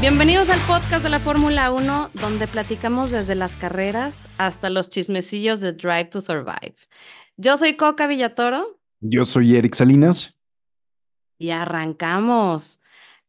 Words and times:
Bienvenidos 0.00 0.48
al 0.48 0.60
podcast 0.60 1.02
de 1.02 1.10
la 1.10 1.18
Fórmula 1.20 1.70
1, 1.70 2.08
donde 2.14 2.48
platicamos 2.48 3.10
desde 3.10 3.34
las 3.34 3.54
carreras 3.54 4.18
hasta 4.38 4.70
los 4.70 4.88
chismecillos 4.88 5.60
de 5.60 5.74
Drive 5.74 6.06
to 6.06 6.22
Survive. 6.22 6.74
Yo 7.36 7.58
soy 7.58 7.76
Coca 7.76 8.06
Villatoro. 8.06 8.80
Yo 9.00 9.26
soy 9.26 9.56
Eric 9.56 9.74
Salinas. 9.74 10.38
Y 11.36 11.50
arrancamos. 11.50 12.80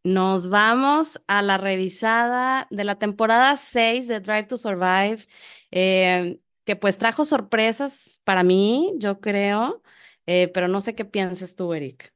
Nos 0.05 0.48
vamos 0.48 1.21
a 1.28 1.42
la 1.42 1.57
revisada 1.57 2.68
de 2.70 2.86
la 2.86 2.96
temporada 2.96 3.58
6 3.58 4.08
de 4.08 4.22
Drive 4.22 4.46
to 4.46 4.56
Survive, 4.56 5.26
eh, 5.72 6.40
que 6.64 6.78
pues 6.78 6.98
trajo 6.98 7.26
sorpresas 7.26 8.22
para 8.24 8.44
mí, 8.44 8.94
yo 8.96 9.20
creo, 9.20 9.84
eh, 10.26 10.50
pero 10.54 10.70
no 10.70 10.80
sé 10.80 10.96
qué 10.96 11.04
piensas 11.04 11.58
tú, 11.58 11.74
Eric. 11.74 12.14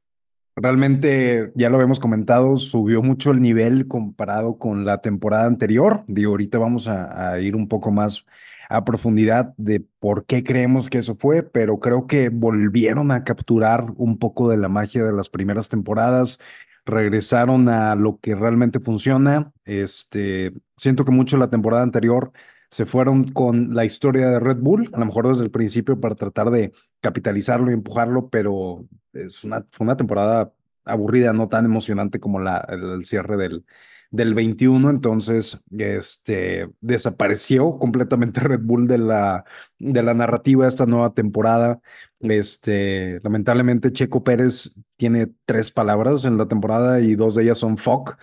Realmente, 0.58 1.52
ya 1.54 1.68
lo 1.68 1.76
habíamos 1.76 2.00
comentado, 2.00 2.56
subió 2.56 3.02
mucho 3.02 3.30
el 3.30 3.42
nivel 3.42 3.88
comparado 3.88 4.56
con 4.58 4.86
la 4.86 5.02
temporada 5.02 5.44
anterior. 5.46 6.02
Digo, 6.08 6.30
ahorita 6.30 6.58
vamos 6.58 6.88
a, 6.88 7.38
ir 7.40 7.54
un 7.54 7.68
poco 7.68 7.90
más 7.92 8.24
a 8.70 8.82
profundidad 8.82 9.52
de 9.58 9.80
por 9.80 10.24
qué 10.24 10.42
creemos 10.42 10.88
que 10.88 10.96
eso 10.98 11.14
fue, 11.14 11.42
pero 11.42 11.78
creo 11.78 12.06
que 12.06 12.30
volvieron 12.30 13.10
a 13.10 13.22
capturar 13.22 13.84
un 13.96 14.18
poco 14.18 14.48
de 14.48 14.56
la 14.56 14.70
magia 14.70 15.04
de 15.04 15.12
las 15.12 15.28
primeras 15.28 15.68
temporadas, 15.68 16.38
regresaron 16.86 17.68
a 17.68 17.94
lo 17.94 18.18
que 18.18 18.34
realmente 18.34 18.80
funciona. 18.80 19.52
Este, 19.66 20.54
siento 20.76 21.04
que 21.04 21.12
mucho 21.12 21.36
la 21.36 21.50
temporada 21.50 21.82
anterior 21.82 22.32
se 22.70 22.86
fueron 22.86 23.24
con 23.24 23.74
la 23.74 23.84
historia 23.84 24.28
de 24.30 24.40
Red 24.40 24.58
Bull, 24.60 24.90
a 24.94 25.00
lo 25.00 25.06
mejor 25.06 25.28
desde 25.28 25.44
el 25.44 25.50
principio 25.50 26.00
para 26.00 26.14
tratar 26.14 26.50
de 26.50 26.72
capitalizarlo 27.00 27.70
y 27.70 27.74
empujarlo, 27.74 28.30
pero 28.30 28.86
es 29.24 29.44
una, 29.44 29.64
fue 29.70 29.84
una 29.84 29.96
temporada 29.96 30.52
aburrida, 30.84 31.32
no 31.32 31.48
tan 31.48 31.64
emocionante 31.64 32.20
como 32.20 32.40
la, 32.40 32.58
el, 32.68 33.04
cierre 33.04 33.36
del, 33.36 33.64
del 34.10 34.34
21, 34.34 34.88
entonces 34.90 35.64
este, 35.76 36.68
desapareció 36.80 37.78
completamente 37.78 38.40
Red 38.42 38.60
Bull 38.62 38.86
de 38.86 38.98
la, 38.98 39.44
de 39.78 40.02
la 40.02 40.14
narrativa 40.14 40.64
de 40.64 40.68
esta 40.68 40.86
nueva 40.86 41.12
temporada. 41.14 41.80
Este, 42.20 43.20
lamentablemente 43.22 43.92
Checo 43.92 44.24
Pérez 44.24 44.72
tiene 44.96 45.28
tres 45.44 45.70
palabras 45.70 46.24
en 46.24 46.38
la 46.38 46.46
temporada 46.46 47.00
y 47.00 47.14
dos 47.14 47.34
de 47.34 47.44
ellas 47.44 47.58
son 47.58 47.76
fuck 47.76 48.16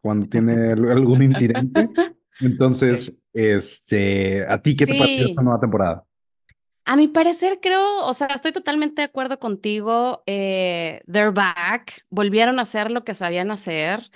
cuando 0.00 0.26
tiene 0.26 0.72
algún 0.72 1.22
incidente. 1.22 1.90
Entonces, 2.40 3.20
este, 3.32 4.46
¿a 4.46 4.60
ti 4.62 4.76
qué 4.76 4.86
te 4.86 4.98
pareció 4.98 5.26
esta 5.26 5.42
nueva 5.42 5.60
temporada? 5.60 6.04
A 6.90 6.96
mi 6.96 7.06
parecer, 7.06 7.60
creo, 7.60 8.06
o 8.06 8.14
sea, 8.14 8.28
estoy 8.28 8.50
totalmente 8.52 9.02
de 9.02 9.06
acuerdo 9.06 9.38
contigo. 9.38 10.22
Eh, 10.26 11.02
they're 11.10 11.30
back, 11.32 12.06
volvieron 12.08 12.58
a 12.58 12.62
hacer 12.62 12.90
lo 12.90 13.04
que 13.04 13.14
sabían 13.14 13.50
hacer. 13.50 14.10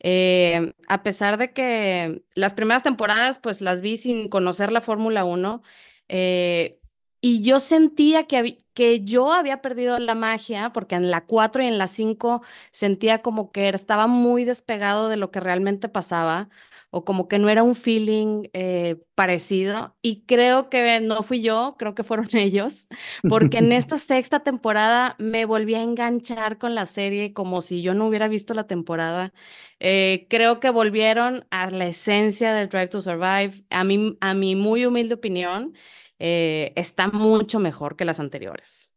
Eh, 0.00 0.72
a 0.88 1.02
pesar 1.04 1.38
de 1.38 1.52
que 1.52 2.24
las 2.34 2.54
primeras 2.54 2.82
temporadas, 2.82 3.38
pues 3.38 3.60
las 3.60 3.80
vi 3.80 3.96
sin 3.96 4.28
conocer 4.28 4.72
la 4.72 4.80
Fórmula 4.80 5.24
1, 5.24 5.62
eh, 6.08 6.80
y 7.20 7.42
yo 7.42 7.60
sentía 7.60 8.24
que, 8.26 8.58
que 8.74 9.04
yo 9.04 9.32
había 9.32 9.62
perdido 9.62 9.98
la 10.00 10.14
magia, 10.16 10.72
porque 10.72 10.96
en 10.96 11.10
la 11.12 11.26
4 11.26 11.62
y 11.62 11.66
en 11.66 11.78
la 11.78 11.86
5 11.86 12.42
sentía 12.72 13.22
como 13.22 13.52
que 13.52 13.68
estaba 13.68 14.06
muy 14.08 14.44
despegado 14.44 15.08
de 15.08 15.16
lo 15.16 15.30
que 15.30 15.40
realmente 15.40 15.88
pasaba 15.88 16.48
o 16.96 17.04
como 17.04 17.28
que 17.28 17.38
no 17.38 17.50
era 17.50 17.62
un 17.62 17.74
feeling 17.74 18.44
eh, 18.54 18.96
parecido. 19.14 19.94
Y 20.00 20.24
creo 20.24 20.70
que 20.70 21.00
no 21.00 21.22
fui 21.22 21.42
yo, 21.42 21.76
creo 21.78 21.94
que 21.94 22.04
fueron 22.04 22.28
ellos, 22.34 22.88
porque 23.28 23.58
en 23.58 23.70
esta 23.72 23.98
sexta 23.98 24.40
temporada 24.40 25.14
me 25.18 25.44
volví 25.44 25.74
a 25.74 25.82
enganchar 25.82 26.56
con 26.58 26.74
la 26.74 26.86
serie 26.86 27.34
como 27.34 27.60
si 27.60 27.82
yo 27.82 27.92
no 27.92 28.06
hubiera 28.06 28.28
visto 28.28 28.54
la 28.54 28.66
temporada. 28.66 29.34
Eh, 29.78 30.26
creo 30.30 30.58
que 30.58 30.70
volvieron 30.70 31.46
a 31.50 31.70
la 31.70 31.86
esencia 31.86 32.54
del 32.54 32.68
Drive 32.70 32.88
to 32.88 33.02
Survive. 33.02 33.64
A 33.70 33.84
mí, 33.84 34.16
a 34.20 34.32
mi 34.34 34.54
muy 34.56 34.86
humilde 34.86 35.14
opinión, 35.14 35.74
eh, 36.18 36.72
está 36.76 37.08
mucho 37.08 37.60
mejor 37.60 37.96
que 37.96 38.06
las 38.06 38.20
anteriores. 38.20 38.90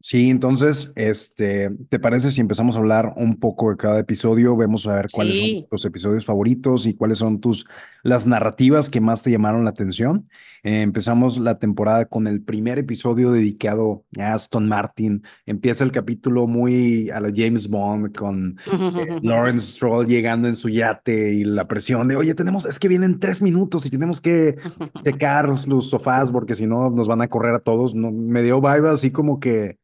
Sí, 0.00 0.30
entonces, 0.30 0.92
este, 0.94 1.70
¿te 1.88 1.98
parece 1.98 2.30
si 2.30 2.40
empezamos 2.40 2.76
a 2.76 2.78
hablar 2.78 3.14
un 3.16 3.36
poco 3.36 3.70
de 3.70 3.76
cada 3.76 3.98
episodio? 3.98 4.56
Vemos 4.56 4.86
a 4.86 4.94
ver 4.94 5.08
cuáles 5.10 5.36
son 5.36 5.68
tus 5.68 5.84
episodios 5.84 6.24
favoritos 6.24 6.86
y 6.86 6.94
cuáles 6.94 7.18
son 7.18 7.40
tus 7.40 7.66
las 8.04 8.24
narrativas 8.24 8.90
que 8.90 9.00
más 9.00 9.24
te 9.24 9.32
llamaron 9.32 9.64
la 9.64 9.70
atención. 9.70 10.28
Eh, 10.62 10.82
empezamos 10.82 11.36
la 11.38 11.58
temporada 11.58 12.04
con 12.06 12.28
el 12.28 12.42
primer 12.42 12.78
episodio 12.78 13.32
dedicado 13.32 14.04
a 14.18 14.34
Aston 14.34 14.68
Martin. 14.68 15.24
Empieza 15.46 15.82
el 15.82 15.90
capítulo 15.90 16.46
muy 16.46 17.10
a 17.10 17.20
la 17.20 17.32
James 17.34 17.68
Bond 17.68 18.14
con 18.16 18.56
eh, 18.66 19.18
Lawrence 19.22 19.72
Stroll 19.72 20.06
llegando 20.06 20.46
en 20.46 20.54
su 20.54 20.68
yate 20.68 21.34
y 21.34 21.44
la 21.44 21.66
presión 21.66 22.06
de, 22.06 22.14
oye, 22.14 22.34
tenemos, 22.34 22.66
es 22.66 22.78
que 22.78 22.86
vienen 22.86 23.18
tres 23.18 23.42
minutos 23.42 23.84
y 23.84 23.90
tenemos 23.90 24.20
que 24.20 24.56
secar 25.02 25.48
los 25.66 25.90
sofás 25.90 26.30
porque 26.30 26.54
si 26.54 26.68
no 26.68 26.88
nos 26.90 27.08
van 27.08 27.20
a 27.20 27.28
correr 27.28 27.56
a 27.56 27.60
todos. 27.60 27.96
No, 27.96 28.12
me 28.12 28.42
dio 28.42 28.60
vibe 28.60 28.90
así 28.90 29.10
como 29.10 29.40
que 29.40 29.76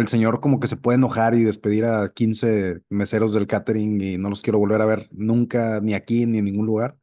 el 0.00 0.08
señor 0.08 0.40
como 0.40 0.60
que 0.60 0.66
se 0.66 0.76
puede 0.76 0.96
enojar 0.96 1.34
y 1.34 1.42
despedir 1.42 1.84
a 1.84 2.08
15 2.08 2.82
meseros 2.90 3.32
del 3.32 3.46
catering 3.46 4.00
y 4.00 4.18
no 4.18 4.28
los 4.28 4.42
quiero 4.42 4.58
volver 4.58 4.80
a 4.80 4.86
ver 4.86 5.08
nunca, 5.12 5.80
ni 5.80 5.94
aquí, 5.94 6.26
ni 6.26 6.38
en 6.38 6.44
ningún 6.44 6.66
lugar. 6.66 6.96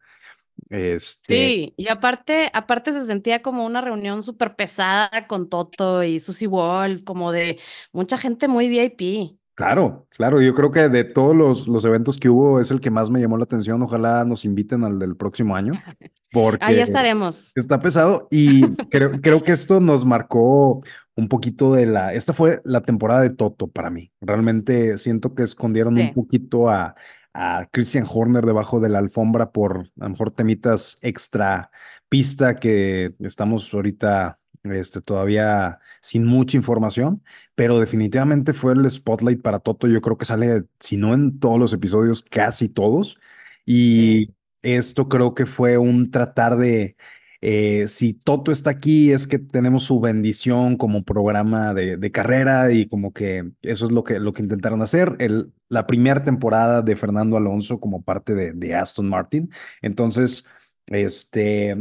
Este... 0.69 1.33
Sí, 1.33 1.73
y 1.77 1.87
aparte, 1.87 2.49
aparte 2.53 2.93
se 2.93 3.05
sentía 3.05 3.41
como 3.41 3.65
una 3.65 3.81
reunión 3.81 4.23
súper 4.23 4.55
pesada 4.55 5.27
con 5.27 5.49
Toto 5.49 6.03
y 6.03 6.19
Susie 6.19 6.47
Wolf, 6.47 7.03
como 7.03 7.31
de 7.31 7.59
mucha 7.91 8.17
gente 8.17 8.47
muy 8.47 8.69
VIP. 8.69 9.37
Claro, 9.53 10.07
claro, 10.09 10.41
yo 10.41 10.55
creo 10.55 10.71
que 10.71 10.89
de 10.89 11.03
todos 11.03 11.35
los, 11.35 11.67
los 11.67 11.85
eventos 11.85 12.17
que 12.17 12.29
hubo 12.29 12.59
es 12.59 12.71
el 12.71 12.79
que 12.79 12.89
más 12.89 13.09
me 13.09 13.19
llamó 13.19 13.37
la 13.37 13.43
atención. 13.43 13.81
Ojalá 13.81 14.23
nos 14.25 14.45
inviten 14.45 14.83
al 14.83 14.97
del 14.97 15.15
próximo 15.15 15.55
año, 15.55 15.73
porque 16.31 16.63
ahí 16.63 16.79
estaremos. 16.79 17.51
Está 17.55 17.79
pesado 17.79 18.27
y 18.31 18.73
creo, 18.89 19.11
creo 19.21 19.43
que 19.43 19.51
esto 19.51 19.79
nos 19.79 20.05
marcó 20.05 20.81
un 21.21 21.27
poquito 21.27 21.73
de 21.73 21.85
la, 21.85 22.13
esta 22.13 22.33
fue 22.33 22.61
la 22.65 22.81
temporada 22.81 23.21
de 23.21 23.29
Toto 23.29 23.67
para 23.67 23.89
mí. 23.89 24.11
Realmente 24.21 24.97
siento 24.97 25.35
que 25.35 25.43
escondieron 25.43 25.97
un 25.97 26.13
poquito 26.13 26.69
a, 26.69 26.95
a 27.33 27.67
Christian 27.71 28.05
Horner 28.09 28.45
debajo 28.45 28.79
de 28.79 28.89
la 28.89 28.99
alfombra 28.99 29.51
por 29.51 29.91
a 29.99 30.03
lo 30.03 30.09
mejor 30.09 30.31
temitas 30.31 30.99
extra 31.01 31.69
pista 32.09 32.55
que 32.55 33.13
estamos 33.19 33.73
ahorita 33.73 34.39
este, 34.63 35.01
todavía 35.01 35.79
sin 36.01 36.25
mucha 36.25 36.57
información, 36.57 37.23
pero 37.55 37.79
definitivamente 37.79 38.53
fue 38.53 38.73
el 38.73 38.89
spotlight 38.89 39.41
para 39.41 39.59
Toto. 39.59 39.87
Yo 39.87 40.01
creo 40.01 40.17
que 40.17 40.25
sale, 40.25 40.63
si 40.79 40.97
no 40.97 41.13
en 41.13 41.39
todos 41.39 41.59
los 41.59 41.73
episodios, 41.73 42.23
casi 42.23 42.69
todos. 42.69 43.19
Y 43.65 44.33
esto 44.61 45.07
creo 45.07 45.33
que 45.35 45.45
fue 45.45 45.77
un 45.77 46.11
tratar 46.11 46.57
de 46.57 46.95
eh, 47.41 47.87
si 47.87 48.13
Toto 48.13 48.51
está 48.51 48.69
aquí 48.69 49.11
es 49.11 49.27
que 49.27 49.39
tenemos 49.39 49.83
su 49.83 49.99
bendición 49.99 50.77
como 50.77 51.03
programa 51.03 51.73
de, 51.73 52.11
carrera 52.11 52.71
y 52.71 52.87
como 52.87 53.13
que 53.13 53.51
eso 53.63 53.85
es 53.85 53.91
lo 53.91 54.03
que, 54.03 54.19
lo 54.19 54.31
que 54.31 54.43
intentaron 54.43 54.81
hacer. 54.83 55.15
El, 55.19 55.51
la 55.67 55.87
primera 55.87 56.23
temporada 56.23 56.81
de 56.83 56.95
Fernando 56.95 57.37
Alonso 57.37 57.79
como 57.79 58.03
parte 58.03 58.35
de, 58.35 58.53
de 58.53 58.75
Aston 58.75 59.09
Martin. 59.09 59.51
Entonces, 59.81 60.45
este, 60.87 61.75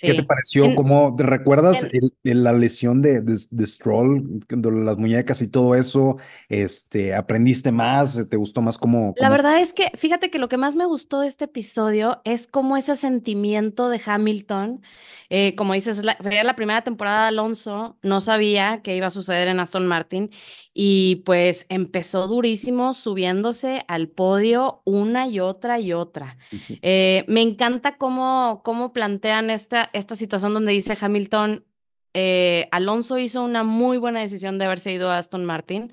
¿Qué 0.00 0.14
te 0.14 0.22
pareció? 0.22 0.74
¿Cómo 0.74 1.14
te 1.16 1.22
recuerdas 1.22 1.86
la 2.22 2.52
lesión 2.52 3.02
de, 3.02 3.20
de, 3.20 3.66
Stroll, 3.66 4.44
las 4.48 4.98
muñecas 4.98 5.42
y 5.42 5.50
todo 5.50 5.74
eso? 5.74 6.16
Este, 6.48 7.14
¿Aprendiste 7.14 7.72
más? 7.72 8.28
¿Te 8.28 8.36
gustó 8.36 8.62
más 8.62 8.78
como, 8.78 9.14
La 9.16 9.30
verdad 9.30 9.60
es 9.60 9.72
que, 9.72 9.90
fíjate 9.94 10.30
que 10.30 10.38
lo 10.38 10.48
que 10.48 10.56
más 10.56 10.74
me 10.74 10.84
gustó 10.84 11.20
de 11.20 11.28
este 11.28 11.44
episodio 11.46 12.20
es 12.24 12.46
como 12.46 12.76
ese 12.76 12.96
sentimiento 12.96 13.88
de 13.88 14.00
Hamilton. 14.04 14.82
Eh, 15.28 15.54
como 15.56 15.74
dices, 15.74 16.04
la, 16.04 16.16
la 16.20 16.56
primera 16.56 16.82
temporada 16.82 17.22
de 17.22 17.28
Alonso, 17.28 17.96
no 18.02 18.20
sabía 18.20 18.80
qué 18.82 18.96
iba 18.96 19.08
a 19.08 19.10
suceder 19.10 19.48
en 19.48 19.60
Aston 19.60 19.86
Martin 19.86 20.30
y 20.78 21.22
pues 21.24 21.64
empezó 21.70 22.28
durísimo 22.28 22.92
subiéndose 22.92 23.82
al 23.88 24.08
podio 24.08 24.82
una 24.84 25.26
y 25.26 25.40
otra 25.40 25.80
y 25.80 25.94
otra. 25.94 26.36
Eh, 26.82 27.24
me 27.28 27.40
encanta 27.40 27.96
cómo, 27.96 28.60
cómo 28.62 28.92
plantean 28.92 29.48
esta, 29.48 29.85
esta 29.92 30.16
situación 30.16 30.54
donde 30.54 30.72
dice 30.72 30.96
Hamilton, 31.00 31.64
eh, 32.14 32.68
Alonso 32.70 33.18
hizo 33.18 33.44
una 33.44 33.62
muy 33.62 33.98
buena 33.98 34.20
decisión 34.20 34.58
de 34.58 34.64
haberse 34.64 34.92
ido 34.92 35.10
a 35.10 35.18
Aston 35.18 35.44
Martin, 35.44 35.92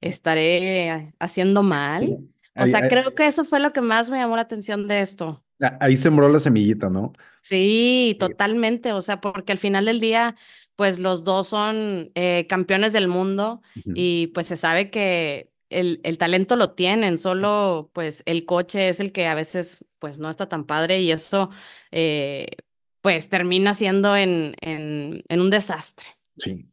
estaré 0.00 1.12
haciendo 1.18 1.62
mal. 1.62 2.18
O 2.56 2.66
sea, 2.66 2.88
creo 2.88 3.14
que 3.14 3.26
eso 3.26 3.44
fue 3.44 3.60
lo 3.60 3.70
que 3.70 3.80
más 3.80 4.10
me 4.10 4.18
llamó 4.18 4.36
la 4.36 4.42
atención 4.42 4.88
de 4.88 5.00
esto. 5.00 5.44
Ahí 5.80 5.96
sembró 5.96 6.28
la 6.28 6.38
semillita, 6.38 6.88
¿no? 6.88 7.12
Sí, 7.42 8.16
totalmente. 8.18 8.92
O 8.92 9.02
sea, 9.02 9.20
porque 9.20 9.52
al 9.52 9.58
final 9.58 9.84
del 9.84 10.00
día, 10.00 10.36
pues 10.76 10.98
los 10.98 11.24
dos 11.24 11.48
son 11.48 12.10
eh, 12.14 12.46
campeones 12.48 12.92
del 12.92 13.08
mundo 13.08 13.62
y 13.94 14.28
pues 14.28 14.46
se 14.46 14.56
sabe 14.56 14.90
que 14.90 15.50
el, 15.70 16.00
el, 16.02 16.18
talento 16.18 16.56
lo 16.56 16.70
tienen, 16.70 17.18
solo 17.18 17.90
pues 17.92 18.22
el 18.26 18.46
coche 18.46 18.88
es 18.88 19.00
el 19.00 19.12
que 19.12 19.26
a 19.26 19.34
veces 19.34 19.84
pues 19.98 20.18
no 20.18 20.30
está 20.30 20.48
tan 20.48 20.64
padre 20.64 21.00
y 21.00 21.10
eso 21.10 21.50
eh, 21.90 22.46
pues 23.08 23.30
termina 23.30 23.72
siendo 23.72 24.14
en, 24.18 24.54
en, 24.60 25.24
en 25.30 25.40
un 25.40 25.48
desastre. 25.48 26.06
Sí. 26.36 26.66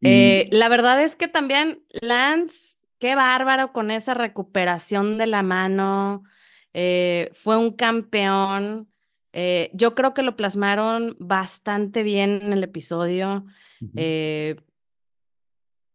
Eh, 0.00 0.48
la 0.50 0.70
verdad 0.70 1.02
es 1.02 1.14
que 1.14 1.28
también 1.28 1.84
Lance, 2.00 2.78
qué 2.98 3.14
bárbaro 3.14 3.74
con 3.74 3.90
esa 3.90 4.14
recuperación 4.14 5.18
de 5.18 5.26
la 5.26 5.42
mano. 5.42 6.24
eh, 6.72 7.28
fue 7.34 7.58
un 7.58 7.72
campeón. 7.72 8.88
Eh, 9.34 9.68
yo 9.74 9.94
creo 9.94 10.14
que 10.14 10.22
lo 10.22 10.36
plasmaron 10.36 11.18
bastante 11.20 12.02
bien 12.02 12.40
en 12.42 12.54
el 12.54 12.64
episodio. 12.64 13.44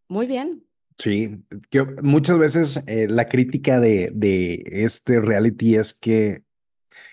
Muy 0.07 0.27
bien. 0.27 0.65
Sí, 1.00 1.35
muchas 2.03 2.38
veces 2.38 2.83
eh, 2.85 3.07
la 3.09 3.27
crítica 3.27 3.80
de, 3.80 4.12
de 4.13 4.62
este 4.68 5.19
reality 5.19 5.77
es 5.77 5.95
que 5.95 6.44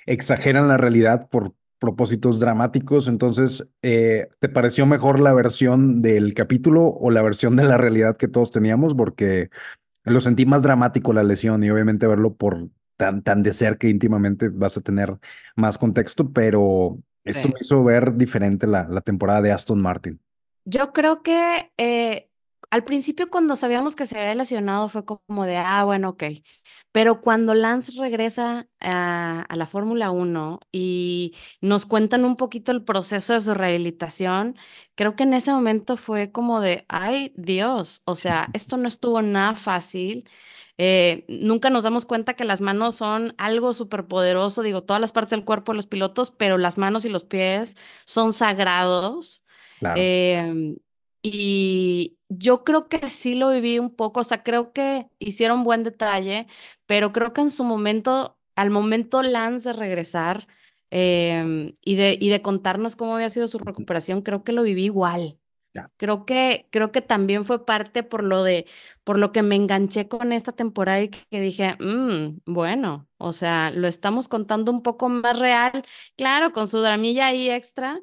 exageran 0.05 0.69
la 0.69 0.77
realidad 0.77 1.31
por 1.31 1.55
propósitos 1.79 2.41
dramáticos. 2.41 3.09
Entonces, 3.09 3.69
eh, 3.83 4.29
¿te 4.41 4.49
pareció 4.49 4.87
mejor 4.87 5.21
la 5.21 5.35
versión 5.35 6.03
del 6.03 6.35
capítulo 6.35 6.85
o 6.87 7.11
la 7.11 7.23
versión 7.23 7.57
de 7.57 7.65
la 7.65 7.77
realidad 7.77 8.17
que 8.17 8.29
todos 8.29 8.51
teníamos? 8.51 8.95
Porque 8.95 9.51
lo 10.05 10.21
sentí 10.21 10.47
más 10.47 10.63
dramático 10.63 11.13
la 11.13 11.23
lesión 11.23 11.63
y 11.65 11.71
obviamente 11.71 12.07
verlo 12.07 12.35
por 12.35 12.69
tan, 12.97 13.23
tan 13.23 13.43
de 13.43 13.53
cerca 13.53 13.87
e 13.87 13.91
íntimamente 13.91 14.49
vas 14.49 14.77
a 14.77 14.81
tener 14.81 15.19
más 15.55 15.79
contexto, 15.79 16.33
pero 16.33 16.99
esto 17.25 17.49
me 17.49 17.57
hizo 17.61 17.83
ver 17.83 18.15
diferente 18.17 18.67
la, 18.67 18.89
la 18.89 19.01
temporada 19.01 19.43
de 19.43 19.53
Aston 19.53 19.81
Martin. 19.81 20.21
Yo 20.65 20.93
creo 20.93 21.23
que 21.23 21.73
eh, 21.77 22.29
al 22.71 22.85
principio 22.85 23.31
cuando 23.31 23.57
sabíamos 23.57 23.97
que 23.97 24.07
se 24.07 24.19
había 24.19 24.35
lesionado 24.35 24.89
fue 24.89 25.05
como 25.05 25.45
de, 25.45 25.57
ah, 25.57 25.85
bueno, 25.85 26.11
ok. 26.11 26.25
Pero 26.97 27.21
cuando 27.21 27.55
Lance 27.55 27.93
regresa 28.01 28.69
a, 28.81 29.43
a 29.43 29.57
la 29.57 29.67
Fórmula 29.67 30.11
Uno 30.11 30.61
y 30.73 31.35
nos 31.61 31.85
cuentan 31.85 32.25
un 32.25 32.37
poquito 32.37 32.73
el 32.73 32.85
proceso 32.85 33.35
de 33.35 33.41
su 33.41 33.53
rehabilitación, 33.53 34.57
creo 34.95 35.15
que 35.15 35.25
en 35.25 35.35
ese 35.35 35.53
momento 35.53 35.99
fue 35.99 36.33
como 36.33 36.63
de, 36.63 36.87
ay, 36.89 37.35
Dios, 37.37 38.01
o 38.07 38.15
sea, 38.15 38.49
esto 38.55 38.79
no 38.79 38.89
estuvo 38.89 39.21
nada 39.21 39.55
fácil. 39.57 40.27
Eh, 40.79 41.27
nunca 41.29 41.69
nos 41.69 41.85
damos 41.85 42.07
cuenta 42.07 42.33
que 42.33 42.47
las 42.47 42.63
manos 42.63 42.95
son 42.95 43.35
algo 43.37 43.75
súper 43.75 44.07
poderoso, 44.07 44.63
digo, 44.63 44.83
todas 44.83 45.01
las 45.03 45.13
partes 45.13 45.33
del 45.33 45.45
cuerpo 45.45 45.73
de 45.73 45.77
los 45.77 45.87
pilotos, 45.87 46.31
pero 46.31 46.57
las 46.57 46.79
manos 46.79 47.05
y 47.05 47.11
los 47.11 47.25
pies 47.25 47.77
son 48.07 48.33
sagrados. 48.33 49.45
Claro. 49.81 50.01
Em, 50.01 50.77
y 51.33 52.19
yo 52.29 52.65
creo 52.65 52.89
que 52.89 53.09
sí 53.11 53.35
lo 53.35 53.51
viví 53.51 53.79
un 53.79 53.95
poco, 53.95 54.21
o 54.21 54.25
sea, 54.25 54.43
creo 54.43 54.73
que 54.73 55.09
hicieron 55.19 55.65
buen 55.65 55.83
detalle, 55.85 56.47
pero 56.87 57.13
creo 57.13 57.33
que 57.33 57.41
en 57.43 57.51
su 57.51 57.65
momento, 57.65 58.39
al 58.57 58.71
momento 58.71 59.23
Lance 59.23 59.69
de 59.71 59.73
regresar 59.75 60.47
em, 60.91 61.73
y 61.83 61.97
de, 61.97 62.17
y 62.21 62.29
de 62.31 62.43
contarnos 62.43 62.97
cómo 62.97 63.15
había 63.15 63.31
sido 63.31 63.47
su 63.49 63.59
recuperación, 63.59 64.23
creo 64.23 64.45
que 64.45 64.53
lo 64.53 64.63
viví 64.63 64.85
igual. 64.85 65.39
Creo 65.99 66.25
que, 66.25 66.67
creo 66.71 66.91
que 66.91 67.03
también 67.03 67.45
fue 67.45 67.67
parte 67.67 68.03
por 68.03 68.23
lo 68.25 68.43
de, 68.43 68.67
por 69.05 69.19
lo 69.19 69.31
que 69.33 69.43
me 69.43 69.57
enganché 69.57 70.09
con 70.09 70.33
esta 70.33 70.53
temporada 70.53 71.03
y 71.03 71.09
que 71.11 71.41
dije, 71.41 71.77
"Mm, 71.81 72.39
bueno, 72.47 73.09
o 73.19 73.33
sea, 73.33 73.71
lo 73.73 73.87
estamos 73.87 74.27
contando 74.29 74.73
un 74.73 74.83
poco 74.83 75.09
más 75.11 75.39
real, 75.39 75.83
claro, 76.17 76.53
con 76.53 76.67
su 76.69 76.81
dramilla 76.81 77.27
ahí 77.27 77.51
extra, 77.51 78.01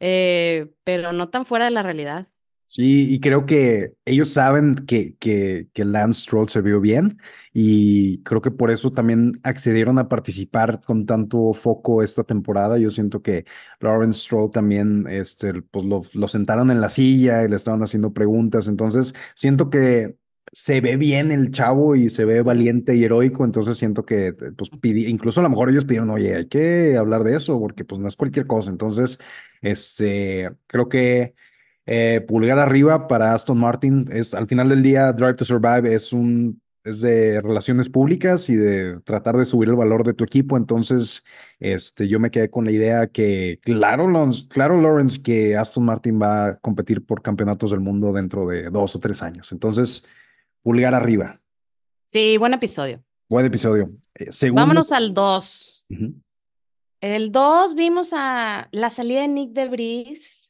eh, 0.00 0.72
pero 0.84 1.12
no 1.12 1.30
tan 1.30 1.44
fuera 1.46 1.66
de 1.66 1.72
la 1.72 1.82
realidad. 1.84 2.28
Sí, 2.76 3.14
y 3.14 3.20
creo 3.20 3.46
que 3.46 3.94
ellos 4.04 4.30
saben 4.32 4.74
que, 4.74 5.16
que, 5.18 5.68
que 5.72 5.84
Lance 5.84 6.22
Stroll 6.22 6.48
se 6.48 6.60
vio 6.60 6.80
bien 6.80 7.18
y 7.52 8.20
creo 8.24 8.40
que 8.42 8.50
por 8.50 8.72
eso 8.72 8.90
también 8.90 9.38
accedieron 9.44 9.96
a 10.00 10.08
participar 10.08 10.80
con 10.80 11.06
tanto 11.06 11.52
foco 11.52 12.02
esta 12.02 12.24
temporada. 12.24 12.76
Yo 12.78 12.90
siento 12.90 13.22
que 13.22 13.44
Lawrence 13.78 14.22
Stroll 14.22 14.50
también, 14.50 15.06
este, 15.08 15.62
pues 15.62 15.84
lo, 15.84 16.02
lo 16.14 16.26
sentaron 16.26 16.72
en 16.72 16.80
la 16.80 16.88
silla 16.88 17.44
y 17.44 17.48
le 17.48 17.54
estaban 17.54 17.80
haciendo 17.84 18.12
preguntas. 18.12 18.66
Entonces, 18.66 19.14
siento 19.36 19.70
que 19.70 20.16
se 20.52 20.80
ve 20.80 20.96
bien 20.96 21.30
el 21.30 21.52
chavo 21.52 21.94
y 21.94 22.10
se 22.10 22.24
ve 22.24 22.42
valiente 22.42 22.96
y 22.96 23.04
heroico. 23.04 23.44
Entonces, 23.44 23.78
siento 23.78 24.04
que, 24.04 24.32
pues, 24.56 24.70
pidi- 24.72 25.06
incluso 25.08 25.38
a 25.40 25.44
lo 25.44 25.50
mejor 25.50 25.70
ellos 25.70 25.84
pidieron, 25.84 26.10
oye, 26.10 26.34
hay 26.34 26.48
que 26.48 26.96
hablar 26.96 27.22
de 27.22 27.36
eso 27.36 27.56
porque, 27.60 27.84
pues, 27.84 28.00
no 28.00 28.08
es 28.08 28.16
cualquier 28.16 28.48
cosa. 28.48 28.70
Entonces, 28.70 29.18
este, 29.62 30.50
creo 30.66 30.88
que 30.88 31.34
eh, 31.86 32.24
pulgar 32.26 32.58
arriba 32.58 33.08
para 33.08 33.34
Aston 33.34 33.58
Martin. 33.58 34.06
Es, 34.10 34.34
al 34.34 34.46
final 34.46 34.68
del 34.68 34.82
día, 34.82 35.12
Drive 35.12 35.34
to 35.34 35.44
Survive 35.44 35.94
es 35.94 36.12
un 36.12 36.60
es 36.84 37.00
de 37.00 37.40
relaciones 37.40 37.88
públicas 37.88 38.50
y 38.50 38.56
de 38.56 39.00
tratar 39.00 39.36
de 39.38 39.46
subir 39.46 39.70
el 39.70 39.74
valor 39.74 40.04
de 40.04 40.12
tu 40.12 40.22
equipo. 40.22 40.56
Entonces, 40.56 41.24
este, 41.58 42.08
yo 42.08 42.20
me 42.20 42.30
quedé 42.30 42.50
con 42.50 42.66
la 42.66 42.72
idea 42.72 43.06
que, 43.06 43.58
claro, 43.62 44.06
Lawrence, 44.06 44.46
claro, 44.48 44.80
Lawrence, 44.80 45.22
que 45.22 45.56
Aston 45.56 45.84
Martin 45.84 46.20
va 46.20 46.48
a 46.48 46.56
competir 46.58 47.04
por 47.04 47.22
campeonatos 47.22 47.70
del 47.70 47.80
mundo 47.80 48.12
dentro 48.12 48.46
de 48.46 48.64
dos 48.68 48.94
o 48.94 49.00
tres 49.00 49.22
años. 49.22 49.50
Entonces, 49.50 50.06
pulgar 50.62 50.94
arriba. 50.94 51.40
Sí, 52.04 52.36
buen 52.36 52.52
episodio. 52.52 53.02
Buen 53.30 53.46
episodio. 53.46 53.90
Eh, 54.14 54.30
segundo. 54.30 54.60
Vámonos 54.60 54.92
al 54.92 55.14
2. 55.14 55.86
Ujú. 55.88 56.14
El 57.00 57.32
2 57.32 57.74
vimos 57.74 58.12
a 58.14 58.68
la 58.72 58.90
salida 58.90 59.22
de 59.22 59.28
Nick 59.28 59.52
de 59.52 59.68
Vries, 59.68 60.43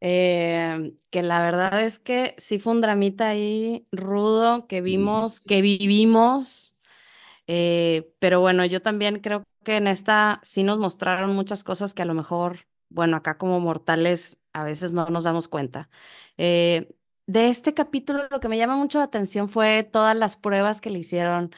eh, 0.00 0.94
que 1.10 1.22
la 1.22 1.42
verdad 1.42 1.82
es 1.84 1.98
que 1.98 2.34
sí 2.38 2.58
fue 2.58 2.72
un 2.74 2.80
dramita 2.80 3.28
ahí 3.28 3.86
rudo 3.92 4.66
que 4.66 4.80
vimos, 4.80 5.40
que 5.40 5.62
vivimos. 5.62 6.76
Eh, 7.46 8.12
pero 8.18 8.40
bueno, 8.40 8.64
yo 8.64 8.82
también 8.82 9.20
creo 9.20 9.44
que 9.64 9.76
en 9.76 9.86
esta 9.88 10.40
sí 10.42 10.62
nos 10.62 10.78
mostraron 10.78 11.34
muchas 11.34 11.64
cosas 11.64 11.94
que 11.94 12.02
a 12.02 12.04
lo 12.06 12.14
mejor, 12.14 12.58
bueno, 12.88 13.16
acá 13.16 13.38
como 13.38 13.60
mortales 13.60 14.40
a 14.52 14.64
veces 14.64 14.92
no 14.92 15.06
nos 15.06 15.24
damos 15.24 15.48
cuenta. 15.48 15.90
Eh, 16.38 16.88
de 17.26 17.48
este 17.48 17.74
capítulo 17.74 18.24
lo 18.30 18.40
que 18.40 18.48
me 18.48 18.58
llama 18.58 18.76
mucho 18.76 18.98
la 18.98 19.04
atención 19.04 19.48
fue 19.48 19.84
todas 19.84 20.16
las 20.16 20.36
pruebas 20.36 20.80
que 20.80 20.90
le 20.90 20.98
hicieron 21.00 21.50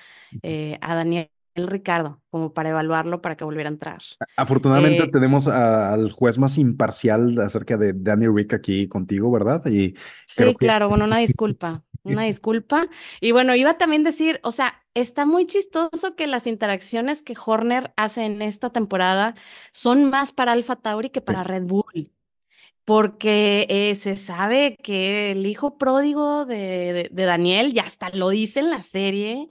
a 0.81 0.95
Daniel 0.95 1.31
Ricardo, 1.57 2.21
como 2.31 2.53
para 2.55 2.71
evaluarlo 2.71 3.21
para 3.23 3.37
que 3.37 3.45
volviera 3.45 3.69
a 3.71 3.73
entrar. 3.73 4.03
Afortunadamente 4.37 5.07
Eh, 5.07 5.09
tenemos 5.09 5.49
a- 5.49 5.93
al 5.93 6.11
juez 6.11 6.39
más 6.39 6.59
imparcial 6.59 7.39
acerca 7.41 7.77
de 7.77 7.93
Danny 7.95 8.27
Rick 8.29 8.55
aquí 8.55 8.89
contigo, 8.89 9.31
¿verdad? 9.31 9.63
Y 9.67 9.95
Sí, 10.25 10.57
que 10.57 10.57
claro, 10.57 10.89
bueno, 10.89 11.05
una 11.05 11.19
disculpa, 11.19 11.85
una 12.03 12.23
disculpa. 12.25 12.87
Y 13.21 13.33
bueno, 13.33 13.55
iba 13.55 13.77
también 13.79 14.03
a 14.03 14.07
decir, 14.11 14.41
o 14.45 14.51
sea, 14.53 14.83
está 14.95 15.27
muy 15.27 15.47
chistoso 15.47 16.17
que 16.17 16.27
las 16.27 16.47
interacciones 16.47 17.23
que 17.23 17.35
Horner 17.45 17.93
hace 17.97 18.25
en 18.25 18.41
esta 18.43 18.71
temporada 18.71 19.35
son 19.73 20.05
más 20.11 20.33
para 20.33 20.53
Alpha 20.53 20.77
Tauri 20.77 21.11
que 21.11 21.21
para 21.21 21.45
Red 21.45 21.65
Bull, 21.65 22.13
porque 22.85 23.67
eh, 23.71 23.95
se 23.97 24.17
sabe 24.17 24.77
que 24.83 25.33
el 25.33 25.47
hijo 25.47 25.79
pródigo 25.79 26.47
de, 26.47 26.59
de, 26.93 27.11
de 27.13 27.25
Daniel, 27.25 27.73
ya 27.75 27.85
hasta 27.85 28.11
lo 28.11 28.31
dice 28.31 28.61
en 28.61 28.71
la 28.71 28.83
serie, 28.83 29.49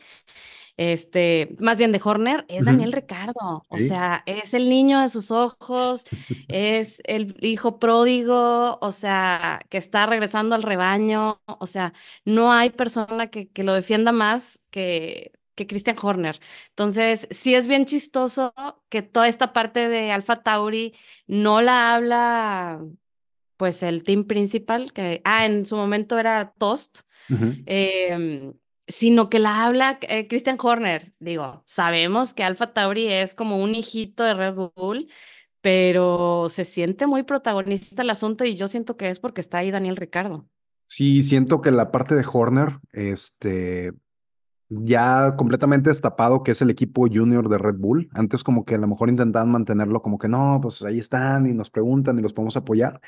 este, 0.81 1.55
más 1.59 1.77
bien 1.77 1.91
de 1.91 2.01
Horner, 2.03 2.43
es 2.47 2.65
Daniel 2.65 2.91
Ricardo. 2.91 3.63
O 3.69 3.77
sí. 3.77 3.88
sea, 3.88 4.23
es 4.25 4.55
el 4.55 4.67
niño 4.67 5.00
de 5.00 5.09
sus 5.09 5.29
ojos, 5.29 6.05
es 6.47 7.03
el 7.05 7.35
hijo 7.41 7.77
pródigo, 7.77 8.79
o 8.81 8.91
sea, 8.91 9.61
que 9.69 9.77
está 9.77 10.07
regresando 10.07 10.55
al 10.55 10.63
rebaño. 10.63 11.39
O 11.45 11.67
sea, 11.67 11.93
no 12.25 12.51
hay 12.51 12.71
persona 12.71 13.27
que, 13.27 13.47
que 13.50 13.63
lo 13.63 13.75
defienda 13.75 14.11
más 14.11 14.59
que, 14.71 15.33
que 15.53 15.67
Christian 15.67 15.97
Horner. 16.01 16.39
Entonces, 16.69 17.27
sí 17.29 17.53
es 17.53 17.67
bien 17.67 17.85
chistoso 17.85 18.51
que 18.89 19.03
toda 19.03 19.27
esta 19.27 19.53
parte 19.53 19.88
de 19.88 20.11
Alpha 20.11 20.38
Tauri 20.38 20.95
no 21.27 21.61
la 21.61 21.93
habla, 21.93 22.83
pues, 23.57 23.83
el 23.83 24.01
team 24.01 24.23
principal, 24.23 24.93
que, 24.93 25.21
ah, 25.25 25.45
en 25.45 25.63
su 25.63 25.75
momento 25.75 26.17
era 26.17 26.53
Toast 26.57 27.01
sino 28.91 29.29
que 29.29 29.39
la 29.39 29.65
habla 29.65 29.98
eh, 30.01 30.27
Christian 30.27 30.57
Horner. 30.62 31.03
Digo, 31.19 31.63
sabemos 31.65 32.33
que 32.33 32.43
Alpha 32.43 32.74
Tauri 32.74 33.07
es 33.07 33.33
como 33.33 33.57
un 33.57 33.74
hijito 33.74 34.24
de 34.24 34.33
Red 34.33 34.55
Bull, 34.75 35.10
pero 35.62 36.48
se 36.50 36.65
siente 36.65 37.07
muy 37.07 37.24
protagonista 37.24 38.01
el 38.01 38.10
asunto 38.10 38.43
y 38.43 38.55
yo 38.55 38.67
siento 38.67 38.98
que 38.98 39.10
es 39.10 39.19
porque 39.19 39.41
está 39.41 39.60
ahí 39.60 39.71
Daniel 39.71 39.95
Ricardo. 39.95 40.48
Sí, 40.86 41.24
siento 41.24 41.62
que 41.62 41.71
la 41.71 41.89
parte 41.89 42.15
de 42.15 42.25
Horner, 42.29 42.79
este, 42.91 43.93
ya 44.67 45.36
completamente 45.38 45.89
destapado 45.89 46.43
que 46.43 46.51
es 46.51 46.62
el 46.62 46.69
equipo 46.69 47.07
junior 47.07 47.48
de 47.48 47.57
Red 47.57 47.75
Bull. 47.75 48.10
Antes 48.13 48.43
como 48.43 48.65
que 48.65 48.75
a 48.75 48.77
lo 48.77 48.88
mejor 48.88 49.10
intentaban 49.10 49.51
mantenerlo 49.51 50.01
como 50.01 50.17
que 50.17 50.27
no, 50.27 50.60
pues 50.62 50.81
ahí 50.83 51.00
están 51.00 51.48
y 51.48 51.53
nos 51.53 51.69
preguntan 51.69 52.19
y 52.19 52.21
los 52.21 52.33
podemos 52.33 52.57
apoyar. 52.57 53.00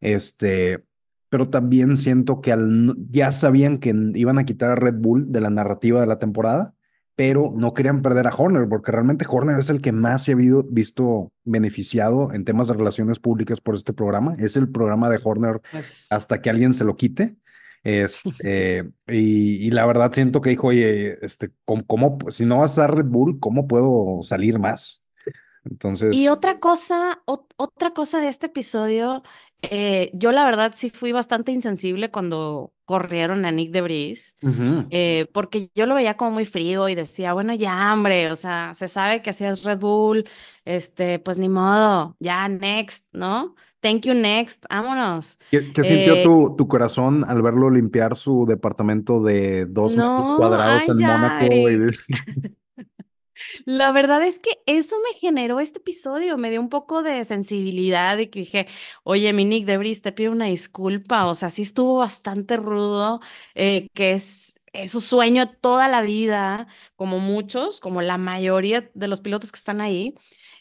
Este, 0.00 0.84
pero 1.32 1.48
también 1.48 1.96
siento 1.96 2.42
que 2.42 2.52
al, 2.52 2.94
ya 3.08 3.32
sabían 3.32 3.78
que 3.78 3.94
iban 4.14 4.38
a 4.38 4.44
quitar 4.44 4.70
a 4.72 4.74
Red 4.76 4.96
Bull 4.98 5.32
de 5.32 5.40
la 5.40 5.48
narrativa 5.48 5.98
de 6.02 6.06
la 6.06 6.18
temporada, 6.18 6.74
pero 7.16 7.52
no 7.56 7.72
querían 7.72 8.02
perder 8.02 8.26
a 8.26 8.34
Horner 8.36 8.68
porque 8.68 8.92
realmente 8.92 9.24
Horner 9.26 9.58
es 9.58 9.70
el 9.70 9.80
que 9.80 9.92
más 9.92 10.24
se 10.24 10.32
ha 10.32 10.34
habido- 10.34 10.62
visto 10.64 11.32
beneficiado 11.44 12.32
en 12.34 12.44
temas 12.44 12.68
de 12.68 12.74
relaciones 12.74 13.18
públicas 13.18 13.62
por 13.62 13.74
este 13.74 13.94
programa. 13.94 14.36
Es 14.38 14.56
el 14.58 14.70
programa 14.70 15.08
de 15.08 15.20
Horner 15.24 15.62
Pues 15.70 16.08
hasta 16.10 16.42
que 16.42 16.50
alguien 16.50 16.74
se 16.74 16.84
lo 16.84 16.96
quite. 16.96 17.38
Este, 17.84 18.90
y, 19.08 19.66
y 19.66 19.70
la 19.70 19.86
verdad 19.86 20.12
siento 20.12 20.40
que 20.42 20.50
dijo, 20.50 20.68
oye, 20.68 21.18
este, 21.24 21.50
¿cómo, 21.64 21.86
cómo- 21.86 22.18
si 22.28 22.44
no 22.44 22.58
vas 22.58 22.78
a 22.78 22.86
Red 22.88 23.06
Bull, 23.06 23.40
¿cómo 23.40 23.66
puedo 23.66 24.22
salir 24.22 24.58
más? 24.58 25.02
Y 25.64 25.70
Entonces, 25.70 26.28
otra 26.28 26.60
cosa, 26.60 27.22
ot- 27.26 27.46
otra 27.56 27.92
cosa 27.92 28.20
de 28.20 28.28
este 28.28 28.46
episodio, 28.46 29.22
eh, 29.62 30.10
yo 30.14 30.32
la 30.32 30.44
verdad 30.44 30.72
sí 30.76 30.90
fui 30.90 31.12
bastante 31.12 31.52
insensible 31.52 32.10
cuando, 32.10 32.72
corrieron 32.84 33.46
a 33.46 33.50
Nick 33.50 33.70
DeVries, 33.72 34.36
Ujú. 34.42 34.86
eh, 34.90 35.26
porque 35.32 35.70
yo 35.74 35.86
lo 35.86 35.94
veía 35.94 36.16
como 36.18 36.32
muy 36.32 36.44
frío 36.44 36.90
y 36.90 36.94
decía, 36.94 37.32
bueno, 37.32 37.54
ya, 37.54 37.90
hombre, 37.92 38.30
o 38.30 38.36
sea, 38.36 38.74
se 38.74 38.86
sabe 38.86 39.22
que 39.22 39.30
así 39.30 39.44
es 39.44 39.64
Red 39.64 39.78
Bull, 39.78 40.24
este, 40.66 41.18
pues 41.18 41.38
ni 41.38 41.48
modo, 41.48 42.16
ya, 42.20 42.48
next, 42.48 43.06
¿no? 43.12 43.54
Thank 43.80 44.02
you, 44.02 44.14
next, 44.14 44.64
vámonos. 44.68 45.38
¿Qué, 45.50 45.72
qué 45.72 45.84
sintió 45.84 46.14
Eh, 46.14 46.22
tu, 46.22 46.54
tu 46.56 46.68
corazón 46.68 47.24
al 47.26 47.40
verlo 47.40 47.70
limpiar 47.70 48.14
su 48.14 48.44
departamento 48.46 49.22
de 49.22 49.64
dos 49.66 49.96
metros 49.96 50.32
cuadrados 50.36 50.82
ay, 50.82 50.88
en 50.90 50.98
Mónaco? 50.98 51.44
Y 51.46 51.76
de-. 51.78 51.96
La 53.64 53.92
verdad 53.92 54.22
es 54.24 54.38
que 54.38 54.50
eso 54.66 54.96
me 55.00 55.14
generó 55.18 55.60
este 55.60 55.78
episodio, 55.78 56.36
me 56.38 56.50
dio 56.50 56.60
un 56.60 56.68
poco 56.68 57.02
de 57.02 57.24
sensibilidad 57.24 58.18
y 58.18 58.28
que 58.28 58.40
dije, 58.40 58.66
oye, 59.04 59.32
mi 59.32 59.44
Nick 59.44 59.66
Debris, 59.66 60.02
te 60.02 60.12
pido 60.12 60.32
una 60.32 60.46
disculpa, 60.46 61.26
o 61.26 61.34
sea, 61.34 61.50
sí 61.50 61.62
estuvo 61.62 61.98
bastante 61.98 62.56
rudo, 62.56 63.20
eh, 63.54 63.88
que 63.94 64.12
es, 64.12 64.60
es 64.72 64.90
su 64.92 65.00
sueño 65.00 65.50
toda 65.60 65.88
la 65.88 66.02
vida, 66.02 66.66
como 66.96 67.18
muchos, 67.18 67.80
como 67.80 68.02
la 68.02 68.18
mayoría 68.18 68.90
de 68.94 69.08
los 69.08 69.20
pilotos 69.20 69.52
que 69.52 69.58
están 69.58 69.80
ahí. 69.80 70.14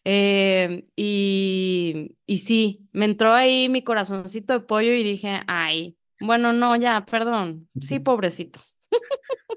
eh, 0.04 0.86
y, 0.96 2.16
y 2.26 2.38
sí, 2.40 2.88
me 2.92 3.06
entró 3.06 3.34
ahí 3.34 3.70
mi 3.70 3.84
corazoncito 3.84 4.54
de 4.54 4.60
pollo 4.62 4.94
y 4.94 5.04
dije, 5.04 5.42
ay, 5.48 5.98
bueno, 6.20 6.54
no, 6.54 6.76
ya, 6.76 7.06
perdón, 7.06 7.70
sí, 7.80 8.00
pobrecito. 8.00 8.60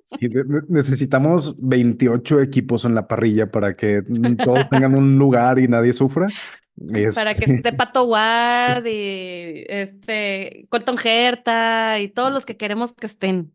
Sí, 0.07 0.29
necesitamos 0.69 1.57
28 1.59 2.41
equipos 2.41 2.85
en 2.85 2.95
la 2.95 3.09
parrilla 3.09 3.50
para 3.50 3.75
que 3.75 4.03
todos 4.45 4.69
tengan 4.69 4.95
un 4.95 5.19
lugar 5.19 5.59
y 5.59 5.69
nadie 5.69 5.93
sufra. 5.93 6.29
Para 7.14 7.35
que 7.35 7.45
Este, 7.45 7.55
esté 7.55 7.73
Pato 7.73 8.05
Ward 8.07 8.87
y 8.87 9.64
este 9.69 10.67
Colton 10.69 10.97
Herta 11.03 12.00
y 12.00 12.09
todos 12.09 12.33
los 12.33 12.45
que 12.45 12.57
queremos 12.57 12.93
que 12.93 13.07
estén. 13.07 13.53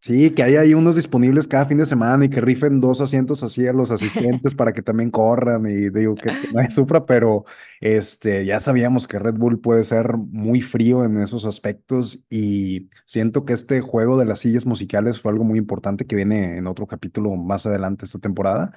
Sí, 0.00 0.30
que 0.30 0.44
haya 0.44 0.60
ahí 0.60 0.74
unos 0.74 0.94
disponibles 0.94 1.48
cada 1.48 1.66
fin 1.66 1.78
de 1.78 1.86
semana 1.86 2.24
y 2.24 2.30
que 2.30 2.40
rifen 2.40 2.80
dos 2.80 3.00
asientos 3.00 3.42
así 3.42 3.66
a 3.66 3.72
los 3.72 3.90
asistentes 3.92 4.54
para 4.54 4.72
que 4.72 4.80
también 4.80 5.10
corran 5.10 5.66
y 5.66 5.90
digo 5.90 6.14
que, 6.14 6.30
que 6.38 6.48
nadie 6.52 6.70
sufra, 6.70 7.04
pero 7.04 7.44
este, 7.80 8.46
ya 8.46 8.60
sabíamos 8.60 9.08
que 9.08 9.18
Red 9.18 9.34
Bull 9.34 9.60
puede 9.60 9.82
ser 9.82 10.16
muy 10.16 10.60
frío 10.60 11.04
en 11.04 11.20
esos 11.20 11.44
aspectos 11.46 12.24
y 12.30 12.88
siento 13.06 13.44
que 13.44 13.52
este 13.54 13.80
juego 13.80 14.16
de 14.18 14.24
las 14.24 14.38
sillas 14.38 14.66
musicales 14.66 15.20
fue 15.20 15.32
algo 15.32 15.44
muy 15.44 15.58
importante 15.58 16.06
que 16.06 16.16
viene 16.16 16.56
en 16.58 16.68
otro 16.68 16.86
capítulo 16.86 17.34
más 17.34 17.66
adelante 17.66 18.04
esta 18.04 18.20
temporada, 18.20 18.72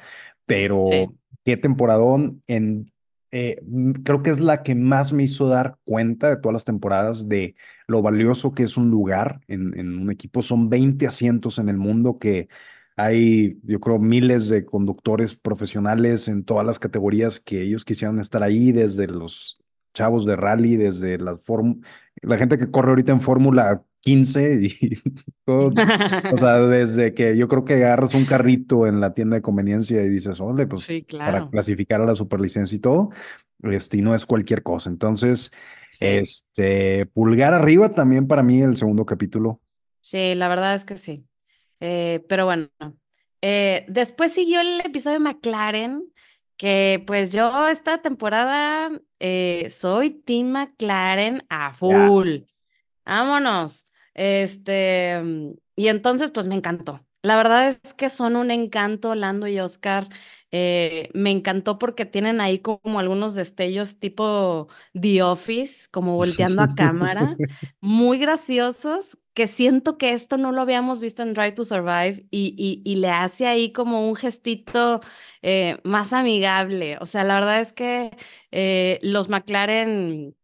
pero 0.46 0.84
Sí, 0.86 1.08
qué 1.44 1.58
temporadón 1.58 2.44
en... 2.48 2.92
eh, 3.32 3.62
mm, 3.66 3.92
creo 4.04 4.22
que 4.24 4.30
es 4.30 4.40
la 4.40 4.64
que 4.64 4.76
más 4.76 5.14
me 5.14 5.24
hizo 5.24 5.48
dar 5.48 5.78
cuenta 5.86 6.30
de 6.30 6.38
todas 6.38 6.54
las 6.54 6.66
temporadas 6.66 7.30
de 7.30 7.56
lo 7.88 8.02
valioso 8.02 8.54
que 8.54 8.64
es 8.64 8.78
un 8.78 8.90
lugar 8.92 9.42
en, 9.48 10.00
un 10.00 10.12
equipo. 10.12 10.42
Son 10.42 10.70
20 10.70 11.08
asientos 11.08 11.58
en 11.60 11.70
el 11.70 11.78
mundo 11.78 12.20
que 12.20 12.50
hay, 12.98 13.60
yo 13.64 13.80
creo, 13.80 14.00
miles 14.00 14.50
de 14.50 14.66
conductores 14.66 15.36
profesionales 15.36 16.28
en 16.28 16.44
todas 16.44 16.66
las 16.66 16.80
categorías 16.80 17.40
que 17.40 17.62
ellos 17.62 17.86
quisieran 17.86 18.20
estar 18.20 18.44
ahí, 18.44 18.72
desde 18.72 19.08
los 19.08 19.62
chavos 19.94 20.26
de 20.26 20.36
rally, 20.36 20.76
desde 20.78 21.18
la, 21.18 21.40
la 22.22 22.38
gente 22.38 22.58
que 22.58 22.72
corre 22.72 22.90
ahorita 22.90 23.12
en 23.14 23.22
Fórmula 23.22 23.84
15 24.02 24.60
y 24.64 24.90
todo. 25.46 25.74
O 26.30 26.38
sea, 26.38 26.60
desde 26.62 27.14
que 27.14 27.38
yo 27.38 27.48
creo 27.48 27.66
que 27.66 27.76
agarras 27.76 28.14
un 28.16 28.26
carrito 28.26 28.88
en 28.88 29.00
la 29.00 29.14
tienda 29.14 29.36
de 29.38 29.42
conveniencia 29.42 30.04
y 30.04 30.10
dices, 30.10 30.40
ole, 30.42 30.68
pues 30.68 30.84
sí, 30.84 31.08
para 31.20 31.42
claro. 31.42 31.50
clasificar 31.50 32.02
a 32.02 32.06
la 32.06 32.16
superlicencia 32.16 32.76
y 32.76 32.80
todo, 32.80 33.10
este, 33.64 33.98
y 34.00 34.02
no 34.02 34.16
es 34.16 34.26
cualquier 34.26 34.64
cosa. 34.64 34.90
Entonces, 34.90 35.52
Sí, 35.90 36.30
este, 36.50 37.06
pulgar 37.08 37.54
arriba 37.54 37.94
también 37.94 38.28
para 38.28 38.44
mí 38.44 38.62
el 38.62 38.78
segundo 38.78 39.06
capítulo. 39.06 39.62
sí, 40.00 40.36
la 40.36 40.48
verdad 40.48 40.76
es 40.76 40.86
que 40.86 40.98
sí. 40.98 41.26
Eh, 41.80 42.26
pero 42.30 42.46
bueno, 42.46 42.70
eh, 43.42 43.86
después 43.90 44.34
siguió 44.34 44.62
el 44.62 44.82
episodio 44.82 45.20
de 45.20 45.26
McLaren, 45.26 46.04
que 46.58 47.04
pues 47.08 47.32
yo 47.32 47.68
esta 47.68 48.02
temporada 48.02 48.92
eh, 49.20 49.68
soy 49.72 50.12
Team 50.12 50.50
McLaren 50.52 51.44
a 51.50 51.74
full. 51.74 52.42
Vámonos. 53.06 53.88
Este, 54.14 55.20
mm, 55.24 55.52
y 55.76 55.88
entonces, 55.88 56.32
pues 56.32 56.48
me 56.48 56.56
encantó. 56.56 57.06
La 57.24 57.36
verdad 57.38 57.68
es 57.70 57.94
que 57.94 58.10
son 58.10 58.36
un 58.36 58.52
encanto, 58.52 59.14
Lando 59.16 59.48
y 59.48 59.60
Oscar. 59.60 60.10
Eh, 60.54 61.10
me 61.14 61.32
encantó 61.32 61.80
porque 61.80 62.06
tienen 62.06 62.42
ahí 62.42 62.60
como 62.60 63.00
algunos 63.00 63.36
destellos 63.36 64.00
tipo 64.00 64.68
The 65.00 65.24
Office, 65.24 65.88
como 65.92 66.16
volteando 66.16 66.62
a 66.62 66.76
cámara, 66.76 67.38
muy 67.80 68.18
graciosos, 68.18 69.18
que 69.34 69.48
siento 69.48 69.98
que 69.98 70.12
esto 70.12 70.38
no 70.38 70.52
lo 70.52 70.62
habíamos 70.62 71.00
visto 71.00 71.24
en 71.24 71.34
Drive 71.34 71.54
to 71.54 71.64
Survive 71.64 72.26
y, 72.32 72.54
y, 72.58 72.82
y 72.90 72.96
le 72.98 73.10
hace 73.10 73.48
ahí 73.48 73.72
como 73.72 74.08
un 74.10 74.16
gestito 74.16 75.00
eh, 75.42 75.78
más 75.84 76.12
amigable. 76.14 76.98
O 77.00 77.06
sea, 77.06 77.24
la 77.24 77.36
verdad 77.36 77.62
es 77.62 77.72
que 77.74 78.12
eh, 78.52 79.00
los 79.04 79.30
McLaren 79.30 80.36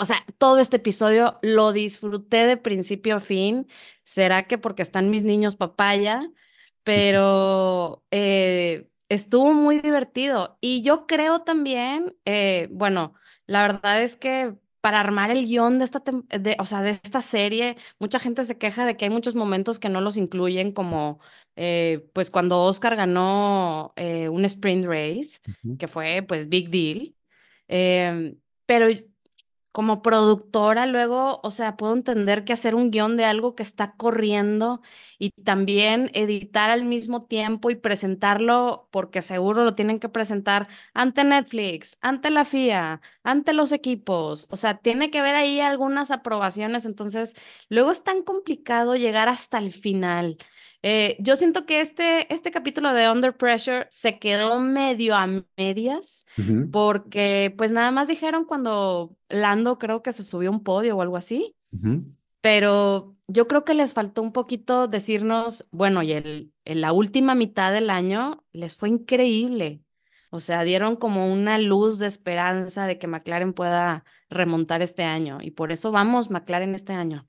o 0.00 0.04
sea, 0.04 0.24
todo 0.38 0.58
este 0.58 0.76
episodio 0.78 1.38
lo 1.42 1.72
disfruté 1.72 2.46
de 2.46 2.56
principio 2.56 3.16
a 3.16 3.20
fin. 3.20 3.66
¿Será 4.02 4.46
que 4.46 4.58
porque 4.58 4.82
están 4.82 5.10
mis 5.10 5.24
niños 5.24 5.56
papaya? 5.56 6.30
Pero 6.84 8.04
eh, 8.10 8.88
estuvo 9.08 9.52
muy 9.52 9.80
divertido. 9.80 10.58
Y 10.60 10.82
yo 10.82 11.06
creo 11.06 11.42
también, 11.42 12.16
eh, 12.24 12.68
bueno, 12.72 13.14
la 13.46 13.62
verdad 13.62 14.02
es 14.02 14.16
que 14.16 14.54
para 14.80 15.00
armar 15.00 15.30
el 15.30 15.44
guion 15.46 15.78
de 15.78 15.84
esta, 15.84 16.02
de, 16.38 16.56
o 16.58 16.64
sea, 16.64 16.82
de 16.82 16.90
esta 16.90 17.20
serie, 17.20 17.76
mucha 17.98 18.18
gente 18.18 18.44
se 18.44 18.56
queja 18.58 18.86
de 18.86 18.96
que 18.96 19.04
hay 19.04 19.10
muchos 19.10 19.34
momentos 19.34 19.78
que 19.78 19.90
no 19.90 20.00
los 20.00 20.16
incluyen, 20.16 20.72
como 20.72 21.20
eh, 21.56 22.08
pues 22.14 22.30
cuando 22.30 22.64
Oscar 22.64 22.96
ganó 22.96 23.92
eh, 23.96 24.28
un 24.30 24.44
sprint 24.46 24.86
race, 24.86 25.40
que 25.78 25.88
fue 25.88 26.24
pues 26.26 26.48
big 26.48 26.70
deal. 26.70 27.14
Em, 27.68 28.38
pero 28.66 28.88
como 29.72 30.02
productora, 30.02 30.86
luego, 30.86 31.40
o 31.42 31.50
sea, 31.50 31.76
puedo 31.76 31.92
entender 31.94 32.44
que 32.44 32.52
hacer 32.52 32.74
un 32.74 32.90
guion 32.90 33.16
de 33.16 33.24
algo 33.24 33.54
que 33.54 33.62
está 33.62 33.92
corriendo 33.96 34.80
y 35.18 35.30
también 35.30 36.10
editar 36.14 36.70
al 36.70 36.84
mismo 36.84 37.24
tiempo 37.26 37.70
y 37.70 37.76
presentarlo, 37.76 38.88
porque 38.90 39.22
seguro 39.22 39.64
lo 39.64 39.74
tienen 39.74 39.98
que 40.00 40.08
presentar 40.08 40.68
ante 40.94 41.24
Netflix, 41.24 41.96
ante 42.00 42.30
la 42.30 42.44
FIA, 42.44 43.00
ante 43.22 43.52
los 43.52 43.72
equipos. 43.72 44.46
O 44.50 44.56
sea, 44.56 44.78
tiene 44.78 45.10
que 45.10 45.18
haber 45.20 45.36
ahí 45.36 45.60
algunas 45.60 46.10
aprobaciones, 46.10 46.84
entonces 46.86 47.34
luego 47.68 47.90
es 47.90 48.02
tan 48.04 48.22
complicado 48.22 48.96
llegar 48.96 49.28
hasta 49.28 49.58
el 49.58 49.72
final. 49.72 50.36
Eh, 50.82 51.16
yo 51.20 51.36
siento 51.36 51.66
que 51.66 51.80
este, 51.80 52.32
este 52.32 52.50
capítulo 52.50 52.92
de 52.94 53.10
Under 53.10 53.36
Pressure 53.36 53.86
se 53.90 54.18
quedó 54.18 54.60
medio 54.60 55.14
a 55.14 55.28
medias 55.56 56.24
porque 56.70 57.54
pues 57.56 57.70
nada 57.70 57.90
más 57.90 58.08
dijeron 58.08 58.46
cuando 58.46 59.14
Lando 59.28 59.78
creo 59.78 60.02
que 60.02 60.12
se 60.12 60.24
subió 60.24 60.48
a 60.48 60.52
un 60.52 60.62
podio 60.62 60.96
o 60.96 61.02
algo 61.02 61.18
así, 61.18 61.54
pero 62.40 63.14
yo 63.28 63.46
creo 63.46 63.64
que 63.64 63.74
les 63.74 63.92
faltó 63.92 64.22
un 64.22 64.32
poquito 64.32 64.88
decirnos, 64.88 65.66
bueno, 65.70 66.02
y 66.02 66.12
el, 66.12 66.52
en 66.64 66.80
la 66.80 66.92
última 66.92 67.34
mitad 67.34 67.72
del 67.72 67.90
año 67.90 68.42
les 68.52 68.74
fue 68.74 68.88
increíble. 68.88 69.82
O 70.30 70.40
sea, 70.40 70.62
dieron 70.64 70.96
como 70.96 71.32
una 71.32 71.58
luz 71.58 71.98
de 71.98 72.06
esperanza 72.06 72.86
de 72.86 72.98
que 72.98 73.06
McLaren 73.08 73.52
pueda 73.52 74.04
remontar 74.30 74.82
este 74.82 75.02
año 75.04 75.38
y 75.42 75.52
por 75.52 75.72
eso 75.72 75.90
vamos 75.92 76.30
McLaren 76.30 76.74
este 76.74 76.92
año. 76.92 77.26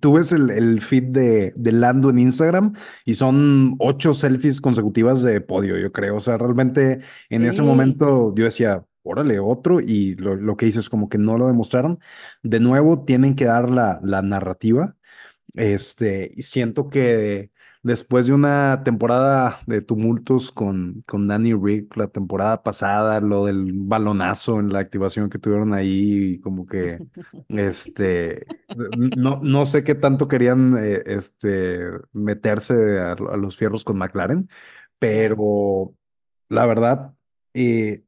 Tú 0.00 0.14
ves 0.14 0.32
el, 0.32 0.50
el 0.50 0.80
feed 0.80 1.04
de, 1.04 1.52
de 1.56 1.72
Lando 1.72 2.10
en 2.10 2.18
Instagram 2.18 2.74
y 3.04 3.14
son 3.14 3.74
ocho 3.78 4.12
selfies 4.12 4.60
consecutivas 4.60 5.22
de 5.22 5.40
podio, 5.40 5.76
yo 5.78 5.92
creo. 5.92 6.16
O 6.16 6.20
sea, 6.20 6.38
realmente 6.38 7.00
en 7.28 7.44
ese 7.44 7.62
Sí. 7.62 7.62
momento 7.62 8.34
yo 8.34 8.44
decía, 8.44 8.84
órale, 9.02 9.38
otro, 9.40 9.80
y 9.80 10.14
lo, 10.16 10.36
lo 10.36 10.56
que 10.56 10.66
hice 10.66 10.80
es 10.80 10.88
como 10.88 11.08
que 11.08 11.18
no 11.18 11.36
lo 11.36 11.46
demostraron. 11.48 11.98
De 12.42 12.60
nuevo, 12.60 13.04
tienen 13.04 13.34
que 13.34 13.44
dar 13.46 13.68
la, 13.70 14.00
la 14.02 14.22
narrativa 14.22 14.96
Este, 15.54 16.32
y 16.36 16.42
siento 16.44 16.88
que 16.90 17.50
después 17.82 18.26
de 18.26 18.34
una 18.34 18.82
temporada 18.84 19.60
de 19.66 19.82
tumultos 19.82 20.50
con, 20.50 21.02
con 21.06 21.28
Danny 21.28 21.54
Rick 21.54 21.96
la 21.96 22.08
temporada 22.08 22.62
pasada, 22.62 23.20
lo 23.20 23.46
del 23.46 23.72
balonazo 23.74 24.60
en 24.60 24.72
la 24.72 24.80
activación 24.80 25.30
que 25.30 25.38
tuvieron 25.38 25.72
ahí, 25.72 26.40
como 26.40 26.66
que, 26.66 26.98
este, 27.48 28.46
no, 29.16 29.40
no 29.42 29.64
sé 29.64 29.84
qué 29.84 29.94
tanto 29.94 30.28
querían, 30.28 30.76
eh, 30.78 31.02
este, 31.06 31.80
meterse 32.12 33.00
a, 33.00 33.12
a 33.12 33.36
los 33.36 33.56
fierros 33.56 33.84
con 33.84 33.98
McLaren, 33.98 34.48
pero 34.98 35.94
la 36.48 36.66
verdad, 36.66 37.14
eh, 37.54 38.04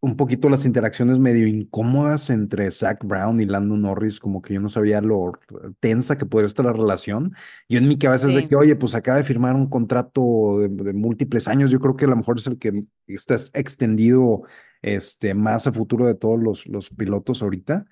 un 0.00 0.16
poquito 0.16 0.48
las 0.48 0.64
interacciones 0.66 1.18
medio 1.18 1.46
incómodas 1.46 2.30
entre 2.30 2.70
Zach 2.70 2.98
Brown 3.04 3.40
y 3.40 3.46
Lando 3.46 3.76
Norris, 3.76 4.20
como 4.20 4.42
que 4.42 4.54
yo 4.54 4.60
no 4.60 4.68
sabía 4.68 5.00
lo 5.00 5.32
tensa 5.80 6.16
que 6.18 6.26
podría 6.26 6.46
estar 6.46 6.64
la 6.66 6.72
relación. 6.72 7.32
Yo 7.68 7.78
en 7.78 7.88
mi 7.88 7.98
cabeza 7.98 8.28
es 8.28 8.34
de 8.34 8.42
Sí. 8.42 8.48
que, 8.48 8.56
oye, 8.56 8.76
pues 8.76 8.94
acaba 8.94 9.18
de 9.18 9.24
firmar 9.24 9.56
un 9.56 9.68
contrato 9.68 10.58
de, 10.60 10.68
de 10.68 10.92
múltiples 10.92 11.48
años, 11.48 11.70
yo 11.70 11.80
creo 11.80 11.96
que 11.96 12.04
a 12.04 12.08
lo 12.08 12.16
mejor 12.16 12.38
es 12.38 12.46
el 12.46 12.58
que 12.58 12.84
está 13.06 13.34
extendido 13.54 14.42
este, 14.82 15.34
más 15.34 15.66
a 15.66 15.72
futuro 15.72 16.06
de 16.06 16.14
todos 16.14 16.38
los, 16.40 16.66
los 16.66 16.90
pilotos 16.90 17.42
ahorita. 17.42 17.86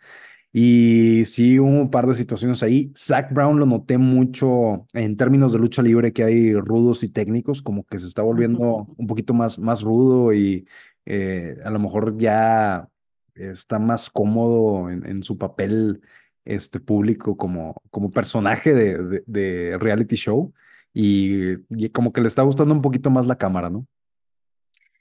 Y 0.52 1.24
sí, 1.26 1.58
hubo 1.58 1.68
un 1.68 1.90
par 1.90 2.06
de 2.06 2.14
situaciones 2.14 2.62
ahí. 2.62 2.92
Zach 2.96 3.32
Brown 3.32 3.58
lo 3.58 3.66
noté 3.66 3.98
mucho 3.98 4.86
en 4.92 5.16
términos 5.16 5.52
de 5.52 5.58
lucha 5.58 5.82
libre, 5.82 6.12
que 6.12 6.22
hay 6.22 6.54
rudos 6.54 7.02
y 7.02 7.08
técnicos, 7.08 7.60
como 7.62 7.84
que 7.84 7.98
se 7.98 8.06
está 8.06 8.22
volviendo 8.22 8.86
un 8.96 9.06
poquito 9.08 9.34
más, 9.34 9.58
más 9.58 9.82
rudo 9.82 10.32
y 10.32 10.66
eh, 11.06 11.56
a 11.64 11.70
lo 11.70 11.78
mejor 11.78 12.16
ya 12.16 12.88
está 13.34 13.78
más 13.78 14.10
cómodo 14.10 14.90
en, 14.90 15.06
en 15.06 15.22
su 15.22 15.38
papel 15.38 16.00
este 16.44 16.80
público 16.80 17.36
como, 17.36 17.82
como 17.90 18.10
personaje 18.10 18.74
de, 18.74 18.98
de, 18.98 19.24
de 19.26 19.78
reality 19.78 20.16
show 20.16 20.52
y, 20.92 21.54
y 21.70 21.88
como 21.90 22.12
que 22.12 22.20
le 22.20 22.28
está 22.28 22.42
gustando 22.42 22.74
un 22.74 22.82
poquito 22.82 23.10
más 23.10 23.26
la 23.26 23.36
cámara, 23.36 23.70
¿no? 23.70 23.86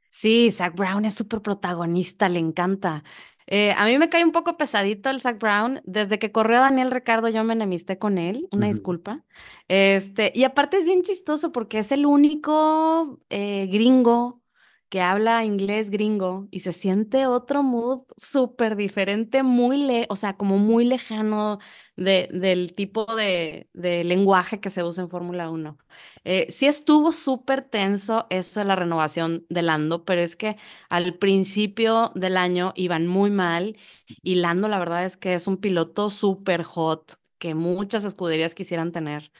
Sí, 0.10 0.52
Zach 0.52 0.76
Brown 0.76 1.06
es 1.06 1.16
súper 1.16 1.42
protagonista, 1.42 2.30
le 2.30 2.38
encanta. 2.38 3.04
Eh, 3.48 3.74
a 3.76 3.86
mí 3.86 3.98
me 3.98 4.10
cae 4.10 4.24
un 4.24 4.32
poco 4.32 4.58
pesadito 4.58 5.10
el 5.10 5.22
Zach 5.22 5.40
Brown. 5.40 5.82
Desde 5.86 6.20
que 6.20 6.32
corrió 6.32 6.60
Daniel 6.60 6.92
Ricardo, 6.92 7.30
yo 7.30 7.44
me 7.44 7.54
enemisté 7.54 7.98
con 7.98 8.20
él, 8.20 8.48
una 8.52 8.68
disculpa. 8.68 9.24
Este, 9.68 10.32
y 10.36 10.44
aparte 10.44 10.78
es 10.78 10.86
bien 10.86 11.02
chistoso 11.02 11.52
porque 11.52 11.80
es 11.80 11.92
el 11.92 12.06
único 12.06 13.20
eh, 13.32 13.68
gringo 13.72 14.43
que 14.94 15.02
habla 15.02 15.44
inglés 15.44 15.90
gringo 15.90 16.48
y 16.52 16.60
se 16.62 16.72
siente 16.72 17.26
otro 17.28 17.64
mood 17.64 18.04
súper 18.18 18.76
diferente, 18.76 19.42
muy 19.44 19.78
le, 19.78 20.06
o 20.10 20.16
sea, 20.16 20.38
como 20.38 20.60
muy 20.60 20.86
lejano 20.86 21.58
de, 21.98 22.30
del 22.32 22.76
tipo 22.76 23.06
de, 23.16 23.70
de 23.74 24.04
lenguaje 24.04 24.60
que 24.62 24.70
se 24.70 24.84
usa 24.84 25.04
en 25.04 25.10
Fórmula 25.10 25.50
Uno. 25.50 25.80
Eh, 26.26 26.48
sí 26.52 26.68
estuvo 26.68 27.12
súper 27.12 27.64
tenso 27.64 28.28
eso 28.30 28.60
de 28.60 28.66
la 28.68 28.76
renovación 28.76 29.46
de 29.50 29.64
Lando, 29.64 30.06
pero 30.06 30.22
es 30.22 30.36
que 30.36 30.58
al 30.90 31.16
principio 31.18 32.12
del 32.16 32.38
año 32.38 32.74
iban 32.76 33.08
muy 33.08 33.32
mal 33.32 33.78
y 34.22 34.36
Lando 34.36 34.68
la 34.68 34.80
verdad 34.80 35.06
es 35.06 35.18
que 35.18 35.34
es 35.36 35.48
un 35.48 35.58
piloto 35.58 36.10
súper 36.10 36.64
hot 36.64 37.14
que 37.40 37.56
muchas 37.56 38.06
escuderías 38.06 38.56
quisieran 38.56 38.92
tener. 38.92 39.32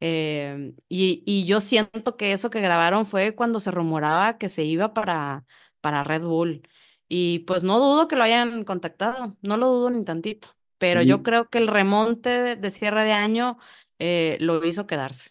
Eh, 0.00 0.74
y, 0.88 1.22
y 1.26 1.44
yo 1.46 1.60
siento 1.60 2.16
que 2.16 2.32
eso 2.32 2.50
que 2.50 2.60
grabaron 2.60 3.06
fue 3.06 3.34
cuando 3.34 3.60
se 3.60 3.70
rumoraba 3.70 4.38
que 4.38 4.48
se 4.48 4.64
iba 4.64 4.92
para, 4.94 5.44
para 5.80 6.04
Red 6.04 6.22
Bull. 6.22 6.62
Y 7.08 7.40
pues 7.40 7.62
no 7.64 7.78
dudo 7.78 8.08
que 8.08 8.16
lo 8.16 8.24
hayan 8.24 8.64
contactado, 8.64 9.36
no 9.42 9.56
lo 9.56 9.68
dudo 9.68 9.90
ni 9.90 10.04
tantito, 10.04 10.48
pero 10.78 11.02
yo 11.02 11.22
creo 11.22 11.48
que 11.48 11.58
el 11.58 11.68
remonte 11.68 12.30
de, 12.30 12.56
de 12.56 12.70
cierre 12.70 13.04
de 13.04 13.12
año 13.12 13.58
eh, 13.98 14.36
lo 14.40 14.64
hizo 14.64 14.86
quedarse. 14.86 15.30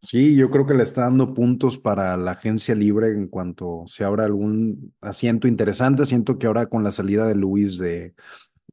sí, 0.00 0.36
yo 0.36 0.50
creo 0.50 0.66
que 0.66 0.74
le 0.74 0.82
está 0.82 1.02
dando 1.02 1.34
puntos 1.34 1.78
para 1.78 2.16
la 2.16 2.32
agencia 2.32 2.74
libre 2.74 3.10
en 3.10 3.28
cuanto 3.28 3.84
se 3.86 4.04
abra 4.04 4.24
algún 4.24 4.94
asiento 5.00 5.48
interesante. 5.48 6.06
Siento 6.06 6.38
que 6.38 6.46
ahora 6.46 6.66
con 6.66 6.82
la 6.84 6.92
salida 6.92 7.26
de 7.26 7.34
Luis 7.34 7.78
de, 7.78 8.14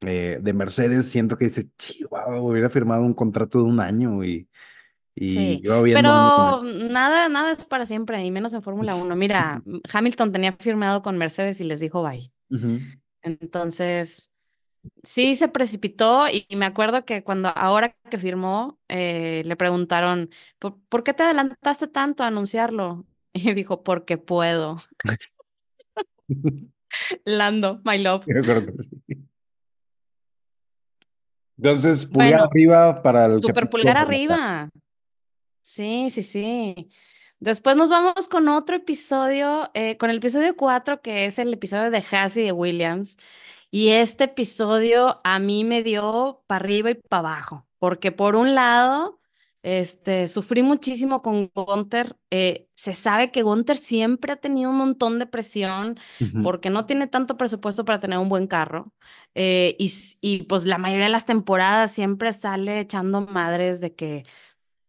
eh, 0.02 0.38
de 0.42 0.52
Mercedes, 0.52 1.10
siento 1.10 1.38
que 1.38 1.46
dice, 1.46 1.70
wow, 2.10 2.46
hubiera 2.48 2.70
firmado 2.70 3.04
un 3.04 3.14
contrato 3.14 3.58
de 3.60 3.64
un 3.64 3.80
año 3.80 4.24
y, 4.24 4.48
y 5.20 5.28
Sí, 5.28 5.62
viendo 5.62 5.92
pero 5.92 6.62
nada, 6.62 7.28
nada 7.28 7.52
es 7.52 7.66
para 7.66 7.84
siempre, 7.84 8.24
y 8.24 8.30
menos 8.30 8.54
en 8.54 8.62
Fórmula 8.62 8.94
Uno. 8.94 9.14
Mira, 9.14 9.62
Hamilton 9.92 10.32
tenía 10.32 10.52
firmado 10.54 11.02
con 11.02 11.18
Mercedes 11.18 11.60
y 11.60 11.64
les 11.64 11.80
dijo 11.80 12.02
bye. 12.02 12.32
Entonces, 13.22 14.32
sí 15.02 15.34
se 15.34 15.48
precipitó 15.48 16.26
y, 16.28 16.46
y 16.48 16.56
me 16.56 16.64
acuerdo 16.64 17.04
que 17.04 17.22
cuando 17.22 17.48
ahora 17.48 17.94
que 18.08 18.16
firmó, 18.16 18.78
eh, 18.88 19.42
le 19.44 19.56
preguntaron, 19.56 20.30
¿por, 20.58 20.78
por 20.88 21.02
qué 21.04 21.12
te 21.12 21.22
adelantaste 21.22 21.86
tanto 21.86 22.22
a 22.24 22.28
anunciarlo? 22.28 23.04
Y 23.32 23.54
dijo, 23.54 23.84
porque 23.84 24.18
puedo. 24.18 24.78
Lando, 27.24 27.80
my 27.84 27.98
love. 27.98 28.24
Sí. 28.24 29.16
Entonces, 31.58 32.06
pulgar 32.06 32.30
Bueno, 32.30 32.44
arriba 32.44 33.02
para 33.02 33.26
el 33.26 33.42
super 33.42 33.68
pulgar 33.68 33.98
arriba. 33.98 34.70
Sí, 35.72 36.10
sí, 36.10 36.22
sí. 36.22 36.90
Después 37.38 37.76
nos 37.76 37.90
vamos 37.90 38.28
con 38.28 38.48
otro 38.48 38.74
episodio, 38.76 39.70
eh, 39.74 39.96
con 39.98 40.10
el 40.10 40.16
episodio 40.18 40.56
4, 40.56 41.00
que 41.00 41.26
es 41.26 41.38
el 41.38 41.54
episodio 41.54 41.90
de 41.90 42.02
Haas 42.10 42.36
y 42.36 42.42
de 42.42 42.52
Williams. 42.52 43.16
Y 43.70 43.90
este 43.90 44.24
episodio 44.24 45.20
a 45.24 45.38
mí 45.38 45.64
me 45.64 45.82
dio 45.84 46.42
para 46.48 46.64
arriba 46.64 46.90
y 46.90 46.94
para 46.96 47.20
abajo, 47.20 47.68
porque 47.78 48.10
por 48.12 48.34
un 48.36 48.54
lado, 48.56 49.20
este, 49.62 50.26
sufrí 50.28 50.62
muchísimo 50.64 51.22
con 51.22 51.50
Gunther. 51.54 52.16
eh, 52.30 52.68
se 52.74 52.94
sabe 52.94 53.30
que 53.30 53.42
Gunther 53.42 53.76
siempre 53.76 54.32
ha 54.32 54.36
tenido 54.36 54.70
un 54.70 54.76
montón 54.78 55.18
de 55.20 55.26
presión 55.26 55.98
porque 56.40 56.70
no 56.70 56.86
tiene 56.86 57.06
tanto 57.06 57.36
presupuesto 57.36 57.84
para 57.84 58.00
tener 58.00 58.18
un 58.18 58.28
buen 58.28 58.46
carro. 58.48 58.92
eh, 59.34 59.76
y, 59.78 59.92
y 60.20 60.42
pues 60.44 60.64
la 60.66 60.78
mayoría 60.78 61.04
de 61.06 61.10
las 61.12 61.26
temporadas 61.26 61.92
siempre 61.92 62.32
sale 62.32 62.80
echando 62.80 63.20
madres 63.22 63.80
de 63.80 63.94
que 63.94 64.24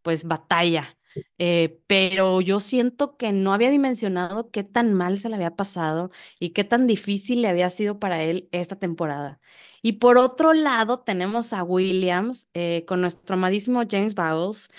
pues 0.01 0.23
batalla. 0.25 0.97
Eh, 1.37 1.79
pero 1.87 2.39
yo 2.41 2.59
siento 2.61 3.17
que 3.17 3.31
no 3.33 3.53
había 3.53 3.69
dimensionado 3.69 4.49
qué 4.51 4.63
tan 4.63 4.93
mal 4.93 5.17
se 5.19 5.27
le 5.29 5.35
había 5.35 5.55
pasado 5.55 6.11
y 6.39 6.51
qué 6.51 6.63
tan 6.63 6.87
difícil 6.87 7.41
le 7.41 7.49
había 7.49 7.69
sido 7.69 7.99
para 7.99 8.23
él 8.23 8.47
esta 8.51 8.77
temporada. 8.77 9.39
Y 9.81 9.93
por 9.93 10.17
otro 10.17 10.53
lado, 10.53 10.99
tenemos 11.01 11.51
a 11.53 11.63
Williams 11.63 12.47
eh, 12.53 12.85
con 12.87 13.01
nuestro 13.01 13.33
amadísimo 13.35 13.81
James 13.89 14.15
Bowles, 14.15 14.69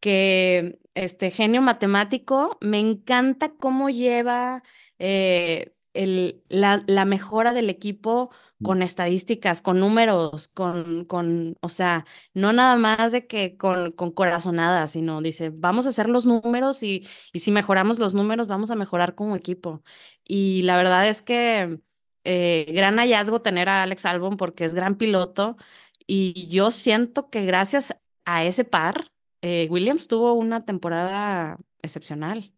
que 0.00 0.78
este 0.94 1.30
genio 1.30 1.62
matemático, 1.62 2.58
me 2.60 2.78
encanta 2.80 3.50
cómo 3.56 3.90
lleva 3.90 4.62
eh, 4.98 5.74
el, 6.02 6.42
la, 6.48 6.82
la 6.86 7.04
mejora 7.04 7.52
del 7.52 7.70
equipo 7.70 8.30
con 8.62 8.82
estadísticas, 8.82 9.62
con 9.62 9.80
números, 9.80 10.48
con, 10.48 11.04
con, 11.04 11.56
o 11.60 11.68
sea, 11.68 12.06
no 12.34 12.52
nada 12.52 12.76
más 12.76 13.12
de 13.12 13.26
que 13.26 13.56
con, 13.56 13.92
con 13.92 14.10
corazonadas, 14.12 14.92
sino 14.92 15.20
dice, 15.22 15.50
vamos 15.50 15.86
a 15.86 15.90
hacer 15.90 16.08
los 16.08 16.26
números 16.26 16.82
y, 16.82 17.06
y 17.32 17.40
si 17.40 17.52
mejoramos 17.52 17.98
los 17.98 18.14
números, 18.14 18.48
vamos 18.48 18.70
a 18.70 18.76
mejorar 18.76 19.14
como 19.14 19.36
equipo. 19.36 19.82
Y 20.24 20.62
la 20.62 20.76
verdad 20.76 21.08
es 21.08 21.22
que 21.22 21.80
eh, 22.24 22.66
gran 22.74 22.96
hallazgo 22.98 23.42
tener 23.42 23.68
a 23.68 23.82
Alex 23.82 24.04
Albon 24.06 24.36
porque 24.36 24.64
es 24.64 24.74
gran 24.74 24.96
piloto 24.96 25.56
y 26.06 26.48
yo 26.48 26.70
siento 26.70 27.30
que 27.30 27.44
gracias 27.44 27.96
a 28.24 28.44
ese 28.44 28.64
par, 28.64 29.12
eh, 29.42 29.68
Williams 29.70 30.08
tuvo 30.08 30.34
una 30.34 30.64
temporada 30.64 31.56
excepcional. 31.82 32.52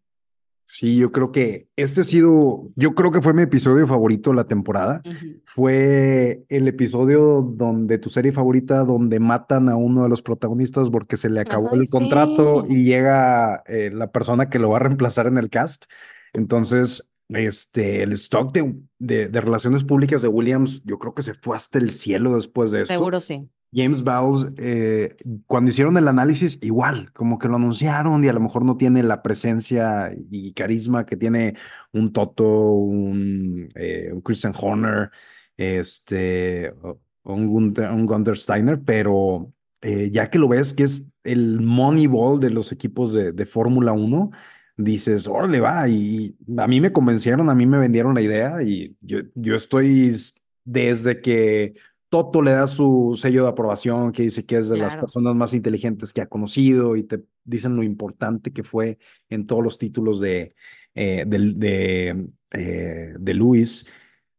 Sí, 0.71 0.97
yo 0.97 1.11
creo 1.11 1.31
que 1.31 1.67
este 1.77 2.01
ha 2.01 2.03
sido, 2.03 2.69
yo 2.75 2.93
creo 2.93 3.09
que 3.09 3.23
fue 3.23 3.33
mi 3.33 3.41
episodio 3.41 3.87
favorito 3.87 4.29
de 4.29 4.35
la 4.35 4.43
temporada. 4.43 5.01
Fue 5.43 6.45
el 6.47 6.67
episodio 6.67 7.41
donde 7.41 7.97
tu 7.97 8.11
serie 8.11 8.31
favorita, 8.31 8.85
donde 8.85 9.19
matan 9.19 9.67
a 9.67 9.75
uno 9.77 10.03
de 10.03 10.09
los 10.09 10.21
protagonistas 10.21 10.91
porque 10.91 11.17
se 11.17 11.31
le 11.31 11.39
acabó 11.39 11.73
el 11.73 11.89
contrato 11.89 12.65
y 12.67 12.83
llega 12.83 13.63
eh, 13.65 13.89
la 13.91 14.11
persona 14.11 14.51
que 14.51 14.59
lo 14.59 14.69
va 14.69 14.77
a 14.77 14.81
reemplazar 14.81 15.25
en 15.25 15.39
el 15.39 15.49
cast. 15.49 15.85
Entonces, 16.33 17.09
este, 17.29 18.03
el 18.03 18.13
stock 18.13 18.53
de, 18.53 18.75
de, 18.99 19.27
de 19.27 19.41
relaciones 19.41 19.83
públicas 19.83 20.21
de 20.21 20.27
Williams, 20.27 20.83
yo 20.83 20.99
creo 20.99 21.15
que 21.15 21.23
se 21.23 21.33
fue 21.33 21.57
hasta 21.57 21.79
el 21.79 21.89
cielo 21.89 22.35
después 22.35 22.69
de 22.69 22.83
esto. 22.83 22.93
seguro 22.93 23.19
sí. 23.19 23.49
James 23.71 24.03
Bowles, 24.03 24.51
eh, 24.57 25.15
cuando 25.45 25.69
hicieron 25.69 25.95
el 25.97 26.07
análisis, 26.07 26.57
igual, 26.61 27.11
como 27.13 27.37
que 27.37 27.47
lo 27.47 27.57
anunciaron 27.57 28.23
y 28.23 28.27
a 28.27 28.33
lo 28.33 28.39
mejor 28.39 28.65
no 28.65 28.77
tiene 28.77 29.03
la 29.03 29.21
presencia 29.21 30.11
y 30.31 30.53
carisma 30.53 31.05
que 31.05 31.15
tiene 31.15 31.55
un 31.93 32.11
Toto, 32.11 32.45
un, 32.45 33.67
eh, 33.75 34.11
Christian 34.23 34.53
Horner, 34.59 35.11
este, 35.55 36.73
un 37.23 37.47
Gunther, 37.47 37.91
un 37.91 38.05
Gunther 38.07 38.37
Steiner, 38.37 38.81
pero 38.83 39.53
eh, 39.81 40.09
ya 40.11 40.29
que 40.29 40.39
lo 40.39 40.47
ves 40.47 40.73
que 40.73 40.83
es 40.83 41.11
el 41.23 41.61
Moneyball 41.61 42.39
de 42.39 42.49
los 42.49 42.71
equipos 42.71 43.13
de, 43.13 43.45
Fórmula 43.45 43.91
Uno, 43.91 44.31
dices, 44.77 45.27
órale, 45.27 45.59
va, 45.59 45.87
y 45.87 46.35
a 46.57 46.67
mí 46.67 46.81
me 46.81 46.91
convencieron, 46.91 47.49
a 47.49 47.55
mí 47.55 47.65
me 47.65 47.77
vendieron 47.77 48.15
la 48.15 48.21
idea 48.21 48.63
y 48.63 48.95
yo, 49.01 49.19
yo 49.35 49.55
estoy 49.55 50.11
desde 50.63 51.21
que 51.21 51.75
Toto 52.09 52.41
le 52.41 52.51
da 52.51 52.67
su 52.67 53.13
sello 53.15 53.43
de 53.43 53.49
aprobación, 53.49 54.11
que 54.11 54.23
dice 54.23 54.45
que 54.45 54.57
es 54.57 54.69
de 54.69 54.77
las 54.77 54.97
personas 54.97 55.35
más 55.35 55.53
inteligentes 55.53 56.11
que 56.11 56.21
ha 56.21 56.27
conocido 56.27 56.95
y 56.95 57.03
te 57.03 57.23
dicen 57.43 57.75
lo 57.75 57.83
importante 57.83 58.51
que 58.51 58.63
fue 58.63 58.97
en 59.29 59.45
todos 59.45 59.63
los 59.63 59.77
títulos 59.77 60.19
de, 60.19 60.55
eh, 60.95 61.23
de, 61.27 61.53
de, 61.55 62.29
eh, 62.51 63.13
de 63.19 63.33
Lewis. 63.33 63.85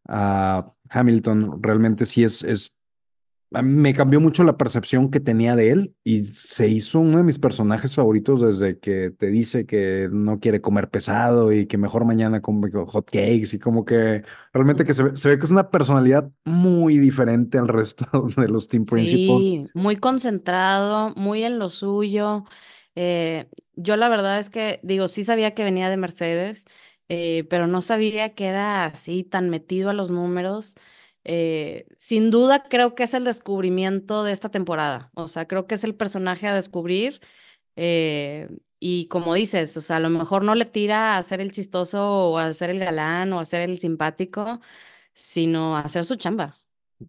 a 0.08 0.72
Hamilton 0.88 1.62
realmente 1.62 2.04
sí 2.06 2.24
es, 2.24 2.79
me 3.50 3.94
cambió 3.94 4.20
mucho 4.20 4.44
la 4.44 4.56
percepción 4.56 5.10
que 5.10 5.18
tenía 5.18 5.56
de 5.56 5.70
él 5.70 5.94
y 6.04 6.22
se 6.22 6.68
hizo 6.68 7.00
uno 7.00 7.18
de 7.18 7.24
mis 7.24 7.40
personajes 7.40 7.96
favoritos 7.96 8.40
desde 8.40 8.78
que 8.78 9.10
te 9.10 9.26
dice 9.26 9.66
que 9.66 10.08
no 10.12 10.38
quiere 10.38 10.60
comer 10.60 10.88
pesado 10.88 11.52
y 11.52 11.66
que 11.66 11.76
mejor 11.76 12.04
mañana 12.04 12.40
come 12.40 12.70
hot 12.70 13.06
cakes 13.10 13.54
y 13.54 13.58
como 13.58 13.84
que 13.84 14.22
realmente 14.52 14.84
que 14.84 14.94
se 14.94 15.02
ve, 15.02 15.16
se 15.16 15.28
ve 15.28 15.38
que 15.38 15.44
es 15.46 15.50
una 15.50 15.70
personalidad 15.70 16.30
muy 16.44 16.96
diferente 16.98 17.58
al 17.58 17.66
resto 17.66 18.06
de 18.36 18.46
los 18.46 18.68
team 18.68 18.84
principals. 18.84 19.48
Sí, 19.48 19.64
muy 19.74 19.96
concentrado, 19.96 21.12
muy 21.16 21.42
en 21.42 21.58
lo 21.58 21.70
suyo. 21.70 22.44
Eh, 22.94 23.48
yo 23.74 23.96
la 23.96 24.08
verdad 24.08 24.38
es 24.38 24.50
que, 24.50 24.78
digo, 24.84 25.08
sí 25.08 25.24
sabía 25.24 25.54
que 25.54 25.64
venía 25.64 25.90
de 25.90 25.96
Mercedes, 25.96 26.66
eh, 27.08 27.44
pero 27.50 27.66
no 27.66 27.82
sabía 27.82 28.34
que 28.34 28.46
era 28.46 28.84
así 28.84 29.24
tan 29.24 29.50
metido 29.50 29.90
a 29.90 29.92
los 29.94 30.12
números. 30.12 30.76
Eh, 31.24 31.86
sin 31.98 32.30
duda 32.30 32.64
creo 32.64 32.94
que 32.94 33.04
es 33.04 33.14
el 33.14 33.24
descubrimiento 33.24 34.24
de 34.24 34.32
esta 34.32 34.50
temporada. 34.50 35.10
O 35.14 35.28
sea, 35.28 35.46
creo 35.46 35.66
que 35.66 35.74
es 35.76 35.84
el 35.84 35.94
personaje 35.94 36.46
a 36.48 36.54
descubrir. 36.54 37.20
eh, 37.76 38.48
y 38.80 39.08
como 39.08 39.34
dices, 39.34 39.76
o 39.76 39.80
sea, 39.82 39.96
a 39.96 40.00
lo 40.00 40.10
mejor 40.10 40.42
no 40.44 40.54
le 40.54 40.64
tira 40.64 41.18
a 41.18 41.22
ser 41.22 41.40
el 41.40 41.52
chistoso 41.52 42.30
o 42.32 42.38
a 42.38 42.52
ser 42.54 42.70
el 42.70 42.78
galán 42.80 43.32
o 43.32 43.40
a 43.40 43.44
ser 43.44 43.60
el 43.68 43.78
simpático, 43.78 44.60
sino 45.14 45.76
a 45.76 45.80
hacer 45.82 46.04
su 46.06 46.16
chamba. 46.16 46.56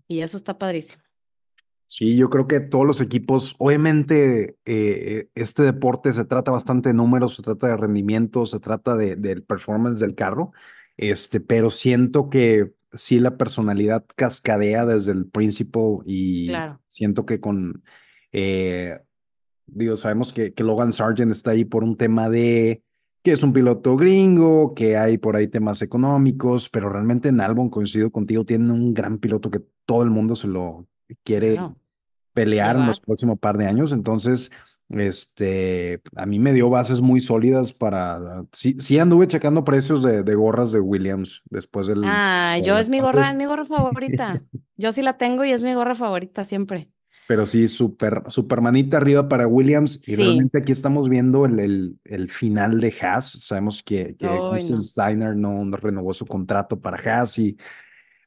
Y 0.08 0.22
eso 0.22 0.38
está 0.38 0.58
padrísimo. 0.58 1.04
Sí, 1.86 2.16
yo 2.16 2.30
creo 2.30 2.48
que 2.48 2.62
todos 2.62 2.86
los 2.88 3.02
equipos, 3.02 3.56
obviamente, 3.60 4.58
eh, 4.66 5.30
este 5.36 5.64
deporte 5.64 6.14
se 6.14 6.24
trata 6.24 6.52
bastante 6.52 6.90
de 6.90 6.96
números, 6.96 7.36
se 7.36 7.44
trata 7.44 7.68
de 7.68 7.76
rendimiento, 7.78 8.46
se 8.46 8.62
trata 8.62 8.96
de, 8.96 9.18
del 9.18 9.44
performance 9.44 10.00
del 10.00 10.16
carro, 10.16 10.54
este, 10.96 11.42
pero 11.42 11.70
siento 11.70 12.30
que 12.30 12.74
sí 12.94 13.20
la 13.20 13.38
personalidad 13.38 14.06
cascadea 14.16 14.86
desde 14.86 15.12
el 15.12 15.26
principal 15.26 16.00
y 16.06 16.48
Claro. 16.48 16.80
siento 16.88 17.26
que 17.26 17.40
con, 17.40 17.84
eh, 18.32 19.00
digo, 19.66 19.98
sabemos 19.98 20.34
que, 20.34 20.54
que 20.54 20.64
Logan 20.64 20.94
Sargent 20.94 21.32
está 21.32 21.52
ahí 21.52 21.66
por 21.66 21.84
un 21.84 21.98
tema 21.98 22.30
de 22.30 22.84
que 23.24 23.32
es 23.34 23.44
un 23.44 23.54
piloto 23.54 23.96
gringo, 23.98 24.74
que 24.74 24.98
hay 24.98 25.18
por 25.18 25.36
ahí 25.36 25.48
temas 25.48 25.82
económicos, 25.82 26.70
pero 26.70 26.90
realmente 26.90 27.30
en 27.30 27.40
Albon, 27.40 27.70
coincido 27.70 28.12
contigo, 28.12 28.46
tiene 28.46 28.74
un 28.74 28.94
gran 28.94 29.20
piloto 29.20 29.52
que 29.52 29.62
todo 29.86 30.02
el 30.04 30.10
mundo 30.10 30.36
se 30.36 30.48
lo 30.48 30.88
quiere 31.24 31.60
pelear 32.34 32.78
en 32.78 32.88
los 32.88 33.00
próximos 33.00 33.38
par 33.38 33.58
de 33.58 33.68
años. 33.68 33.92
Entonces, 33.92 34.52
este, 34.98 36.02
a 36.16 36.26
mí 36.26 36.40
me 36.40 36.54
dio 36.54 36.70
bases 36.70 37.02
muy 37.02 37.22
sólidas 37.22 37.74
para, 37.74 38.46
sí, 38.52 38.76
sí 38.80 39.00
anduve 39.00 39.28
checando 39.28 39.64
precios 39.64 40.04
de, 40.04 40.24
de 40.24 40.36
gorras 40.36 40.72
de 40.72 40.80
Williams 40.80 41.42
después 41.50 41.88
del... 41.88 42.02
Ah, 42.06 42.58
yo 42.64 42.78
es 42.78 42.90
mi 42.90 43.00
gorra, 43.00 43.30
es 43.30 43.36
mi 43.36 43.46
gorra 43.46 43.66
favorita. 43.66 44.42
Yo 44.78 44.92
sí 44.92 45.04
la 45.04 45.16
tengo 45.18 45.46
y 45.46 45.52
es 45.52 45.62
mi 45.62 45.74
gorra 45.76 45.94
favorita 45.94 46.44
siempre. 46.44 46.90
Pero 47.28 47.46
sí, 47.46 47.68
súper, 47.68 48.24
súper 48.28 48.62
manita 48.62 48.98
arriba 48.98 49.30
para 49.30 49.48
Williams. 49.48 49.98
Y 50.08 50.16
Sí. 50.16 50.16
realmente 50.16 50.58
aquí 50.58 50.72
estamos 50.72 51.08
viendo 51.08 51.46
el, 51.46 51.60
el, 51.60 52.00
el 52.04 52.30
final 52.30 52.80
de 52.82 52.94
Haas. 53.02 53.32
Sabemos 53.32 53.84
que, 53.84 54.16
que. 54.18 54.28
Steiner 54.58 55.36
no, 55.36 55.64
no 55.64 55.78
renovó 55.78 56.14
su 56.14 56.26
contrato 56.26 56.80
para 56.82 56.98
Haas 56.98 57.38
y 57.38 57.58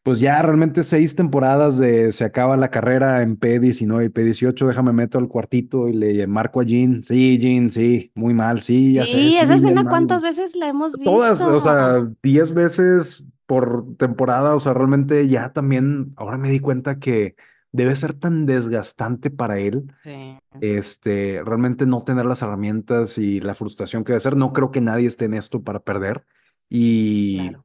pues 0.05 0.21
ya 0.21 0.41
realmente 0.43 0.83
seis 0.85 1.17
temporadas 1.17 1.79
de 1.79 2.13
se 2.13 2.25
acaba 2.25 2.57
la 2.57 2.71
carrera 2.71 3.23
en 3.23 3.37
P19 3.39 4.05
y 4.05 4.09
P18. 4.11 4.67
Déjame 4.69 4.93
meto 4.93 5.19
al 5.19 5.29
cuartito 5.29 5.89
y 5.89 5.95
le 5.95 6.27
marco 6.27 6.61
a 6.61 6.65
Jean. 6.65 7.03
Sí, 7.03 7.39
Jean, 7.39 7.71
sí, 7.71 8.13
muy 8.15 8.35
mal. 8.35 8.61
Sí, 8.61 8.93
ya 8.95 9.07
sé, 9.07 9.13
Sí, 9.19 9.37
esa 9.37 9.55
escena. 9.55 9.85
¿cuántas 9.89 10.23
veces 10.23 10.57
la 10.57 10.69
hemos 10.69 10.93
Todas, 10.93 11.41
o 11.41 11.55
visto? 11.55 11.61
sea, 11.61 12.09
10 12.23 12.55
veces 12.55 13.27
por 13.47 13.97
temporada, 13.97 14.55
o 14.55 14.61
sea, 14.61 14.75
realmente 14.75 15.27
ya 15.29 15.53
también, 15.53 16.13
ahora 16.17 16.39
me 16.39 16.51
di 16.51 16.61
cuenta 16.61 16.99
que 16.99 17.35
debe 17.73 17.97
ser 17.97 18.15
tan 18.15 18.47
desgastante 18.47 19.31
para 19.31 19.59
él, 19.59 19.93
Sí, 20.03 20.39
este, 20.61 21.43
realmente 21.45 21.87
no 21.87 22.03
tener 22.03 22.27
las 22.27 22.43
herramientas 22.43 23.19
y 23.19 23.41
la 23.41 23.55
frustración 23.55 24.05
que 24.05 24.13
debe 24.13 24.21
ser. 24.21 24.37
No 24.37 24.53
creo 24.53 24.71
que 24.71 24.81
nadie 24.81 25.07
esté 25.09 25.25
en 25.27 25.35
esto 25.35 25.63
para 25.63 25.81
perder 25.81 26.25
y 26.69 27.51
claro. 27.51 27.65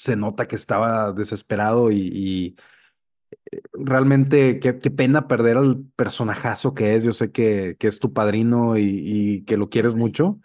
Se 0.00 0.16
nota 0.16 0.46
que 0.48 0.56
estaba 0.56 1.12
desesperado 1.12 1.90
y, 1.90 1.98
y 1.98 2.56
realmente 3.72 4.58
qué, 4.60 4.78
qué 4.78 4.90
pena 4.90 5.28
perder 5.28 5.56
al 5.58 5.84
personajazo 5.96 6.74
que 6.74 6.94
es. 6.96 7.04
Yo 7.04 7.12
sé 7.12 7.32
que, 7.32 7.76
que 7.78 7.86
es 7.88 8.00
tu 8.00 8.12
padrino 8.12 8.78
y, 8.78 8.82
y 8.84 9.44
que 9.44 9.56
lo 9.58 9.68
quieres 9.68 9.94
mucho, 9.94 10.40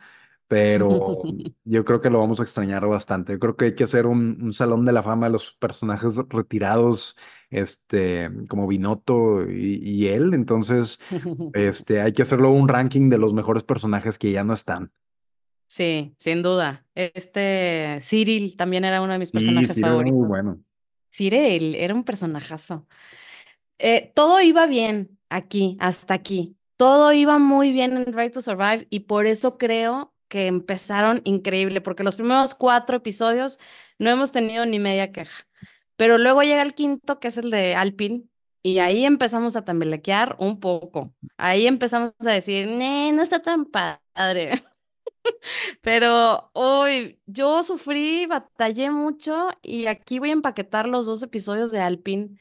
pero 0.47 1.21
yo 1.63 1.85
creo 1.85 2.01
que 2.01 2.09
lo 2.09 2.19
vamos 2.19 2.39
a 2.39 2.43
extrañar 2.43 2.85
bastante. 2.87 3.33
Yo 3.33 3.39
creo 3.39 3.55
que 3.55 3.65
hay 3.65 3.75
que 3.75 3.85
hacer 3.85 4.07
un, 4.07 4.37
un 4.41 4.53
salón 4.53 4.85
de 4.85 4.93
la 4.93 5.03
fama 5.03 5.27
de 5.27 5.33
los 5.33 5.53
personajes 5.53 6.17
retirados, 6.29 7.17
este, 7.49 8.29
como 8.49 8.67
Binotto 8.67 9.49
y, 9.49 9.79
y 9.81 10.07
él. 10.07 10.33
Entonces, 10.33 10.99
este, 11.53 12.01
hay 12.01 12.13
que 12.13 12.23
hacerlo 12.23 12.51
un 12.51 12.67
ranking 12.67 13.09
de 13.09 13.17
los 13.17 13.33
mejores 13.33 13.63
personajes 13.63 14.17
que 14.17 14.31
ya 14.31 14.43
no 14.43 14.53
están. 14.53 14.91
Sí, 15.67 16.15
sin 16.17 16.43
duda. 16.43 16.85
Este 16.95 17.97
Cyril 18.01 18.55
también 18.55 18.85
era 18.85 19.01
uno 19.01 19.13
de 19.13 19.19
mis 19.19 19.31
personajes 19.31 19.73
sí, 19.73 19.81
muy 19.81 19.89
favoritos. 19.89 20.27
bueno. 20.27 20.61
Cyril 21.11 21.75
era 21.75 21.93
un 21.93 22.03
personajazo. 22.03 22.87
Eh, 23.79 24.11
todo 24.15 24.41
iba 24.41 24.67
bien 24.67 25.17
aquí, 25.29 25.77
hasta 25.79 26.13
aquí. 26.13 26.57
Todo 26.77 27.13
iba 27.13 27.39
muy 27.39 27.71
bien 27.71 27.97
en 27.97 28.05
Drive 28.05 28.31
to 28.31 28.41
Survive 28.41 28.87
y 28.89 29.01
por 29.01 29.25
eso 29.27 29.57
creo 29.57 30.13
que 30.27 30.47
empezaron 30.47 31.21
increíble, 31.25 31.81
porque 31.81 32.03
los 32.03 32.15
primeros 32.15 32.55
cuatro 32.55 32.97
episodios 32.97 33.59
no 33.99 34.09
hemos 34.09 34.31
tenido 34.31 34.65
ni 34.65 34.79
media 34.79 35.11
queja. 35.11 35.47
Pero 35.97 36.17
luego 36.17 36.43
llega 36.43 36.61
el 36.61 36.73
quinto, 36.73 37.19
que 37.19 37.29
es 37.29 37.37
el 37.37 37.51
de 37.51 37.75
Alpine, 37.75 38.23
y 38.63 38.79
ahí 38.79 39.05
empezamos 39.05 39.55
a 39.55 39.63
tambelequear 39.63 40.35
un 40.39 40.59
poco. 40.59 41.13
Ahí 41.37 41.67
empezamos 41.67 42.13
a 42.25 42.31
decir, 42.31 42.67
"Nee, 42.67 43.11
no 43.13 43.21
está 43.21 43.41
tan 43.41 43.65
padre. 43.65 44.51
Pero 45.81 46.49
hoy 46.53 47.19
yo 47.25 47.63
sufrí, 47.63 48.25
batallé 48.25 48.89
mucho 48.91 49.49
y 49.61 49.87
aquí 49.87 50.19
voy 50.19 50.29
a 50.29 50.33
empaquetar 50.33 50.87
los 50.87 51.05
dos 51.05 51.23
episodios 51.23 51.71
de 51.71 51.79
Alpine 51.79 52.37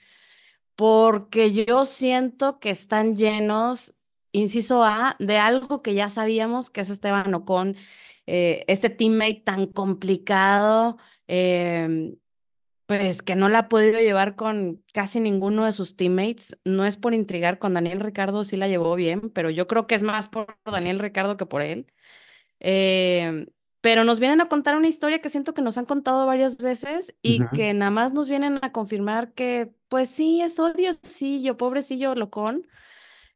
porque 0.77 1.53
yo 1.53 1.87
siento 1.87 2.59
que 2.59 2.71
están 2.71 3.17
llenos, 3.17 3.97
inciso 4.33 4.85
A, 4.85 5.17
de 5.19 5.39
algo 5.39 5.83
que 5.83 5.95
ya 5.95 6.09
sabíamos 6.09 6.71
que 6.71 6.81
es 6.83 6.91
Esteban 6.91 7.35
Ocon, 7.35 7.77
eh, 8.27 8.65
este 8.69 8.91
teammate 8.91 9.43
tan 9.45 9.67
complicado, 9.67 10.99
em, 11.29 12.17
pues 12.87 13.23
que 13.23 13.37
no 13.37 13.49
la 13.49 13.61
ha 13.61 13.69
podido 13.69 14.01
llevar 14.01 14.37
con 14.37 14.83
casi 14.93 15.21
ninguno 15.21 15.65
de 15.65 15.73
sus 15.73 15.97
teammates. 15.97 16.59
No 16.65 16.85
es 16.87 16.97
por 16.97 17.15
intrigar, 17.15 17.59
con 17.59 17.75
Daniel 17.75 18.01
Ricardo 18.01 18.45
sí 18.45 18.57
la 18.57 18.69
llevó 18.69 18.95
bien, 18.97 19.31
pero 19.31 19.51
yo 19.51 19.67
creo 19.67 19.87
que 19.87 19.95
es 19.95 20.03
más 20.03 20.29
por 20.29 20.59
Daniel 20.67 20.99
Ricardo 20.99 21.37
que 21.37 21.47
por 21.47 21.63
él. 21.63 21.87
Eh, 22.67 23.47
pero 23.83 24.05
nos 24.05 24.19
vienen 24.19 24.41
a 24.41 24.49
contar 24.49 24.77
una 24.77 24.89
historia 24.89 25.21
que 25.21 25.29
siento 25.29 25.53
que 25.53 25.61
nos 25.61 25.77
han 25.77 25.85
contado 25.85 26.25
varias 26.25 26.57
veces 26.63 27.15
y 27.21 27.43
Ujú. 27.43 27.55
que 27.55 27.75
nada 27.75 27.91
más 27.91 28.15
nos 28.15 28.31
vienen 28.31 28.59
a 28.63 28.73
confirmar 28.73 29.35
que, 29.35 29.75
pues 29.89 30.09
sí, 30.09 30.41
es 30.41 30.59
odiocillo, 30.59 31.59
pobrecillo 31.59 32.15
locón. 32.15 32.67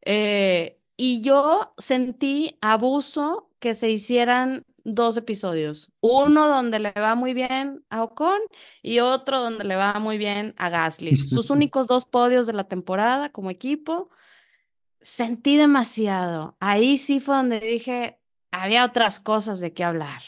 Eh, 0.07 0.81
y 0.97 1.21
yo 1.21 1.75
sentí 1.77 2.57
abuso 2.62 3.51
que 3.59 3.75
se 3.75 3.91
hicieran 3.91 4.64
dos 4.85 5.19
episodios. 5.19 5.93
Uno 6.01 6.49
donde 6.49 6.79
le 6.79 6.93
va 6.93 7.14
muy 7.14 7.35
bien 7.35 7.85
a 7.91 8.03
Ocon 8.03 8.41
y 8.83 9.01
otro 9.01 9.41
donde 9.41 9.64
le 9.64 9.77
va 9.77 9.99
muy 10.01 10.17
bien 10.17 10.55
a 10.57 10.71
Gasly. 10.71 11.19
Sus 11.27 11.51
únicos 11.51 11.88
dos 11.88 12.07
podios 12.07 12.47
de 12.47 12.55
la 12.55 12.64
temporada 12.64 13.29
como 13.29 13.51
equipo. 13.51 14.09
Sentí 15.01 15.59
demasiado. 15.59 16.57
Ahí 16.59 16.97
sí 16.97 17.21
fue 17.21 17.37
donde 17.37 17.61
dije, 17.61 18.19
había 18.59 18.85
otras 18.85 19.21
cosas 19.21 19.61
de 19.61 19.73
qué 19.73 19.85
hablar. 19.85 20.23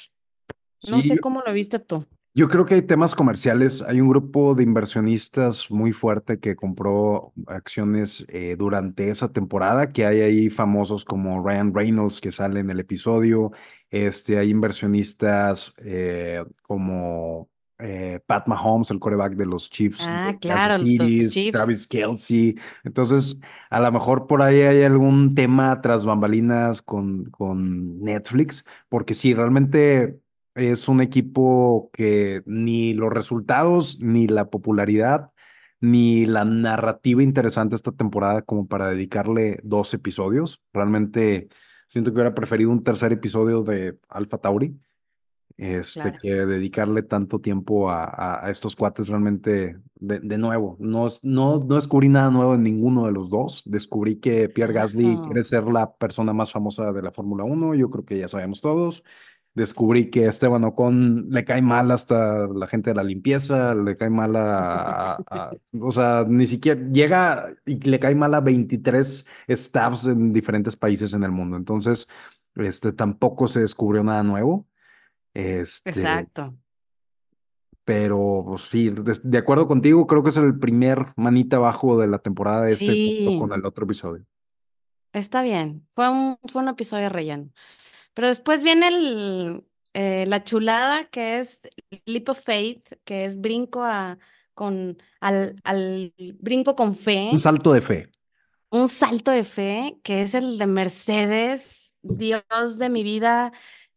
No 0.91 1.03
Sí, 1.03 1.09
sé 1.09 1.19
cómo 1.19 1.43
lo 1.45 1.53
viste 1.53 1.79
tú. 1.79 2.07
Yo 2.33 2.49
creo 2.49 2.65
que 2.65 2.75
hay 2.75 2.83
temas 2.83 3.15
comerciales. 3.17 3.83
Hay 3.83 4.01
un 4.01 4.09
grupo 4.09 4.55
de 4.55 4.63
inversionistas 4.63 5.71
muy 5.71 5.93
fuerte 5.93 6.39
que 6.39 6.55
compró 6.55 7.33
acciones 7.49 8.25
eh, 8.29 8.55
durante 8.57 9.11
esa 9.11 9.33
temporada, 9.33 9.93
que 9.93 10.07
hay 10.07 10.21
ahí 10.21 10.49
famosos 10.51 11.05
como 11.05 11.43
Ryan 11.45 11.75
Reynolds 11.75 12.21
que 12.21 12.31
sale 12.31 12.61
en 12.61 12.71
el 12.71 12.79
episodio. 12.81 13.51
Este, 13.91 14.39
hay 14.39 14.51
inversionistas 14.51 15.75
eh, 15.79 16.45
como 16.63 17.50
eh, 17.83 18.21
Pat 18.27 18.47
Mahomes, 18.49 18.91
el 18.91 18.99
quarterback 18.99 19.35
de 19.35 19.47
los 19.47 19.71
Chiefs 19.71 20.01
Ah, 20.03 20.33
de 20.33 20.39
claro, 20.39 20.77
Chiefs. 20.79 21.51
Travis 21.53 21.87
Kelce. 21.87 22.55
Entonces, 22.85 23.41
a 23.71 23.81
lo 23.81 23.91
mejor 23.93 24.27
por 24.27 24.43
ahí 24.43 24.61
hay 24.63 24.83
algún 24.83 25.35
tema 25.35 25.81
tras 25.81 26.05
bambalinas 26.07 26.83
con, 26.83 27.25
con 27.31 28.01
Netflix, 28.01 28.65
porque 28.89 29.15
sí, 29.15 29.35
realmente 29.35 30.19
es 30.55 30.89
un 30.89 31.01
equipo 31.01 31.91
que 31.93 32.43
ni 32.47 32.95
los 32.95 33.13
resultados, 33.13 33.99
ni 34.01 34.27
la 34.29 34.51
popularidad, 34.51 35.31
ni 35.81 36.27
la 36.27 36.45
narrativa 36.45 37.23
interesante 37.23 37.75
esta 37.75 37.93
temporada 37.93 38.43
como 38.43 38.67
para 38.69 38.89
dedicarle 38.91 39.61
dos 39.63 39.95
episodios. 39.95 40.61
Realmente 40.73 41.49
siento 41.87 42.11
que 42.11 42.17
hubiera 42.17 42.35
preferido 42.35 42.71
un 42.71 42.85
tercer 42.85 43.13
episodio 43.13 43.63
de 43.63 43.99
Alpha 44.09 44.39
Tauri, 44.39 44.79
este, 45.61 46.01
Claro. 46.01 46.19
que 46.21 46.35
dedicarle 46.47 47.03
tanto 47.03 47.41
tiempo 47.41 47.91
a, 47.91 48.05
a- 48.05 48.47
a 48.47 48.51
estos 48.51 48.75
cuates 48.77 49.09
realmente 49.09 49.77
de, 49.97 50.21
de 50.21 50.39
nuevo. 50.39 50.77
No, 50.81 51.07
no, 51.23 51.59
no 51.59 51.75
descubrí 51.77 52.09
nada 52.09 52.31
nuevo 52.31 52.55
en 52.55 52.63
ninguno 52.63 53.05
de 53.07 53.13
los 53.13 53.31
dos. 53.31 53.63
Descubrí 53.67 54.17
que 54.17 54.49
Pierre 54.49 54.73
Gasly 54.73 55.05
Claro. 55.15 55.23
quiere 55.23 55.45
ser 55.45 55.65
la 55.65 55.93
persona 55.93 56.33
más 56.33 56.51
famosa 56.53 56.93
de 56.93 57.03
la 57.03 57.13
Fórmula 57.13 57.45
1. 57.45 57.75
Yo 57.75 57.91
creo 57.91 58.05
que 58.05 58.19
ya 58.19 58.29
sabemos 58.29 58.61
todos. 58.61 59.05
Descubrí 59.53 60.11
que 60.11 60.27
Esteban 60.27 60.63
Ocon 60.65 61.27
le 61.29 61.45
cae 61.45 61.61
mal 61.61 61.91
hasta 61.91 62.47
la 62.47 62.69
gente 62.69 62.91
de 62.91 62.95
la 62.95 63.03
limpieza, 63.03 63.75
le 63.75 63.97
cae 63.97 64.09
mal 64.09 64.37
a, 64.37 65.15
a- 65.17 65.17
a- 65.29 65.51
o 65.81 65.91
sea, 65.91 66.25
ni 66.29 66.47
siquiera 66.47 66.81
llega 66.93 67.53
y 67.67 67.75
le 67.81 67.99
cae 67.99 68.15
mal 68.15 68.33
a 68.35 68.41
23 68.41 69.27
staffs 69.49 70.07
en 70.07 70.33
diferentes 70.33 70.77
países 70.77 71.13
en 71.15 71.25
el 71.25 71.33
mundo. 71.33 71.57
Entonces, 71.57 72.07
este, 72.55 72.93
tampoco 72.93 73.49
se 73.49 73.61
descubrió 73.61 74.05
nada 74.05 74.23
nuevo. 74.23 74.67
Este, 75.35 75.91
Exacto. 75.91 76.57
pero 77.85 78.45
pues, 78.47 78.63
sí, 78.63 78.91
de, 78.91 79.19
de 79.23 79.39
acuerdo 79.39 79.67
contigo, 79.67 80.07
creo 80.07 80.23
que 80.23 80.29
es 80.31 80.37
el 80.37 80.59
primer 80.59 81.07
manita 81.17 81.57
abajo 81.57 81.99
de 81.99 82.07
la 82.09 82.19
temporada 82.19 82.69
este 82.71 82.95
junto 82.95 83.35
con 83.37 83.51
Sí, 83.51 83.53
el 83.53 83.65
otro 83.67 83.85
episodio. 83.85 84.25
está 85.13 85.43
bien. 85.43 85.87
Fue 85.95 86.09
un, 86.09 86.39
fue 86.49 86.63
un 86.63 86.69
episodio 86.69 87.09
relleno. 87.09 87.51
Pero 88.15 88.29
después 88.29 88.63
viene 88.63 88.89
el, 88.89 89.67
eh, 89.95 90.27
la 90.27 90.45
chulada 90.45 91.09
que 91.11 91.41
es 91.41 91.63
Leap 92.07 92.31
of 92.31 92.41
Faith, 92.45 92.95
que 93.05 93.25
es 93.27 93.41
brinco 93.41 93.85
a, 93.85 94.19
con, 94.55 94.99
al, 95.21 95.57
al 95.65 96.15
brinco 96.41 96.77
con 96.77 96.95
Un 97.33 97.39
fe. 97.39 97.39
salto 97.41 97.73
de 97.73 97.81
fe. 97.81 98.11
un 98.71 98.89
salto 98.89 99.31
de 99.31 99.45
fe, 99.45 99.99
que 100.03 100.23
es 100.23 100.35
el 100.35 100.59
de 100.59 100.67
Mercedes. 100.67 101.95
Dios 102.03 102.79
de 102.79 102.89
mi 102.89 103.03
vida, 103.03 103.53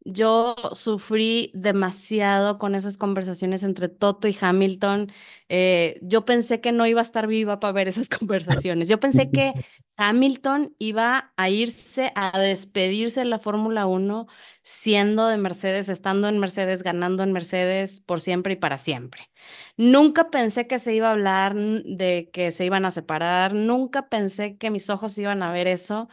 yo 0.06 0.56
sufrí 0.74 1.52
demasiado 1.54 2.58
con 2.58 2.76
esas 2.76 2.98
conversaciones 2.98 3.63
entre 3.63 3.89
Toto 3.89 4.28
y 4.28 4.38
Hamilton. 4.39 5.12
Eh, 5.50 6.00
yo 6.02 6.26
pensé 6.26 6.60
que 6.62 6.72
no 6.72 6.86
iba 6.86 7.00
a 7.02 7.04
estar 7.04 7.28
viva 7.28 7.60
para 7.60 7.74
ver 7.74 7.88
esas 7.88 8.10
conversaciones. 8.20 8.88
Yo 8.88 9.00
pensé 9.00 9.30
que 9.32 9.54
Hamilton 9.96 10.76
iba 10.80 11.32
a 11.38 11.50
irse 11.50 12.12
a 12.16 12.38
despedirse 12.39 13.22
de 13.22 13.26
la 13.26 13.39
Fórmula 13.39 13.86
Uno 13.86 14.28
siendo 14.62 15.28
de 15.28 15.38
Mercedes, 15.38 15.89
estando 15.89 16.28
en 16.28 16.39
Mercedes, 16.39 16.84
ganando 16.84 17.24
en 17.24 17.32
Mercedes 17.32 18.02
por 18.02 18.20
siempre 18.20 18.54
y 18.54 18.56
para 18.58 18.78
siempre. 18.78 19.30
Nunca 19.78 20.30
pensé 20.30 20.68
que 20.68 20.80
se 20.80 20.96
iba 20.96 21.10
a 21.10 21.12
hablar 21.12 21.56
de 21.56 22.30
que 22.34 22.52
se 22.52 22.66
iban 22.66 22.86
a 22.86 22.92
separar, 22.92 23.54
nunca 23.54 24.10
pensé 24.10 24.58
que 24.58 24.72
mis 24.72 24.89
ojos 24.89 25.18
iban 25.18 25.44
a 25.44 25.52
ver 25.52 25.68
eso 25.68 26.10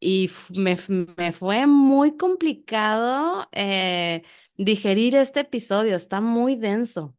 y 0.00 0.30
me, 0.56 0.76
me 1.16 1.32
fue 1.32 1.66
muy 1.66 2.16
complicado 2.16 3.46
eh, 3.52 4.22
digerir 4.56 5.14
este 5.16 5.40
episodio, 5.40 5.94
está 5.96 6.20
muy 6.20 6.56
denso. 6.56 7.14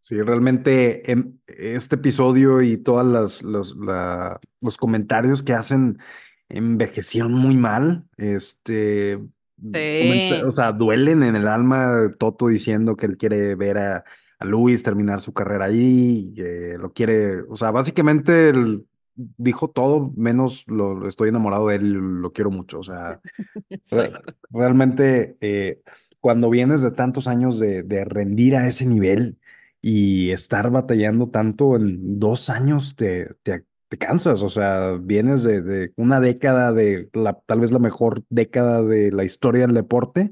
Sí, 0.00 0.20
realmente 0.20 1.10
em, 1.12 1.38
este 1.46 1.94
episodio 1.96 2.60
y 2.62 2.76
todas 2.76 3.06
las, 3.06 3.42
los, 3.42 3.76
la- 3.76 4.40
los 4.60 4.76
comentarios 4.76 5.42
que 5.42 5.52
hacen 5.52 5.98
envejecieron 6.48 7.32
muy 7.32 7.54
mal. 7.56 8.04
Este, 8.16 9.18
comenta- 9.56 10.46
o 10.46 10.50
Sí. 10.50 10.56
sea, 10.56 10.72
duelen 10.72 11.22
en 11.22 11.36
el 11.36 11.46
alma 11.46 12.10
Toto 12.18 12.48
diciendo 12.48 12.96
que 12.96 13.06
él 13.06 13.16
quiere 13.16 13.54
ver 13.54 13.78
a, 13.78 14.04
a 14.40 14.44
Luis 14.44 14.82
terminar 14.82 15.20
su 15.20 15.32
carrera 15.32 15.66
ahí, 15.66 16.34
lo 16.78 16.92
quiere, 16.92 17.42
o 17.48 17.54
sea, 17.54 17.70
básicamente 17.70 18.48
él 18.48 18.84
dijo 19.14 19.68
todo 19.68 20.12
menos 20.16 20.64
lo, 20.66 21.06
estoy 21.08 21.28
enamorado 21.28 21.68
de 21.68 21.76
él, 21.76 21.92
lo 21.92 22.32
quiero 22.32 22.50
mucho, 22.50 22.80
o 22.80 22.82
sea. 22.82 23.20
Re-. 23.90 24.10
Realmente, 24.50 25.36
eh, 25.40 25.80
cuando 26.20 26.50
vienes 26.50 26.82
de 26.82 26.92
tantos 26.92 27.28
años 27.28 27.58
de, 27.58 27.82
de 27.82 28.04
rendir 28.04 28.56
a 28.56 28.68
ese 28.68 28.86
nivel 28.86 29.38
y 29.80 30.30
estar 30.30 30.70
batallando 30.70 31.28
tanto 31.30 31.76
en 31.76 32.18
dos 32.20 32.48
años, 32.50 32.96
te, 32.96 33.34
te, 33.42 33.64
te 33.88 33.98
cansas. 33.98 34.42
O 34.42 34.48
sea, 34.50 34.92
vienes 35.00 35.42
de, 35.42 35.62
de 35.62 35.92
una 35.96 36.20
década 36.20 36.72
de 36.72 37.10
la, 37.12 37.34
tal 37.46 37.60
vez 37.60 37.72
la 37.72 37.78
mejor 37.78 38.24
década 38.30 38.82
de 38.82 39.10
la 39.12 39.24
historia 39.24 39.62
del 39.62 39.74
deporte 39.74 40.30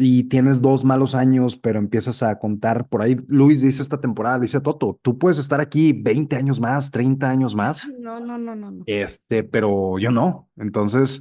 y 0.00 0.24
tienes 0.24 0.62
dos 0.62 0.84
malos 0.84 1.16
años, 1.16 1.56
pero 1.56 1.80
empiezas 1.80 2.22
a 2.22 2.38
contar. 2.38 2.86
Por 2.88 3.02
ahí, 3.02 3.16
Luis 3.26 3.62
dice 3.62 3.82
esta 3.82 4.00
temporada, 4.00 4.38
dice 4.38 4.60
Toto, 4.60 5.00
tú 5.02 5.18
puedes 5.18 5.40
estar 5.40 5.60
aquí 5.60 5.92
20 5.92 6.36
años 6.36 6.60
más, 6.60 6.92
30 6.92 7.28
años 7.28 7.56
más 7.56 7.84
No, 7.98 8.20
no, 8.20 8.38
no, 8.38 8.54
no, 8.54 8.70
no. 8.70 8.84
este, 8.86 9.42
pero 9.42 9.98
yo 9.98 10.12
no. 10.12 10.48
Entonces, 10.56 11.20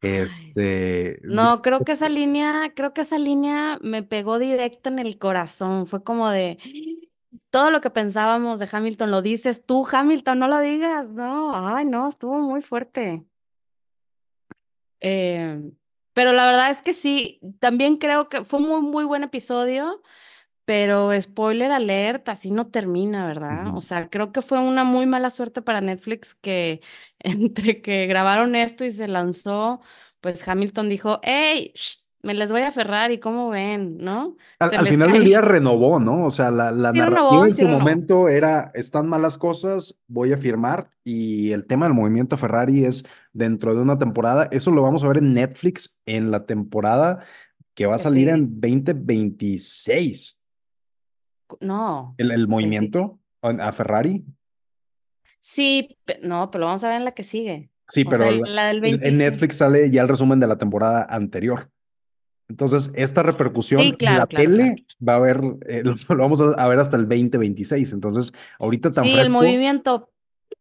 este, 0.00 1.20
No, 1.22 1.62
creo 1.62 1.84
que 1.84 1.92
esa 1.92 2.08
línea, 2.08 2.72
creo 2.74 2.92
que 2.92 3.02
esa 3.02 3.16
línea 3.16 3.78
me 3.80 4.02
pegó 4.02 4.40
directo 4.40 4.88
en 4.88 4.98
el 4.98 5.18
corazón. 5.18 5.86
Fue 5.86 6.02
como 6.02 6.28
de 6.28 6.58
todo 7.50 7.70
lo 7.70 7.80
que 7.80 7.90
pensábamos 7.90 8.58
de 8.58 8.68
Hamilton, 8.70 9.12
lo 9.12 9.22
dices 9.22 9.64
tú, 9.64 9.86
Hamilton, 9.88 10.40
no 10.40 10.48
lo 10.48 10.58
digas. 10.58 11.10
No, 11.12 11.54
ay, 11.54 11.84
no, 11.84 12.08
estuvo 12.08 12.40
muy 12.40 12.60
fuerte. 12.60 13.24
Eh, 14.98 15.70
pero 16.16 16.32
la 16.34 16.46
verdad 16.46 16.70
es 16.72 16.82
que 16.82 16.94
sí, 16.94 17.40
también 17.60 17.98
creo 17.98 18.28
que 18.30 18.44
fue 18.44 18.60
un 18.60 18.68
muy, 18.68 18.82
muy 18.82 19.04
buen 19.06 19.24
episodio, 19.24 20.02
pero 20.64 21.10
spoiler 21.20 21.72
alert, 21.72 22.28
así 22.30 22.50
no 22.52 22.68
termina, 22.70 23.26
¿verdad? 23.26 23.76
O 23.76 23.82
sea, 23.82 24.10
creo 24.10 24.32
que 24.32 24.42
fue 24.42 24.58
una 24.60 24.84
muy 24.84 25.06
mala 25.06 25.30
suerte 25.30 25.62
para 25.62 25.80
Netflix 25.82 26.34
que 26.36 26.82
entre 27.20 27.82
que 27.82 28.06
grabaron 28.06 28.56
esto 28.56 28.84
y 28.86 28.92
se 28.92 29.08
lanzó, 29.08 29.80
pues 30.20 30.46
Hamilton 30.48 30.88
dijo, 30.90 31.20
hey, 31.24 31.72
sh, 31.76 32.05
me 32.26 32.34
les 32.34 32.50
voy 32.50 32.62
a 32.62 32.68
aferrar 32.68 33.12
y 33.12 33.18
cómo 33.18 33.48
ven, 33.50 33.98
¿no? 33.98 34.36
Al, 34.58 34.86
final 34.86 35.12
del 35.12 35.24
día 35.24 35.40
renovó, 35.40 36.00
¿no? 36.00 36.24
O 36.24 36.30
sea, 36.30 36.50
la, 36.50 36.72
la 36.72 36.92
Sí 36.92 36.98
narrativa 36.98 37.30
renovó, 37.30 37.46
en 37.46 37.54
sí 37.54 37.60
su 37.62 37.66
renovó. 37.66 37.80
momento 37.80 38.28
era, 38.28 38.70
están 38.74 39.08
malas 39.08 39.38
cosas, 39.38 40.00
voy 40.08 40.32
a 40.32 40.36
firmar. 40.36 40.90
Y 41.04 41.52
el 41.52 41.66
tema 41.66 41.86
del 41.86 41.94
movimiento 41.94 42.36
Ferrari 42.36 42.84
es 42.84 43.06
dentro 43.32 43.74
de 43.74 43.80
una 43.80 43.96
temporada. 43.98 44.48
Eso 44.50 44.70
lo 44.72 44.82
vamos 44.82 45.04
a 45.04 45.08
ver 45.08 45.18
en 45.18 45.34
Netflix 45.34 46.00
en 46.04 46.30
la 46.30 46.44
temporada 46.46 47.24
que 47.74 47.86
va 47.86 47.94
a 47.94 47.98
salir 47.98 48.26
sigue. 48.28 48.32
en 48.34 48.60
2026. 48.60 50.42
No, 51.60 52.14
El, 52.18 52.32
el 52.32 52.46
20. 52.46 52.50
movimiento 52.50 53.20
a, 53.42 53.70
Ferrari. 53.72 54.24
Sí, 55.38 55.96
no, 56.22 56.50
pero 56.50 56.60
lo 56.60 56.66
vamos 56.66 56.82
a 56.82 56.88
ver 56.88 56.96
en 56.96 57.04
la 57.04 57.12
que 57.12 57.22
sigue. 57.22 57.70
Sí, 57.88 58.02
O 58.04 58.10
pero 58.10 58.24
en 58.24 58.40
la- 58.42 58.48
la 58.50 58.66
del 58.66 58.78
en 58.78 58.84
en 58.84 59.00
25. 59.00 59.18
Netflix 59.18 59.56
sale 59.58 59.90
ya 59.92 60.02
el 60.02 60.08
resumen 60.08 60.40
de 60.40 60.48
la 60.48 60.58
temporada 60.58 61.06
anterior. 61.08 61.70
Entonces, 62.48 62.92
esta 62.94 63.22
repercusión 63.22 63.80
Sí, 63.80 63.96
en 64.00 64.16
la 64.16 64.26
claro, 64.26 64.26
claro, 64.28 64.50
claro. 64.50 64.74
tele 64.74 64.86
va 65.06 65.14
a 65.14 65.16
haber, 65.16 65.40
eh, 65.68 65.82
lo, 65.84 65.94
lo 65.94 66.22
vamos 66.22 66.40
a, 66.40 66.68
ver 66.68 66.78
hasta 66.78 66.96
el 66.96 67.08
2026. 67.08 67.92
Entonces, 67.92 68.32
ahorita 68.58 68.90
tan 68.90 69.04
Sí, 69.04 69.14
el 69.14 69.30
movimiento, 69.30 70.10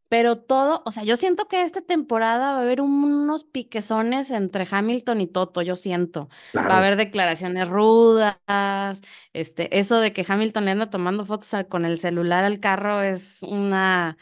pero 0.10 0.38
todo, 0.38 0.82
o 0.86 0.92
sea, 0.92 1.04
yo 1.04 1.18
siento 1.18 1.48
que 1.48 1.64
esta 1.64 1.82
temporada 1.82 2.54
va 2.54 2.58
a 2.60 2.62
haber 2.62 2.82
unos 2.82 3.44
piquezones 3.44 4.32
entre 4.32 4.68
Hamilton 4.70 5.22
y 5.22 5.28
Toto, 5.28 5.62
yo 5.62 5.76
siento. 5.76 6.30
Va 6.56 6.76
a 6.76 6.78
haber 6.78 6.96
declaraciones 6.96 7.68
rudas, 7.68 8.38
este, 9.34 9.78
eso 9.80 10.00
de 10.00 10.14
que 10.14 10.26
Hamilton 10.28 10.66
le 10.66 10.72
anda 10.72 10.90
tomando 10.90 11.26
fotos 11.26 11.52
con 11.70 11.86
el 11.86 11.98
celular 11.98 12.44
al 12.46 12.60
carro 12.60 13.02
es 13.02 13.42
una 13.44 14.18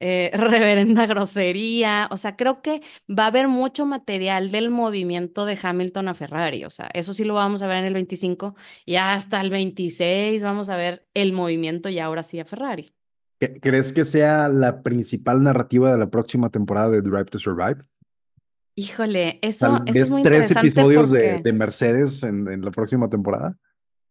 eh, 0.00 0.30
reverenda 0.34 1.06
grosería. 1.06 2.08
O 2.10 2.16
sea, 2.16 2.36
creo 2.36 2.62
que 2.62 2.80
va 3.08 3.24
a 3.24 3.26
haber 3.28 3.48
mucho 3.48 3.86
material 3.86 4.50
del 4.50 4.70
movimiento 4.70 5.44
de 5.46 5.58
Hamilton 5.60 6.08
a 6.08 6.14
Ferrari. 6.14 6.64
O 6.64 6.70
sea, 6.70 6.88
eso 6.94 7.14
sí 7.14 7.24
lo 7.24 7.34
vamos 7.34 7.62
a 7.62 7.66
ver 7.66 7.78
en 7.78 7.84
el 7.84 7.94
25 7.94 8.54
y 8.84 8.96
hasta 8.96 9.40
el 9.40 9.50
26 9.50 10.42
vamos 10.42 10.68
a 10.68 10.76
ver 10.76 11.06
el 11.14 11.32
movimiento 11.32 11.88
y 11.88 11.98
ahora 11.98 12.22
sí 12.22 12.40
a 12.40 12.44
Ferrari. 12.44 12.92
¿Cre- 13.40 13.58
¿crees 13.60 13.92
que 13.92 14.04
sea 14.04 14.48
la 14.48 14.82
principal 14.82 15.42
narrativa 15.42 15.92
de 15.92 15.98
la 15.98 16.10
próxima 16.10 16.50
temporada 16.50 16.90
de 16.90 17.02
Drive 17.02 17.26
to 17.26 17.38
Survive? 17.38 17.84
Híjole, 18.74 19.40
eso, 19.42 19.82
eso 19.86 20.04
es 20.04 20.10
muy 20.10 20.22
tres 20.22 20.50
interesante 20.50 20.68
episodios 20.68 21.10
de 21.42 21.52
Mercedes 21.52 22.22
en, 22.22 22.46
en 22.48 22.64
la 22.64 22.70
próxima 22.70 23.08
temporada. 23.08 23.56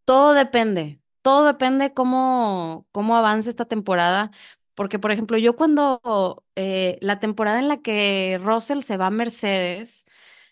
todo 0.06 0.34
depende, 0.34 1.02
todo 1.22 1.46
depende 1.46 1.94
cómo, 1.94 2.88
cómo 2.92 3.16
avance 3.18 3.50
esta 3.50 3.66
temporada. 3.66 4.32
Porque, 4.78 5.00
por 5.00 5.12
ejemplo, 5.12 5.38
yo 5.40 5.56
cuando 5.56 6.46
eh, 6.56 7.00
la 7.02 7.20
temporada 7.20 7.58
en 7.60 7.68
la 7.68 7.82
que 7.82 8.40
Russell 8.44 8.82
se 8.82 8.98
va 8.98 9.08
a 9.08 9.10
Mercedes, 9.10 10.06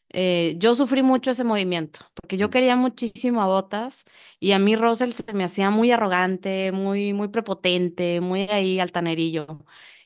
eh, 0.10 0.56
yo 0.60 0.76
sufrí 0.76 1.04
mucho 1.04 1.32
ese 1.32 1.44
movimiento, 1.44 2.00
porque 2.16 2.38
yo 2.38 2.50
quería 2.50 2.76
muchísimo 2.76 3.42
a 3.44 3.48
Bottas 3.48 4.06
y 4.40 4.54
a 4.54 4.60
mí 4.60 4.76
Russell 4.76 5.12
se 5.12 5.32
me 5.34 5.44
hacía 5.44 5.70
muy 5.72 5.92
arrogante, 5.92 6.72
muy, 6.72 7.14
muy 7.14 7.28
prepotente, 7.30 8.20
muy 8.22 8.42
ahí 8.50 8.80
altanerillo. 8.80 9.46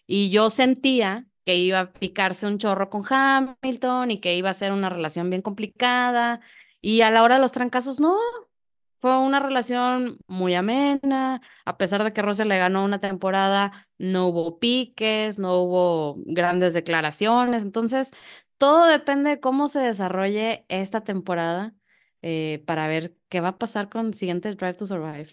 Y 0.06 0.30
yo 0.32 0.50
sentía 0.50 1.26
que 1.46 1.56
iba 1.58 1.80
a 1.80 1.94
picarse 1.94 2.46
un 2.48 2.58
chorro 2.58 2.90
con 2.90 3.04
Hamilton 3.10 4.12
y 4.12 4.20
que 4.20 4.36
iba 4.36 4.50
a 4.50 4.54
ser 4.54 4.74
una 4.74 4.90
relación 4.90 5.30
bien 5.30 5.42
complicada. 5.42 6.42
Y 6.82 7.02
a 7.02 7.12
la 7.12 7.24
hora 7.24 7.36
de 7.36 7.42
los 7.42 7.52
trancazos, 7.54 8.00
no, 8.02 8.18
fue 9.00 9.18
una 9.18 9.40
relación 9.40 10.20
muy 10.28 10.56
amena, 10.56 11.42
a 11.66 11.78
pesar 11.78 12.04
de 12.04 12.14
que 12.14 12.22
Russell 12.22 12.50
le 12.50 12.58
ganó 12.58 12.84
una 12.84 13.00
temporada, 13.00 13.89
no 14.00 14.28
hubo 14.30 14.60
piques, 14.60 15.38
no 15.38 15.58
hubo 15.62 16.16
grandes 16.26 16.74
declaraciones, 16.74 17.64
entonces 17.64 18.12
todo 18.58 18.88
depende 18.88 19.30
de 19.30 19.40
cómo 19.40 19.68
se 19.68 19.80
desarrolle 19.80 20.66
esta 20.70 21.02
temporada 21.02 21.76
eh, 22.22 22.64
para 22.66 22.88
ver 22.88 23.16
qué 23.30 23.42
va 23.42 23.50
a 23.50 23.58
pasar 23.58 23.90
con 23.90 24.08
el 24.08 24.14
siguiente 24.14 24.54
Drive 24.56 24.76
to 24.76 24.86
Survive. 24.86 25.30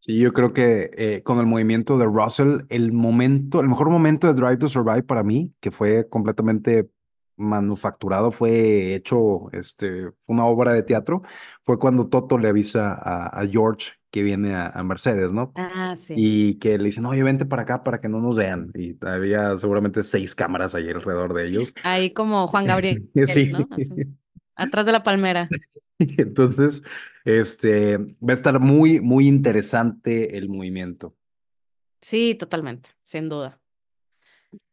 Sí, 0.00 0.18
yo 0.18 0.32
creo 0.32 0.52
que 0.52 0.90
eh, 0.94 1.22
con 1.22 1.38
el 1.38 1.46
movimiento 1.46 1.96
de 1.96 2.06
Russell, 2.06 2.62
el 2.70 2.92
momento, 2.92 3.60
el 3.60 3.68
mejor 3.68 3.88
momento 3.88 4.26
de 4.26 4.34
Drive 4.34 4.56
to 4.56 4.68
Survive 4.68 5.04
para 5.04 5.22
mí, 5.22 5.54
que 5.60 5.70
fue 5.70 6.08
completamente 6.08 6.90
manufacturado, 7.36 8.32
fue 8.32 8.94
hecho, 8.94 9.50
este, 9.52 10.10
una 10.26 10.44
obra 10.44 10.72
de 10.72 10.82
teatro, 10.82 11.22
fue 11.62 11.78
cuando 11.78 12.08
Toto 12.08 12.36
le 12.36 12.48
avisa 12.48 12.94
a 12.94 13.46
George 13.46 13.92
que 14.12 14.22
viene 14.22 14.54
a, 14.54 14.68
a 14.68 14.84
Mercedes, 14.84 15.32
¿no? 15.32 15.52
Ah, 15.56 15.96
sí. 15.96 16.14
Y 16.16 16.54
que 16.56 16.76
le 16.76 16.84
dicen, 16.84 17.06
oye, 17.06 17.22
vente 17.22 17.46
para 17.46 17.62
acá 17.62 17.82
para 17.82 17.98
que 17.98 18.10
no 18.10 18.20
nos 18.20 18.36
vean. 18.36 18.70
Y 18.74 18.94
había 19.06 19.56
seguramente 19.56 20.02
seis 20.02 20.34
cámaras 20.34 20.74
ahí 20.74 20.88
alrededor 20.90 21.32
de 21.32 21.46
ellos. 21.46 21.72
Ahí 21.82 22.10
como 22.10 22.46
Juan 22.46 22.66
Gabriel, 22.66 23.08
Sí, 23.26 23.48
¿no? 23.48 23.66
Así. 23.70 23.88
atrás 24.54 24.84
de 24.84 24.92
la 24.92 25.02
palmera. 25.02 25.48
Entonces, 25.98 26.82
este, 27.24 27.96
va 27.96 28.30
a 28.30 28.32
estar 28.34 28.60
muy, 28.60 29.00
muy 29.00 29.26
interesante 29.26 30.36
el 30.36 30.50
movimiento. 30.50 31.16
Sí, 32.02 32.34
totalmente, 32.34 32.90
sin 33.02 33.30
duda. 33.30 33.60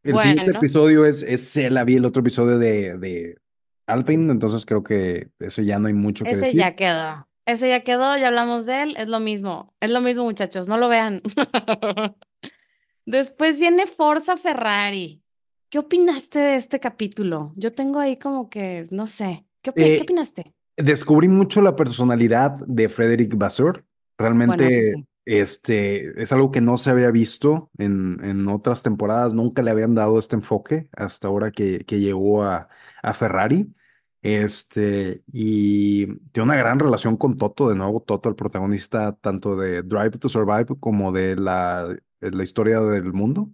El 0.03 0.19
siguiente 0.19 0.51
episodio 0.51 1.05
es, 1.05 1.23
es 1.23 1.55
la 1.71 1.85
vi 1.85 1.95
el 1.95 2.05
otro 2.05 2.19
episodio 2.19 2.57
de, 2.57 2.97
de 2.97 3.37
Alpine, 3.87 4.33
entonces 4.33 4.65
creo 4.65 4.83
que 4.83 5.29
eso 5.39 5.61
ya 5.61 5.79
no 5.79 5.87
hay 5.87 5.93
mucho 5.93 6.25
que 6.25 6.31
ese 6.31 6.47
decir. 6.47 6.59
ya 6.59 6.75
quedó. 6.75 7.28
Ese 7.49 7.69
ya 7.69 7.79
quedó, 7.83 8.15
ya 8.15 8.27
hablamos 8.27 8.67
de 8.67 8.83
él, 8.83 8.95
es 8.97 9.07
lo 9.07 9.19
mismo. 9.19 9.73
Es 9.79 9.89
lo 9.89 10.01
mismo, 10.01 10.23
muchachos, 10.23 10.67
no 10.67 10.77
lo 10.77 10.87
vean. 10.87 11.21
Después 13.07 13.59
viene 13.59 13.87
Forza 13.87 14.37
Ferrari. 14.37 15.23
¿Qué 15.71 15.79
opinaste 15.79 16.37
de 16.37 16.55
este 16.57 16.79
capítulo? 16.79 17.53
Yo 17.55 17.73
tengo 17.73 17.99
ahí 17.99 18.17
como 18.17 18.51
que, 18.51 18.85
no 18.91 19.07
sé, 19.07 19.45
¿qué, 19.63 19.71
Eh, 19.75 19.99
opinaste? 19.99 20.53
Descubrí 20.77 21.27
mucho 21.27 21.61
la 21.61 21.75
personalidad 21.75 22.51
de 22.67 22.87
Frederick 22.87 23.35
Vasseur. 23.35 23.83
Bueno, 24.17 24.55
Realmente, 24.57 24.91
sí, 24.91 25.05
este, 25.25 26.21
es 26.21 26.31
algo 26.31 26.51
que 26.51 26.61
no 26.61 26.77
se 26.77 26.91
había 26.91 27.09
visto 27.09 27.71
en, 27.79 28.23
en 28.23 28.47
otras 28.47 28.83
temporadas. 28.83 29.33
Nunca 29.33 29.63
le 29.63 29.71
habían 29.71 29.95
dado 29.95 30.19
este 30.19 30.35
enfoque 30.35 30.87
hasta 30.95 31.27
ahora 31.27 31.49
que, 31.49 31.79
que 31.85 31.99
llegó 31.99 32.43
a, 32.43 32.69
a 33.01 33.13
Ferrari. 33.13 33.73
Este, 34.21 35.23
y 35.31 36.07
tiene 36.31 36.49
una 36.49 36.55
gran 36.57 36.77
relación 36.79 37.15
con 37.15 37.37
Toto, 37.37 37.69
de 37.69 37.75
nuevo, 37.75 38.01
Toto, 38.01 38.27
el 38.29 38.35
protagonista 38.35 39.13
tanto 39.13 39.55
de 39.55 39.81
Drive 39.83 40.11
to 40.19 40.27
Survive 40.29 40.77
como 40.79 41.11
de 41.11 41.35
la, 41.35 41.87
de 42.19 42.31
la 42.31 42.43
historia 42.43 42.81
del 42.81 43.13
mundo. 43.13 43.49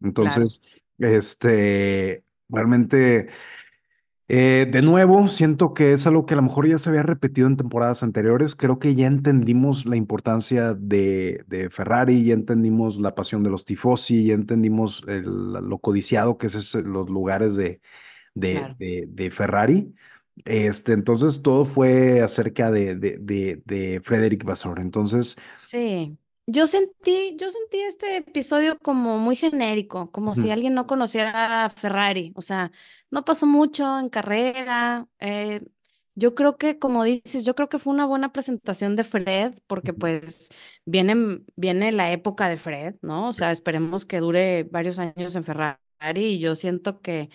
claro. 0.00 0.08
Entonces, 0.08 0.60
este, 0.98 2.24
realmente. 2.48 3.28
Eh, 4.28 4.66
de 4.70 4.80
nuevo, 4.80 5.28
siento 5.28 5.74
que 5.74 5.92
es 5.92 6.06
algo 6.06 6.24
que 6.24 6.32
a 6.32 6.36
lo 6.38 6.42
mejor 6.42 6.66
ya 6.66 6.78
se 6.78 6.88
había 6.88 7.02
repetido 7.02 7.48
en 7.48 7.56
temporadas 7.58 8.02
anteriores. 8.02 8.54
Creo 8.56 8.78
que 8.78 8.94
ya 8.94 9.06
entendimos 9.06 9.84
la 9.84 9.96
importancia 9.96 10.72
de, 10.74 11.44
de 11.48 11.68
Ferrari, 11.68 12.24
ya 12.24 12.32
entendimos 12.32 12.98
la 12.98 13.14
pasión 13.14 13.42
de 13.42 13.50
los 13.50 13.66
tifosi, 13.66 14.26
ya 14.26 14.34
entendimos 14.34 15.02
el- 15.06 15.52
lo 15.52 15.78
codiciado 15.78 16.38
que 16.38 16.46
es 16.46 16.54
ese- 16.54 16.82
los 16.82 17.10
lugares 17.10 17.56
de, 17.56 17.82
de, 18.34 18.66
Claro. 18.66 18.78
de, 18.78 19.06
de 19.08 19.30
Ferrari. 19.30 19.94
Este, 20.44 20.92
entonces 20.92 21.42
todo 21.42 21.64
fue 21.64 22.20
acerca 22.22 22.70
de, 22.70 22.94
de, 22.96 23.18
de, 23.18 23.62
de 23.66 24.00
Frederick 24.02 24.44
Vasseur. 24.44 24.80
Entonces, 24.80 25.36
Sí, 25.60 26.18
yo 26.46 26.66
sentí, 26.66 27.36
yo 27.38 27.50
sentí 27.50 27.78
este 27.80 28.16
episodio 28.18 28.78
como 28.80 29.18
muy 29.18 29.36
genérico, 29.36 30.10
como 30.10 30.34
si 30.34 30.50
alguien 30.50 30.74
no 30.74 30.86
conociera 30.86 31.64
a 31.64 31.70
Ferrari, 31.70 32.32
o 32.36 32.42
sea, 32.42 32.72
no 33.10 33.24
pasó 33.24 33.46
mucho 33.46 33.98
en 33.98 34.08
carrera. 34.08 35.08
eh, 35.20 35.60
yo 36.14 36.34
creo 36.34 36.58
que, 36.58 36.78
como 36.78 37.04
dices, 37.04 37.44
yo 37.44 37.54
creo 37.54 37.68
que 37.70 37.78
fue 37.78 37.94
una 37.94 38.04
buena 38.04 38.32
presentación 38.32 38.96
de 38.96 39.04
Fred, 39.04 39.54
porque 39.66 39.94
pues 39.94 40.50
viene, 40.84 41.40
viene 41.56 41.90
la 41.92 42.12
época 42.12 42.48
de 42.50 42.58
Fred, 42.58 42.96
¿no? 43.00 43.28
O 43.28 43.32
sea, 43.32 43.50
esperemos 43.50 44.04
que 44.04 44.18
dure 44.20 44.64
varios 44.64 44.98
años 44.98 45.34
en 45.36 45.44
Ferrari 45.44 45.78
y 46.14 46.38
yo 46.38 46.54
siento 46.54 47.00
que 47.00 47.30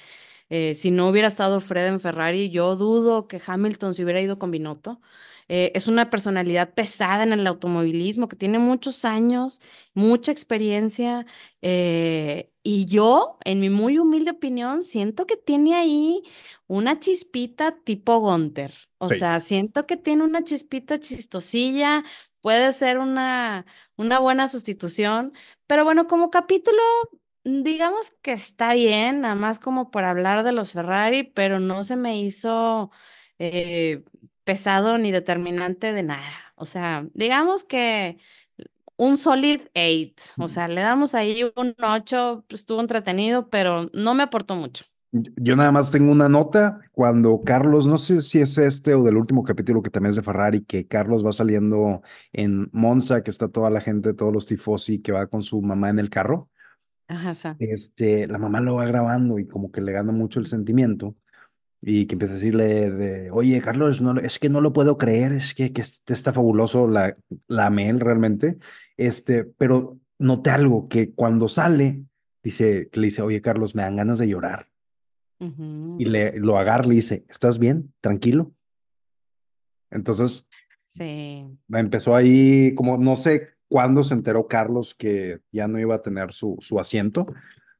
eh, 0.49 0.75
si 0.75 0.91
no 0.91 1.09
hubiera 1.09 1.27
estado 1.27 1.59
Fred 1.61 1.87
en 1.87 1.99
Ferrari, 1.99 2.49
yo 2.49 2.75
dudo 2.75 3.27
que 3.27 3.41
Hamilton 3.45 3.93
se 3.93 4.03
hubiera 4.03 4.21
ido 4.21 4.39
con 4.39 4.51
Binotto. 4.51 5.01
Eh, 5.49 5.71
es 5.75 5.87
una 5.87 6.09
personalidad 6.09 6.73
pesada 6.73 7.23
en 7.23 7.31
el 7.33 7.47
automovilismo 7.47 8.27
que 8.27 8.35
tiene 8.35 8.59
muchos 8.59 9.05
años, 9.05 9.61
mucha 9.93 10.31
experiencia. 10.31 11.25
eh, 11.61 12.51
y 12.63 12.85
yo, 12.85 13.37
en 13.45 13.61
mi 13.61 13.69
muy 13.69 13.97
humilde 13.97 14.31
opinión, 14.31 14.83
siento 14.83 15.25
que 15.25 15.37
tiene 15.37 15.75
ahí 15.75 16.21
una 16.67 16.99
chispita 16.99 17.77
tipo 17.83 18.19
Gunter. 18.19 18.73
O 18.97 19.09
sí. 19.09 19.15
sea, 19.15 19.39
siento 19.39 19.85
que 19.85 19.95
tiene 19.97 20.23
una 20.23 20.43
chispita 20.43 20.99
chistosilla. 20.99 22.03
Puede 22.41 22.73
ser 22.73 22.97
una, 22.99 23.65
una 23.95 24.19
buena 24.19 24.47
sustitución. 24.49 25.33
Pero 25.67 25.83
bueno, 25.85 26.07
como 26.07 26.29
capítulo 26.29 26.81
Digamos 27.49 28.11
que 28.21 28.33
está 28.33 28.73
bien, 28.73 29.21
nada 29.21 29.35
más 29.35 29.57
como 29.59 29.89
por 29.89 30.03
hablar 30.03 30.43
de 30.43 30.51
los 30.51 30.73
Ferrari, 30.73 31.23
pero 31.23 31.61
no 31.61 31.81
se 31.81 31.95
me 31.95 32.21
hizo 32.21 32.91
eh, 33.39 34.03
pesado 34.43 34.97
ni 34.97 35.11
determinante 35.11 35.93
de 35.93 36.03
nada. 36.03 36.53
O 36.55 36.65
sea, 36.65 37.07
digamos 37.13 37.63
que 37.63 38.17
un 38.97 39.15
solid 39.17 39.61
8, 39.75 40.33
o 40.37 40.49
sea, 40.49 40.67
le 40.67 40.81
damos 40.81 41.15
ahí 41.15 41.45
un 41.55 41.73
8, 41.81 42.43
pues, 42.49 42.61
estuvo 42.61 42.81
entretenido, 42.81 43.49
pero 43.49 43.87
no 43.93 44.13
me 44.13 44.23
aportó 44.23 44.55
mucho. 44.55 44.83
Yo 45.13 45.55
nada 45.55 45.71
más 45.71 45.89
tengo 45.89 46.11
una 46.11 46.27
nota 46.27 46.81
cuando 46.91 47.39
Carlos, 47.45 47.87
no 47.87 47.97
sé 47.97 48.21
si 48.21 48.41
es 48.41 48.57
este 48.57 48.93
o 48.93 49.03
del 49.03 49.15
último 49.15 49.43
capítulo 49.43 49.81
que 49.81 49.89
también 49.89 50.09
es 50.09 50.17
de 50.17 50.21
Ferrari, 50.21 50.65
que 50.65 50.85
Carlos 50.85 51.25
va 51.25 51.31
saliendo 51.31 52.01
en 52.33 52.69
Monza, 52.73 53.23
que 53.23 53.31
está 53.31 53.47
toda 53.47 53.69
la 53.69 53.79
gente, 53.79 54.13
todos 54.13 54.33
los 54.33 54.47
tifosi, 54.47 54.99
que 54.99 55.13
va 55.13 55.27
con 55.27 55.43
su 55.43 55.61
mamá 55.61 55.89
en 55.89 55.99
el 55.99 56.09
carro. 56.09 56.49
Ajá, 57.07 57.55
Este, 57.59 58.27
la 58.27 58.37
mamá 58.37 58.59
lo 58.59 58.75
va 58.75 58.85
grabando 58.85 59.39
y 59.39 59.47
como 59.47 59.71
que 59.71 59.81
le 59.81 59.91
gana 59.93 60.11
mucho 60.11 60.39
el 60.39 60.45
sentimiento 60.45 61.15
y 61.81 62.05
que 62.05 62.15
empieza 62.15 62.33
a 62.33 62.37
decirle 62.37 62.91
de, 62.91 63.31
oye, 63.31 63.61
Carlos, 63.61 64.01
no, 64.01 64.19
es 64.19 64.39
que 64.39 64.49
no 64.49 64.61
lo 64.61 64.73
puedo 64.73 64.97
creer, 64.97 65.31
es 65.31 65.53
que, 65.53 65.71
que 65.71 65.81
está 65.81 66.33
fabuloso, 66.33 66.87
la, 66.87 67.15
la 67.47 67.67
amé 67.67 67.93
realmente, 67.93 68.57
este, 68.97 69.45
pero 69.45 69.99
noté 70.17 70.49
algo, 70.49 70.89
que 70.89 71.13
cuando 71.13 71.47
sale, 71.47 72.03
dice, 72.43 72.89
que 72.89 72.99
le 72.99 73.07
dice, 73.07 73.21
oye, 73.21 73.41
Carlos, 73.41 73.75
me 73.75 73.83
dan 73.83 73.95
ganas 73.95 74.19
de 74.19 74.27
llorar. 74.27 74.69
y 75.39 76.05
le 76.05 76.39
lo 76.39 76.57
agarra 76.57 76.85
y 76.85 76.89
le 76.89 76.95
dice, 76.95 77.25
¿estás 77.29 77.59
bien? 77.59 77.93
Tranquilo. 78.01 78.51
Entonces 79.91 80.47
Sí, 80.89 81.45
empezó 81.69 82.15
ahí, 82.15 82.73
como 82.73 82.97
no 82.97 83.17
sé 83.17 83.56
cuándo 83.67 84.03
se 84.03 84.13
enteró 84.13 84.47
Carlos 84.47 84.93
que 84.95 85.39
ya 85.51 85.67
no 85.67 85.79
iba 85.79 85.95
a 85.95 86.01
tener 86.01 86.33
su, 86.33 86.57
su 86.59 86.79
asiento, 86.79 87.27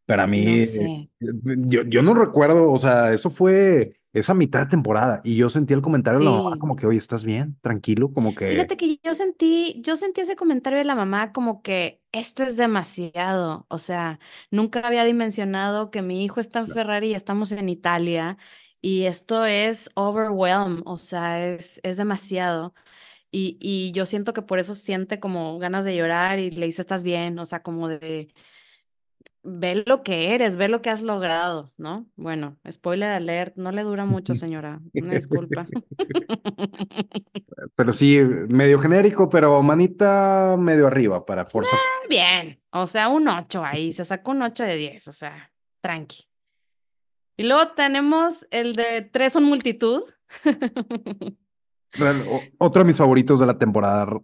pero 0.05 0.23
a 0.23 0.27
no 0.27 0.31
mí, 0.31 0.61
eh, 0.61 0.67
sé. 0.67 1.09
yo, 1.19 1.83
yo 1.83 2.01
no 2.01 2.13
recuerdo, 2.13 2.71
o 2.71 2.77
sea, 2.77 3.13
eso 3.13 3.29
fue 3.29 3.99
esa 4.13 4.33
mitad 4.33 4.61
de 4.61 4.65
temporada 4.67 5.21
y 5.23 5.35
yo 5.35 5.49
sentí 5.49 5.73
el 5.73 5.81
comentario 5.81 6.19
de 6.19 6.25
la 6.25 6.31
mamá 6.31 6.51
Sí. 6.53 6.59
como 6.59 6.75
que, 6.75 6.87
oye, 6.87 6.97
¿estás 6.97 7.23
bien? 7.25 7.57
Tranquilo, 7.61 8.11
como 8.13 8.33
que... 8.35 8.47
Fíjate 8.49 8.77
que 8.77 8.99
yo 9.03 9.13
sentí, 9.13 9.81
yo 9.83 9.97
sentí 9.97 10.21
ese 10.21 10.35
comentario 10.35 10.79
de 10.79 10.85
la 10.85 10.95
mamá 10.95 11.31
como 11.33 11.61
que 11.61 12.01
esto 12.11 12.43
es 12.43 12.55
demasiado. 12.57 13.65
O 13.69 13.77
sea, 13.77 14.19
nunca 14.51 14.79
había 14.87 15.03
dimensionado 15.03 15.91
que 15.91 16.01
mi 16.01 16.23
hijo 16.23 16.39
está 16.39 16.59
en 16.59 16.67
Ferrari 16.67 17.09
y 17.09 17.13
estamos 17.13 17.51
en 17.51 17.69
Italia 17.69 18.37
y 18.81 19.03
esto 19.05 19.45
es 19.45 19.89
overwhelm, 19.95 20.81
o 20.85 20.97
sea, 20.97 21.45
es, 21.47 21.79
es 21.83 21.97
demasiado. 21.97 22.73
Y, 23.31 23.57
y 23.59 23.91
yo 23.91 24.05
siento 24.05 24.33
que 24.33 24.41
por 24.41 24.59
eso 24.59 24.73
siente 24.73 25.19
como 25.19 25.59
ganas 25.59 25.85
de 25.85 25.95
llorar 25.95 26.39
y 26.39 26.51
le 26.51 26.65
dice, 26.65 26.81
estás 26.81 27.03
bien, 27.03 27.37
o 27.39 27.45
sea, 27.45 27.61
como 27.61 27.89
de, 27.89 28.29
ve 29.47 29.83
lo 29.85 30.03
que 30.03 30.35
eres, 30.35 30.57
ve 30.57 30.67
lo 30.67 30.81
que 30.81 30.89
has 30.89 31.01
logrado, 31.01 31.71
¿no? 31.77 32.05
Bueno, 32.17 32.57
spoiler 32.69 33.11
alert, 33.11 33.55
no 33.55 33.71
le 33.71 33.83
dura 33.83 34.05
mucho, 34.05 34.35
señora, 34.35 34.81
una 34.93 35.13
disculpa. 35.13 35.65
Pero 37.75 37.91
sí, 37.91 38.19
medio 38.49 38.79
genérico, 38.79 39.29
pero 39.29 39.61
manita 39.63 40.55
medio 40.59 40.87
arriba 40.87 41.25
para 41.25 41.45
Forza. 41.45 41.77
Bien, 42.09 42.59
o 42.71 42.87
sea, 42.87 43.09
un 43.09 43.27
8 43.27 43.63
ahí, 43.63 43.93
se 43.93 44.03
sacó 44.03 44.31
un 44.31 44.41
8 44.41 44.63
de 44.63 44.75
10, 44.75 45.07
o 45.07 45.11
sea, 45.11 45.51
tranqui. 45.81 46.27
Y 47.37 47.43
luego 47.43 47.71
tenemos 47.71 48.47
el 48.51 48.75
de 48.75 49.01
tres 49.01 49.33
son 49.33 49.43
multitud. 49.43 50.03
Otro 52.57 52.83
de 52.83 52.87
mis 52.87 52.97
favoritos 52.97 53.39
de 53.39 53.45
la 53.45 53.57
temporada. 53.57 54.19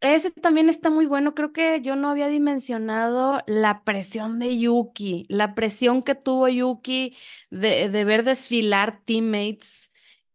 Ese 0.00 0.30
también 0.30 0.68
está 0.68 0.88
muy 0.88 1.06
bueno. 1.06 1.34
Creo 1.34 1.52
que 1.52 1.80
yo 1.82 1.94
no 1.94 2.08
había 2.08 2.28
dimensionado 2.28 3.42
la 3.46 3.84
presión 3.84 4.38
de 4.38 4.58
Yuki, 4.58 5.24
la 5.28 5.54
presión 5.54 6.02
que 6.02 6.14
tuvo 6.14 6.48
Yuki 6.48 7.16
de, 7.50 7.90
de 7.90 8.04
ver 8.04 8.24
desfilar 8.24 9.02
teammates 9.04 9.90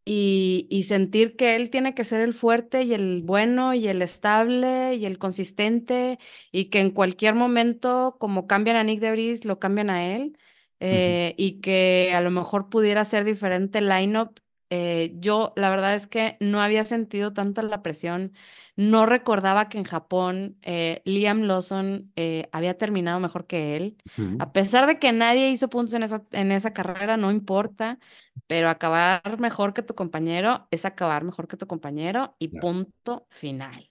y, 0.06 0.68
y 0.70 0.84
sentir 0.84 1.36
que 1.36 1.56
él 1.56 1.72
tiene 1.72 1.96
que 1.96 2.04
ser 2.04 2.22
el 2.22 2.36
fuerte 2.36 2.84
y 2.84 2.94
el 2.94 3.24
bueno 3.24 3.74
y 3.74 3.88
el 3.88 4.04
estable 4.04 4.94
y 4.96 5.06
el 5.06 5.18
consistente 5.18 6.20
y 6.52 6.66
que 6.66 6.80
en 6.80 6.92
cualquier 6.92 7.34
momento, 7.34 8.18
como 8.20 8.46
cambian 8.46 8.78
a 8.78 8.84
Nick 8.84 9.00
DeVries, 9.00 9.46
lo 9.46 9.60
cambian 9.60 9.90
a 9.90 10.16
él 10.16 10.38
eh, 10.80 11.34
y 11.38 11.60
que 11.62 12.12
a 12.14 12.22
lo 12.22 12.30
mejor 12.30 12.70
pudiera 12.70 13.04
ser 13.06 13.24
diferente 13.26 13.80
el 13.80 13.90
lineup. 13.90 14.40
Eh, 14.70 15.14
yo 15.20 15.54
la 15.56 15.70
verdad 15.70 15.96
es 15.96 16.08
que 16.08 16.38
no 16.40 16.62
había 16.62 16.84
sentido 16.84 17.34
tanto 17.34 17.62
la 17.62 17.84
presión 17.84 18.34
no 18.76 19.06
recordaba 19.06 19.70
que 19.70 19.78
en 19.78 19.84
Japón 19.86 20.58
eh, 20.62 21.02
Liam 21.06 21.44
Lawson 21.44 22.12
eh, 22.16 22.50
había 22.52 22.78
terminado 22.78 23.20
mejor 23.20 23.48
que 23.48 23.78
él. 23.78 23.98
A 24.38 24.52
pesar 24.52 24.86
de 24.88 25.00
que 25.00 25.12
nadie 25.12 25.50
hizo 25.50 25.70
puntos 25.70 25.94
en 25.94 26.04
esa, 26.04 26.24
en 26.32 26.52
esa 26.52 26.74
carrera, 26.74 27.16
no 27.16 27.32
importa, 27.32 28.00
pero 28.48 28.70
acabar 28.70 29.40
mejor 29.40 29.74
que 29.74 29.82
tu 29.82 29.96
compañero 29.96 30.68
es 30.72 30.86
acabar 30.86 31.24
mejor 31.24 31.48
que 31.48 31.58
tu 31.58 31.68
compañero 31.68 32.36
y 32.40 32.50
punto 32.50 33.28
final. 33.30 33.90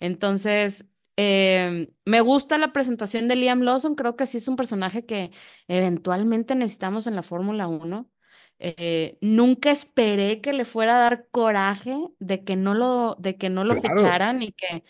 Entonces, 0.00 0.88
em, 1.16 1.88
me 2.04 2.20
gusta 2.20 2.58
la 2.58 2.72
presentación 2.72 3.28
de 3.28 3.36
Liam 3.36 3.60
Lawson, 3.62 3.94
creo 3.94 4.16
que 4.16 4.26
sí 4.26 4.38
es 4.38 4.48
un 4.48 4.56
personaje 4.56 5.06
que 5.06 5.30
eventualmente 5.68 6.54
necesitamos 6.56 7.06
en 7.06 7.14
la 7.14 7.22
Fórmula 7.22 7.68
Uno 7.68 8.10
eh, 8.58 9.18
nunca 9.20 9.70
esperé 9.70 10.40
que 10.40 10.52
le 10.52 10.64
fuera 10.64 10.96
a 10.96 11.00
dar 11.00 11.28
coraje 11.30 11.96
de 12.18 12.44
que 12.44 12.56
no 12.56 12.74
lo, 12.74 13.16
de 13.18 13.36
que 13.36 13.50
no 13.50 13.64
lo 13.64 13.74
Claro. 13.74 13.96
ficharan 13.96 14.42
y 14.42 14.52
que, 14.52 14.84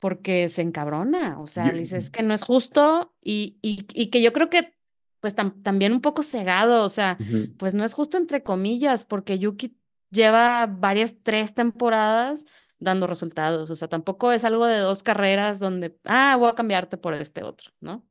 porque 0.00 0.48
se 0.48 0.62
encabrona, 0.62 1.38
o 1.40 1.46
sea, 1.46 1.66
Yo- 1.66 1.72
le 1.72 1.78
dice, 1.80 1.98
es 1.98 2.10
que 2.10 2.22
no 2.22 2.34
es 2.34 2.42
justo 2.42 3.14
y, 3.22 3.58
y, 3.62 3.86
y 3.94 4.10
que 4.10 4.22
yo 4.22 4.32
creo 4.32 4.48
que, 4.50 4.74
pues 5.20 5.36
tam- 5.36 5.62
también 5.62 5.92
un 5.92 6.00
poco 6.00 6.22
cegado, 6.22 6.84
o 6.84 6.88
sea, 6.88 7.18
pues 7.58 7.74
no 7.74 7.84
es 7.84 7.94
justo 7.94 8.16
entre 8.16 8.42
comillas, 8.42 9.04
porque 9.04 9.38
Yuki 9.38 9.76
lleva 10.10 10.66
varias, 10.66 11.16
tres 11.22 11.54
temporadas 11.54 12.44
dando 12.78 13.06
resultados, 13.06 13.70
o 13.70 13.76
sea, 13.76 13.88
tampoco 13.88 14.32
es 14.32 14.44
algo 14.44 14.66
de 14.66 14.78
dos 14.78 15.02
carreras 15.02 15.58
donde, 15.60 15.98
ah, 16.06 16.36
voy 16.38 16.48
a 16.50 16.54
cambiarte 16.54 16.96
por 16.96 17.12
este 17.14 17.42
otro, 17.44 17.70
¿no? 17.80 18.06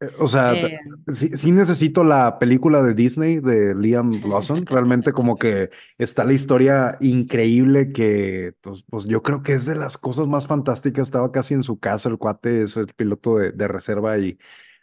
Eh, 0.00 0.10
O 0.18 0.26
sea, 0.26 0.52
Eh, 0.54 0.78
sí, 1.12 1.30
sí 1.36 1.52
necesito 1.52 2.04
la 2.04 2.38
película 2.38 2.82
de 2.82 2.94
Disney 2.94 3.40
de 3.40 3.74
Liam 3.74 4.10
Lawson. 4.26 4.66
Realmente 4.66 5.12
como 5.12 5.38
que 5.38 5.70
está 5.98 6.24
la 6.24 6.32
historia 6.32 6.96
increíble 7.00 7.92
que, 7.92 8.54
pues, 8.60 8.84
pues, 8.88 9.06
yo 9.06 9.22
creo 9.22 9.42
que 9.42 9.54
es 9.54 9.66
de 9.66 9.76
las 9.76 9.98
cosas 9.98 10.26
más 10.26 10.46
fantásticas. 10.46 11.08
Estaba 11.08 11.32
casi 11.32 11.54
en 11.54 11.62
su 11.62 11.78
casa, 11.78 12.08
el 12.08 12.18
cuate 12.18 12.62
es 12.62 12.76
el 12.76 12.86
piloto 12.94 13.36
de, 13.38 13.52
de 13.52 13.68
reserva 13.68 14.18
y 14.18 14.38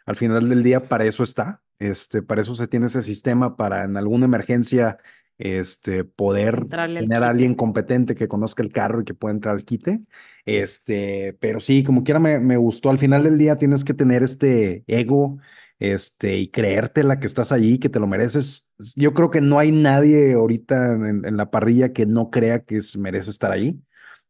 al 0.06 0.16
final 0.16 0.48
del 0.48 0.62
día 0.62 0.88
para 0.88 1.04
eso 1.04 1.22
está. 1.22 1.62
Este, 1.78 2.22
para 2.22 2.40
eso 2.40 2.54
se 2.54 2.68
tiene 2.68 2.86
ese 2.86 3.02
sistema 3.02 3.56
para 3.56 3.84
en 3.84 3.96
alguna 3.96 4.26
emergencia, 4.26 4.98
este, 5.44 6.04
poder 6.04 6.66
entrarle 6.66 6.98
tener 6.98 7.22
a 7.24 7.30
alguien 7.30 7.54
competente 7.56 8.14
que 8.16 8.28
conozca 8.28 8.62
el 8.62 8.72
carro 8.72 9.02
y 9.02 9.04
que 9.04 9.14
pueda 9.14 9.34
entrar 9.34 9.54
al 9.56 9.64
quite. 9.64 10.00
Este, 10.46 11.36
pero 11.40 11.60
sí, 11.60 11.84
como 11.84 12.04
quiera 12.04 12.20
me, 12.20 12.40
me 12.40 12.56
gustó. 12.56 12.90
Al 12.90 12.98
final 12.98 13.24
del 13.24 13.38
día 13.38 13.58
tienes 13.58 13.84
que 13.84 13.94
tener 13.94 14.22
este 14.22 14.84
ego, 14.86 15.38
este, 15.78 16.36
y 16.38 16.50
creértela 16.50 17.18
que 17.20 17.26
estás 17.26 17.52
allí, 17.52 17.78
que 17.78 17.88
te 17.88 18.00
lo 18.00 18.06
mereces. 18.06 18.72
Yo 18.96 19.14
creo 19.14 19.30
que 19.30 19.40
no 19.40 19.58
hay 19.58 19.72
nadie 19.72 20.34
ahorita 20.34 20.94
en, 20.94 21.24
en 21.26 21.36
la 21.36 21.50
parrilla 21.50 21.92
que 21.92 22.06
no 22.06 22.30
crea 22.30 22.60
que 22.64 22.78
es- 22.78 22.96
merece 22.96 23.30
estar 23.30 23.52
ahí. 23.52 23.80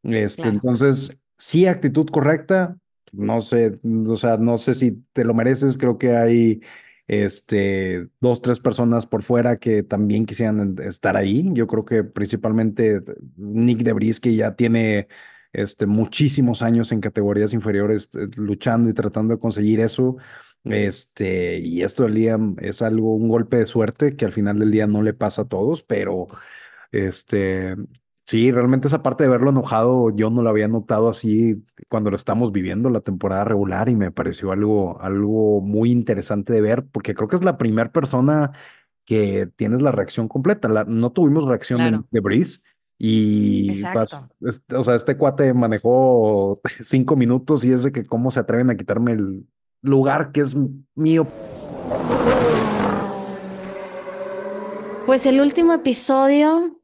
Este, 0.02 0.48
Claro, 0.48 0.50
entonces, 0.50 1.18
sí, 1.38 1.66
actitud 1.66 2.08
correcta. 2.10 2.76
No 3.12 3.40
sé, 3.40 3.74
o 4.08 4.16
sea, 4.16 4.36
no 4.38 4.56
sé 4.58 4.74
si 4.74 5.04
te 5.12 5.24
lo 5.24 5.34
mereces. 5.34 5.78
Creo 5.78 5.98
que 5.98 6.16
hay, 6.16 6.60
este, 7.06 8.08
dos, 8.20 8.40
tres 8.40 8.60
personas 8.60 9.06
por 9.06 9.22
fuera 9.22 9.58
que 9.58 9.82
también 9.82 10.26
quisieran 10.26 10.76
estar 10.82 11.16
ahí. 11.16 11.48
Yo 11.52 11.66
creo 11.66 11.84
que 11.84 12.04
principalmente 12.04 13.02
Nick 13.36 13.82
Debris, 13.82 14.20
que 14.20 14.34
ya 14.34 14.56
tiene 14.56 15.08
este, 15.52 15.86
muchísimos 15.86 16.62
años 16.62 16.92
en 16.92 17.00
categorías 17.00 17.54
inferiores 17.54 18.10
eh, 18.14 18.28
luchando 18.36 18.90
y 18.90 18.94
tratando 18.94 19.34
de 19.34 19.40
conseguir 19.40 19.80
eso. 19.80 20.16
Este, 20.64 21.58
y 21.58 21.82
esto 21.82 22.04
de 22.04 22.10
Liam 22.10 22.56
es 22.58 22.80
algo, 22.80 23.14
un 23.14 23.28
golpe 23.28 23.58
de 23.58 23.66
suerte 23.66 24.16
que 24.16 24.24
al 24.24 24.32
final 24.32 24.58
del 24.58 24.70
día 24.70 24.86
no 24.86 25.02
le 25.02 25.12
pasa 25.12 25.42
a 25.42 25.48
todos, 25.48 25.82
pero 25.82 26.28
este, 26.90 27.76
sí, 28.26 28.50
realmente 28.50 28.88
esa 28.88 29.02
parte 29.02 29.24
de 29.24 29.30
verlo 29.30 29.50
enojado 29.50 30.10
yo 30.14 30.30
no 30.30 30.42
lo 30.42 30.50
había 30.50 30.68
notado 30.68 31.08
así 31.08 31.62
cuando 31.88 32.10
lo 32.10 32.16
estamos 32.16 32.52
viviendo 32.52 32.90
la 32.90 33.00
temporada 33.00 33.44
regular 33.44 33.88
y 33.88 33.96
me 33.96 34.10
pareció 34.10 34.52
algo, 34.52 35.00
algo 35.00 35.60
muy 35.60 35.90
interesante 35.90 36.52
de 36.52 36.60
ver 36.60 36.86
porque 36.86 37.14
creo 37.14 37.28
que 37.28 37.36
es 37.36 37.44
la 37.44 37.58
primera 37.58 37.92
persona 37.92 38.52
que 39.04 39.48
tienes 39.56 39.82
la 39.82 39.92
reacción 39.92 40.28
completa. 40.28 40.68
La- 40.68 40.84
no 40.84 41.10
tuvimos 41.12 41.44
reacción 41.46 41.78
de, 41.82 41.88
claro, 41.90 42.06
de 42.10 42.20
Breeze 42.20 42.60
y 42.98 43.82
vas, 43.82 44.30
este, 44.40 44.76
o 44.76 44.82
sea, 44.82 44.94
este 44.94 45.16
cuate 45.16 45.52
manejó 45.52 46.60
cinco 46.80 47.16
minutos 47.16 47.64
y 47.64 47.72
es 47.72 47.82
de 47.82 47.92
que 47.92 48.04
cómo 48.04 48.30
se 48.30 48.40
atreven 48.40 48.70
a 48.70 48.76
quitarme 48.76 49.12
el 49.12 49.46
lugar 49.82 50.32
que 50.32 50.40
es 50.40 50.56
mío. 50.94 51.26
Pues 55.06 55.26
el 55.26 55.40
último 55.40 55.74
episodio 55.74 56.80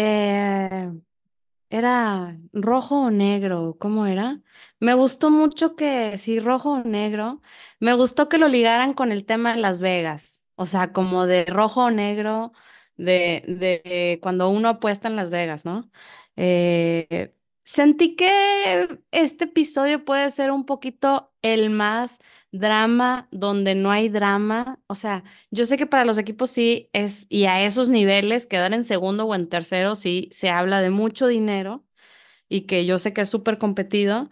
eh, 0.00 0.90
era 1.70 2.38
rojo 2.52 3.02
o 3.06 3.10
negro, 3.10 3.76
¿cómo 3.78 4.06
era? 4.06 4.40
Me 4.80 4.94
gustó 4.94 5.30
mucho 5.30 5.76
que, 5.76 6.18
sí, 6.18 6.40
rojo 6.40 6.72
o 6.72 6.84
negro, 6.84 7.42
me 7.80 7.94
gustó 7.94 8.28
que 8.28 8.38
lo 8.38 8.48
ligaran 8.48 8.94
con 8.94 9.12
el 9.12 9.24
tema 9.26 9.54
de 9.54 9.60
Las 9.60 9.80
Vegas, 9.80 10.46
o 10.56 10.66
sea, 10.66 10.92
como 10.92 11.26
de 11.26 11.44
rojo 11.44 11.84
o 11.84 11.90
negro, 11.90 12.52
de, 12.96 13.44
de 13.46 14.18
cuando 14.22 14.48
uno 14.50 14.70
apuesta 14.70 15.08
en 15.08 15.16
Las 15.16 15.30
Vegas, 15.30 15.64
¿no? 15.64 15.90
Eh, 16.36 17.34
sentí 17.62 18.16
que 18.16 19.00
este 19.10 19.44
episodio 19.44 20.04
puede 20.04 20.30
ser 20.30 20.50
un 20.50 20.64
poquito 20.66 21.32
el 21.42 21.70
más 21.70 22.20
drama 22.52 23.28
donde 23.30 23.74
no 23.74 23.90
hay 23.90 24.08
drama, 24.08 24.80
o 24.86 24.94
sea... 24.94 25.24
Yo 25.50 25.66
sé 25.66 25.76
que 25.78 25.86
para 25.86 26.04
los 26.04 26.18
equipos 26.18 26.50
sí 26.50 26.88
es, 26.92 27.26
y 27.28 27.44
a 27.46 27.64
esos 27.64 27.88
niveles, 27.88 28.46
quedar 28.46 28.72
en 28.74 28.84
segundo 28.84 29.26
o 29.26 29.34
en 29.34 29.48
tercero, 29.48 29.96
sí 29.96 30.28
se 30.32 30.50
habla 30.50 30.80
de 30.82 30.90
mucho 30.90 31.26
dinero 31.26 31.84
y 32.48 32.62
que 32.62 32.86
yo 32.86 32.98
sé 32.98 33.12
que 33.12 33.22
es 33.22 33.28
súper 33.30 33.58
competido, 33.58 34.30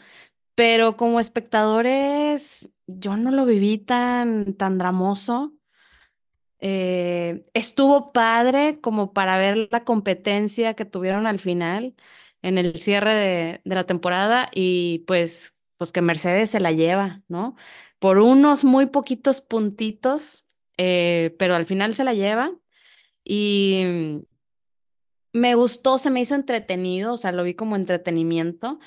pero 0.54 0.96
como 0.96 1.20
espectadores, 1.20 2.70
yo 2.86 3.16
no 3.16 3.30
lo 3.32 3.46
viví 3.46 3.78
tan, 3.78 4.54
tan 4.54 4.78
dramoso. 4.78 5.54
Eh, 6.60 7.44
estuvo 7.54 8.12
padre 8.12 8.80
como 8.80 9.12
para 9.12 9.38
ver 9.38 9.68
la 9.70 9.84
competencia 9.84 10.74
que 10.74 10.84
tuvieron 10.84 11.26
al 11.26 11.38
final 11.38 11.94
en 12.42 12.58
el 12.58 12.76
cierre 12.76 13.14
de, 13.14 13.60
de 13.64 13.74
la 13.76 13.86
temporada 13.86 14.50
y 14.54 15.00
pues, 15.06 15.56
pues 15.76 15.92
que 15.92 16.02
Mercedes 16.02 16.50
se 16.50 16.58
la 16.60 16.72
lleva, 16.72 17.22
¿no? 17.28 17.54
Por 17.99 18.18
unos 18.18 18.64
muy 18.64 18.86
poquitos 18.86 19.40
puntitos, 19.40 20.49
eh, 20.76 21.34
pero 21.38 21.55
al 21.55 21.66
final 21.66 21.94
se 21.94 22.05
la 22.05 22.14
lleva 22.14 22.53
y 23.24 24.22
me 25.32 25.55
gustó, 25.55 25.99
se 25.99 26.11
me 26.11 26.20
hizo 26.20 26.34
entretenido, 26.34 27.12
o 27.12 27.16
sea, 27.16 27.32
lo 27.32 27.44
vi 27.44 27.55
como 27.55 27.76
entretenimiento, 27.76 28.78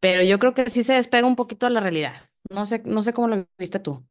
pero 0.00 0.22
yo 0.22 0.38
creo 0.38 0.54
que 0.54 0.70
sí 0.70 0.84
se 0.84 0.94
despega 0.94 1.26
un 1.26 1.36
poquito 1.36 1.66
de 1.66 1.72
la 1.72 1.80
realidad. 1.80 2.14
No 2.50 2.66
sé, 2.66 2.82
no 2.84 3.02
sé 3.02 3.12
cómo 3.12 3.28
lo 3.28 3.46
viste 3.58 3.78
tú. 3.80 4.04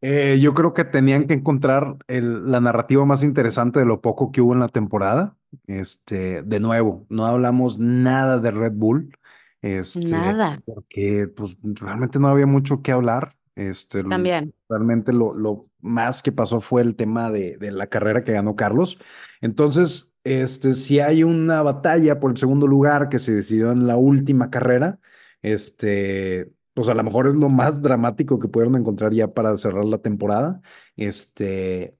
Eh, 0.00 0.38
yo 0.40 0.52
creo 0.52 0.74
que 0.74 0.84
tenían 0.84 1.28
que 1.28 1.34
encontrar 1.34 1.96
el- 2.08 2.50
la 2.50 2.60
narrativa 2.60 3.04
más 3.04 3.22
interesante 3.22 3.78
de 3.78 3.86
lo 3.86 4.00
poco 4.00 4.32
que 4.32 4.40
hubo 4.40 4.52
en 4.52 4.58
la 4.60 4.68
temporada. 4.68 5.36
Este, 5.68 6.42
de 6.42 6.58
nuevo, 6.60 7.06
no 7.08 7.26
hablamos 7.26 7.78
nada 7.78 8.38
de 8.38 8.50
Red 8.50 8.72
Bull, 8.74 9.16
este, 9.60 10.00
Nada, 10.08 10.60
porque 10.64 11.28
pues 11.28 11.56
realmente 11.62 12.18
no 12.18 12.26
había 12.28 12.46
mucho 12.46 12.82
que 12.82 12.90
hablar. 12.90 13.36
Este, 13.54 14.02
también. 14.04 14.54
realmente 14.68 15.12
lo, 15.12 15.34
lo 15.34 15.66
más 15.80 16.22
que 16.22 16.32
pasó 16.32 16.60
fue 16.60 16.82
el 16.82 16.96
tema 16.96 17.30
de, 17.30 17.58
de 17.58 17.70
la 17.70 17.88
carrera 17.88 18.24
que 18.24 18.32
ganó 18.32 18.56
Carlos. 18.56 18.98
Entonces, 19.40 20.16
este, 20.24 20.74
si 20.74 21.00
hay 21.00 21.22
una 21.22 21.62
batalla 21.62 22.18
por 22.20 22.30
el 22.30 22.36
segundo 22.36 22.66
lugar 22.66 23.08
que 23.08 23.18
se 23.18 23.32
decidió 23.32 23.72
en 23.72 23.86
la 23.86 23.96
última 23.96 24.50
carrera, 24.50 24.98
este 25.42 26.52
pues 26.74 26.88
a 26.88 26.94
lo 26.94 27.02
mejor 27.02 27.26
es 27.26 27.34
lo 27.34 27.48
más 27.48 27.82
dramático 27.82 28.38
que 28.38 28.48
pudieron 28.48 28.76
encontrar 28.76 29.12
ya 29.12 29.34
para 29.34 29.56
cerrar 29.56 29.84
la 29.84 29.98
temporada. 29.98 30.62
Este, 30.96 31.98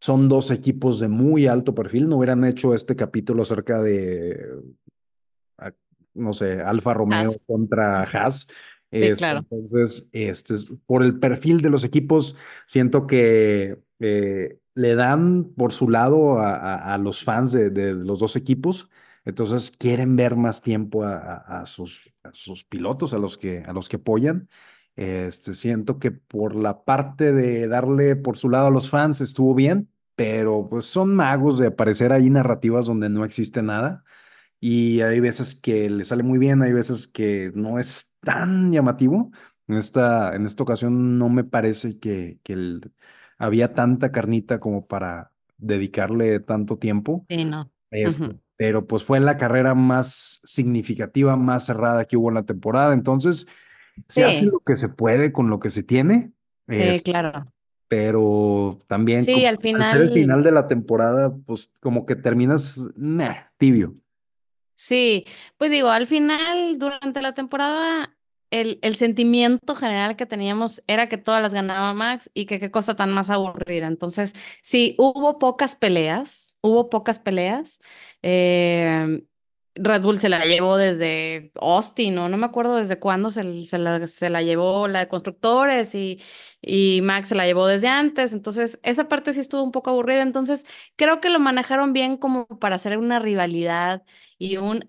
son 0.00 0.28
dos 0.28 0.50
equipos 0.50 1.00
de 1.00 1.08
muy 1.08 1.46
alto 1.46 1.74
perfil. 1.74 2.08
No 2.08 2.16
hubieran 2.16 2.44
hecho 2.44 2.74
este 2.74 2.96
capítulo 2.96 3.42
acerca 3.42 3.82
de, 3.82 4.38
no 6.14 6.32
sé, 6.32 6.60
Alfa 6.62 6.94
Romeo 6.94 7.32
contra 7.46 8.02
Ujú. 8.02 8.10
Haas. 8.92 9.00
Sí, 9.00 9.12
claro. 9.14 9.46
entonces, 9.50 10.08
este, 10.12 10.54
es- 10.54 10.72
por 10.86 11.02
el 11.02 11.18
perfil 11.18 11.60
de 11.60 11.70
los 11.70 11.84
equipos, 11.84 12.36
siento 12.66 13.06
que 13.06 13.78
eh, 14.00 14.58
le 14.74 14.94
dan 14.94 15.44
por 15.56 15.72
su 15.72 15.88
lado 15.90 16.38
a, 16.40 16.56
a- 16.56 16.94
a 16.94 16.98
los 16.98 17.24
fans 17.24 17.52
de, 17.52 17.70
de 17.70 17.94
los 17.94 18.20
dos 18.20 18.36
equipos. 18.36 18.88
Entonces, 19.24 19.70
quieren 19.72 20.16
ver 20.16 20.36
más 20.36 20.62
tiempo 20.62 21.04
a, 21.04 21.36
a- 21.62 21.66
sus, 21.66 22.12
sus 22.32 22.64
pilotos, 22.64 23.12
a 23.14 23.18
los 23.18 23.38
que, 23.38 23.60
a 23.66 23.72
los 23.72 23.88
que 23.88 23.96
apoyan. 23.96 24.48
Este, 24.96 25.52
siento 25.54 25.98
que 25.98 26.10
por 26.10 26.54
la 26.56 26.84
parte 26.84 27.32
de 27.32 27.68
darle 27.68 28.16
por 28.16 28.36
su 28.38 28.48
lado 28.48 28.68
a 28.68 28.70
los 28.70 28.88
fans 28.90 29.20
estuvo 29.20 29.54
bien, 29.54 29.90
pero 30.14 30.68
pues 30.70 30.86
son 30.86 31.14
magos 31.14 31.58
de 31.58 31.66
aparecer 31.68 32.12
ahí 32.12 32.30
narrativas 32.30 32.86
donde 32.86 33.08
no 33.10 33.24
existe 33.24 33.62
nada. 33.62 34.04
Y 34.60 35.02
hay 35.02 35.20
veces 35.20 35.54
que 35.54 35.90
le 35.90 36.04
sale 36.04 36.22
muy 36.22 36.38
bien, 36.38 36.62
hay 36.62 36.72
veces 36.72 37.06
que 37.08 37.52
no 37.54 37.78
es 37.78 38.14
tan 38.26 38.72
llamativo. 38.72 39.30
En 39.68 39.76
esta, 39.76 40.34
en 40.36 40.46
esta 40.46 40.62
ocasión 40.64 41.18
no 41.18 41.28
me 41.30 41.44
parece 41.44 41.98
que, 42.00 42.38
que 42.44 42.52
el- 42.54 42.92
había 43.38 43.74
tanta 43.74 44.12
carnita 44.12 44.60
como 44.60 44.86
para 44.86 45.32
dedicarle 45.58 46.40
tanto 46.40 46.78
tiempo. 46.78 47.26
Sí, 47.28 47.44
no. 47.44 47.70
Este, 47.90 48.26
Ujú. 48.26 48.40
pero 48.56 48.86
pues 48.86 49.04
fue 49.04 49.20
la 49.20 49.36
carrera 49.38 49.74
más 49.74 50.40
significativa, 50.44 51.36
más 51.36 51.66
cerrada 51.66 52.04
que 52.06 52.16
hubo 52.16 52.28
en 52.30 52.34
la 52.36 52.44
temporada. 52.44 52.94
Entonces, 52.94 53.46
se 54.08 54.24
hace 54.24 54.40
Sí, 54.40 54.46
lo 54.46 54.60
que 54.60 54.76
se 54.76 54.88
puede 54.90 55.32
con 55.32 55.50
lo 55.50 55.60
que 55.60 55.70
se 55.70 55.82
tiene. 55.82 56.32
sí, 56.68 56.74
Es, 56.74 57.02
claro. 57.02 57.44
pero 57.88 58.78
también 58.88 59.24
Sí, 59.24 59.32
como- 59.34 59.46
al 59.46 59.54
al 59.54 59.58
ser 59.58 60.00
el 60.02 60.08
final, 60.08 60.12
final 60.12 60.42
de 60.44 60.52
la 60.52 60.66
temporada, 60.68 61.34
pues 61.46 61.72
como 61.80 62.06
que 62.06 62.16
terminas 62.16 62.90
meh, 62.96 63.36
tibio. 63.58 63.96
sí, 64.74 65.24
pues 65.58 65.70
digo, 65.70 65.88
al 65.90 66.06
final, 66.06 66.78
durante 66.78 67.22
la 67.22 67.34
temporada. 67.34 68.15
El, 68.50 68.78
el 68.82 68.96
sentimiento 68.96 69.74
general 69.74 70.16
que 70.16 70.26
teníamos 70.26 70.82
era 70.86 71.08
que 71.08 71.18
todas 71.18 71.42
las 71.42 71.54
ganaba 71.54 71.94
Max 71.94 72.30
y 72.34 72.46
que 72.46 72.58
qué 72.60 72.70
cosa 72.70 72.96
tan 72.96 73.12
más 73.12 73.30
aburrida. 73.30 73.86
Entonces, 73.86 74.34
sí, 74.62 74.94
hubo 74.98 75.38
pocas 75.38 75.74
peleas, 75.76 76.56
hubo 76.62 76.88
pocas 76.90 77.18
peleas. 77.20 77.80
Eh, 78.22 79.22
Red 79.78 80.00
Bull 80.02 80.18
se 80.18 80.30
la 80.30 80.44
llevó 80.46 80.78
desde 80.78 81.52
Austin, 81.60 82.16
o 82.18 82.28
no 82.30 82.38
me 82.38 82.46
acuerdo 82.46 82.76
desde 82.76 82.98
cuándo 82.98 83.28
se, 83.28 83.62
se, 83.64 83.76
la, 83.78 84.06
se 84.06 84.30
la 84.30 84.40
llevó 84.42 84.88
la 84.88 85.00
de 85.00 85.08
constructores 85.08 85.94
y, 85.94 86.22
y 86.62 87.00
Max 87.02 87.28
se 87.28 87.34
la 87.34 87.44
llevó 87.46 87.66
desde 87.66 87.88
antes. 87.88 88.32
Entonces, 88.32 88.80
esa 88.82 89.08
parte 89.08 89.34
sí 89.34 89.40
estuvo 89.40 89.62
un 89.62 89.72
poco 89.72 89.90
aburrida. 89.90 90.22
Entonces, 90.22 90.64
creo 90.96 91.20
que 91.20 91.28
lo 91.28 91.40
manejaron 91.40 91.92
bien 91.92 92.16
como 92.16 92.46
para 92.46 92.76
hacer 92.76 92.96
una 92.98 93.18
rivalidad 93.18 94.02
y 94.38 94.56
un 94.56 94.82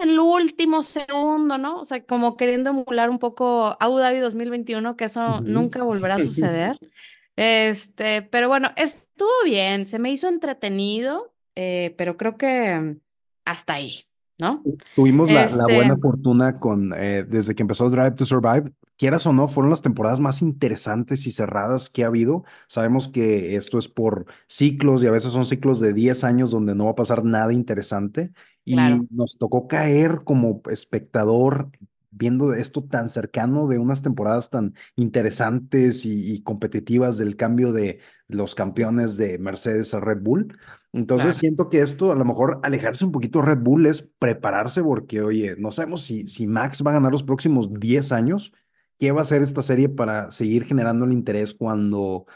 en 0.00 0.10
el 0.10 0.20
último 0.20 0.82
segundo, 0.82 1.58
¿no? 1.58 1.80
O 1.80 1.84
sea, 1.84 2.04
como 2.04 2.36
queriendo 2.36 2.70
emular 2.70 3.10
un 3.10 3.18
poco 3.18 3.76
Abu 3.80 3.98
Dhabi 3.98 4.18
2021, 4.18 4.96
que 4.96 5.04
eso 5.04 5.40
nunca 5.40 5.82
volverá 5.82 6.16
a 6.16 6.20
suceder. 6.20 6.78
Este, 7.34 8.20
pero 8.20 8.48
bueno, 8.48 8.72
estuvo 8.76 9.30
bien, 9.46 9.86
se 9.86 9.98
me 9.98 10.12
hizo 10.12 10.28
entretenido, 10.28 11.32
eh, 11.56 11.94
pero 11.96 12.18
creo 12.18 12.36
que 12.36 12.98
hasta 13.46 13.72
ahí, 13.72 14.04
¿no? 14.42 14.66
Tuvimos 14.94 15.30
la, 15.30 15.48
la 15.48 15.68
buena 15.68 15.94
Este, 15.94 16.00
fortuna 16.00 16.58
con, 16.60 16.92
eh, 16.94 17.24
desde 17.24 17.54
que 17.54 17.62
empezó 17.62 17.88
Drive 17.88 18.12
to 18.12 18.26
Survive, 18.26 18.72
quieras 18.98 19.26
o 19.26 19.32
no, 19.32 19.48
fueron 19.48 19.70
las 19.70 19.80
temporadas 19.82 20.20
más 20.20 20.42
interesantes 20.42 21.26
y 21.26 21.30
cerradas 21.30 21.88
que 21.88 22.04
ha 22.04 22.08
habido. 22.08 22.44
Sabemos 22.68 23.08
que 23.08 23.56
esto 23.56 23.78
es 23.78 23.88
por 23.88 24.26
ciclos 24.48 25.02
y 25.02 25.06
a 25.06 25.10
veces 25.10 25.32
son 25.32 25.46
ciclos 25.46 25.80
de 25.80 25.94
10 25.94 26.24
años 26.24 26.50
donde 26.50 26.74
no 26.74 26.84
va 26.84 26.90
a 26.92 26.94
pasar 26.94 27.24
nada 27.24 27.54
interesante 27.54 28.32
y 28.66 28.74
claro, 28.74 29.06
nos 29.10 29.38
tocó 29.38 29.66
caer 29.66 30.18
como 30.24 30.60
espectador 30.70 31.70
viendo 32.10 32.52
esto 32.52 32.84
tan 32.84 33.08
cercano 33.08 33.66
de 33.68 33.78
unas 33.78 34.02
temporadas 34.02 34.50
tan 34.50 34.74
interesantes 34.96 36.04
y, 36.04 36.32
y 36.32 36.42
competitivas 36.42 37.16
del 37.18 37.36
cambio 37.36 37.72
de 37.72 38.00
los 38.32 38.54
campeones 38.54 39.16
de 39.16 39.38
Mercedes 39.38 39.94
a 39.94 40.00
Red 40.00 40.22
Bull. 40.22 40.56
Entonces 40.92 41.36
siento 41.36 41.68
que 41.68 41.80
esto, 41.80 42.12
a 42.12 42.14
lo 42.14 42.24
mejor 42.24 42.60
alejarse 42.62 43.04
un 43.04 43.12
poquito 43.12 43.38
de 43.40 43.46
Red 43.46 43.58
Bull 43.58 43.86
es 43.86 44.02
prepararse 44.02 44.82
porque, 44.82 45.22
oye, 45.22 45.56
no 45.58 45.70
sabemos 45.70 46.02
si, 46.02 46.26
si 46.26 46.46
Max 46.46 46.82
va 46.86 46.90
a 46.90 46.94
ganar 46.94 47.12
los 47.12 47.22
próximos 47.22 47.72
10 47.72 48.12
años. 48.12 48.52
¿Qué 48.98 49.10
va 49.10 49.20
a 49.20 49.22
hacer 49.22 49.42
esta 49.42 49.62
serie 49.62 49.88
para 49.88 50.30
seguir 50.30 50.64
generando 50.64 51.04
el 51.04 51.12
interés 51.12 51.54
cuando 51.54 52.26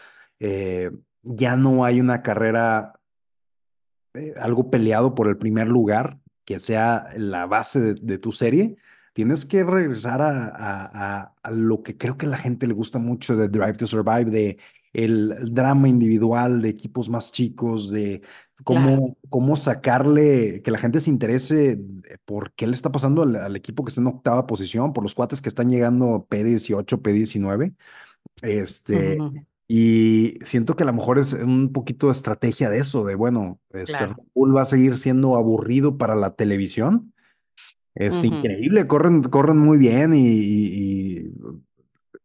eh, 0.41 0.91
ya 1.23 1.57
no 1.57 1.85
hay 1.85 2.01
una 2.01 2.23
carrera, 2.23 2.95
eh, 4.15 4.35
algo 4.41 4.71
peleado 4.71 5.15
por 5.15 5.29
el 5.29 5.37
primer 5.37 5.69
lugar, 5.69 6.19
que 6.45 6.59
sea 6.59 7.09
la 7.17 7.47
base 7.47 7.81
de, 7.81 7.95
de 7.95 8.19
tu 8.19 8.33
serie? 8.33 8.77
Tienes 9.13 9.45
que 9.45 9.65
regresar 9.65 10.21
a, 10.23 10.49
a, 10.49 11.21
a, 11.21 11.35
a 11.43 11.51
lo 11.51 11.83
que 11.83 11.97
creo 11.97 12.17
que 12.17 12.27
a 12.27 12.31
la 12.31 12.39
gente 12.39 12.67
le 12.67 12.75
gusta 12.75 12.99
mucho 12.99 13.37
de 13.37 13.49
Drive 13.49 13.75
to 13.75 13.87
Survive, 13.87 14.31
de 14.31 14.59
el, 15.05 15.53
drama 15.55 15.89
individual, 15.89 16.63
de 16.63 16.69
equipos 16.71 17.09
más 17.11 17.33
chicos, 17.33 17.91
de 17.91 18.23
Claro. 18.69 19.01
cómo, 19.01 19.17
cómo 19.29 19.57
sacarle, 19.57 20.63
que 20.63 20.71
la 20.71 20.79
gente 20.79 21.01
se 21.01 21.11
interese 21.11 21.79
por 22.25 22.53
qué 22.55 22.67
le 22.67 22.75
está 22.75 22.91
pasando 22.93 23.23
al, 23.23 23.37
al 23.37 23.57
equipo 23.57 23.85
que 23.85 23.91
está 23.91 24.01
en 24.01 24.07
octava 24.09 24.47
posición, 24.47 24.93
por 24.93 25.03
los 25.05 25.15
cuates 25.15 25.43
que 25.43 25.49
están 25.49 25.71
llegando 25.71 26.27
P18, 26.29 27.03
P19. 27.03 27.75
Este, 28.43 29.27
Ujú, 29.27 29.47
y 29.69 30.39
siento 30.45 30.77
que 30.77 30.85
a 30.85 30.87
lo 30.87 30.93
mejor 30.93 31.19
es 31.19 31.33
un 31.35 31.73
poquito 31.73 32.07
de 32.07 32.13
estrategia 32.13 32.71
de 32.71 32.79
eso, 32.79 33.05
de 33.05 33.15
bueno, 33.17 33.61
este 33.73 34.07
Claro. 34.07 34.17
Va 34.37 34.63
a 34.63 34.65
seguir 34.67 34.99
siendo 34.99 35.37
aburrido 35.37 35.99
para 35.99 36.15
la 36.17 36.35
televisión. 36.35 37.13
Este, 37.95 38.27
Ujú, 38.27 38.27
increíble, 38.29 38.87
corren, 38.87 39.23
corren 39.23 39.59
muy 39.59 39.79
bien 39.79 40.15
y, 40.15 40.21
y- 40.29 41.19
y 41.29 41.33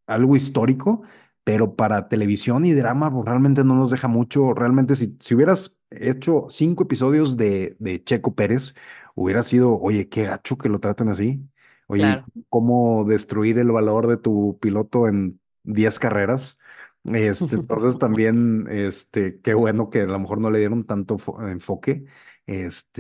algo 0.08 0.36
histórico, 0.36 1.04
pero 1.44 1.76
para 1.76 2.08
televisión 2.10 2.66
y 2.66 2.74
drama 2.74 3.12
pues, 3.12 3.26
realmente 3.26 3.64
no 3.64 3.76
nos 3.76 3.92
deja 3.92 4.08
mucho. 4.08 4.54
Realmente, 4.54 4.96
si, 4.96 5.18
si 5.20 5.36
hubieras 5.36 5.82
hecho 5.90 6.46
cinco 6.50 6.84
episodios 6.84 7.38
de, 7.38 7.76
de 7.80 8.04
Checo 8.04 8.36
Pérez, 8.36 8.76
hubiera 9.16 9.44
sido, 9.44 9.80
oye, 9.80 10.10
qué 10.10 10.24
gacho 10.26 10.58
que 10.58 10.70
lo 10.70 10.80
traten 10.80 11.10
así. 11.10 11.42
Oye, 11.88 12.04
Claro. 12.04 12.26
cómo 12.50 13.04
destruir 13.06 13.60
el 13.60 13.72
valor 13.72 14.08
de 14.08 14.18
tu 14.18 14.58
piloto 14.62 15.08
en 15.08 15.40
10 15.64 16.00
carreras. 16.00 16.60
Este, 17.04 17.56
entonces 17.58 17.98
también, 17.98 18.68
este, 18.70 19.40
qué 19.42 19.54
bueno 19.54 19.90
que 19.90 20.02
a 20.02 20.06
lo 20.06 20.20
mejor 20.20 20.40
no 20.40 20.50
le 20.52 20.60
dieron 20.60 20.84
tanto 20.86 21.18
fo- 21.18 21.50
enfoque. 21.52 22.06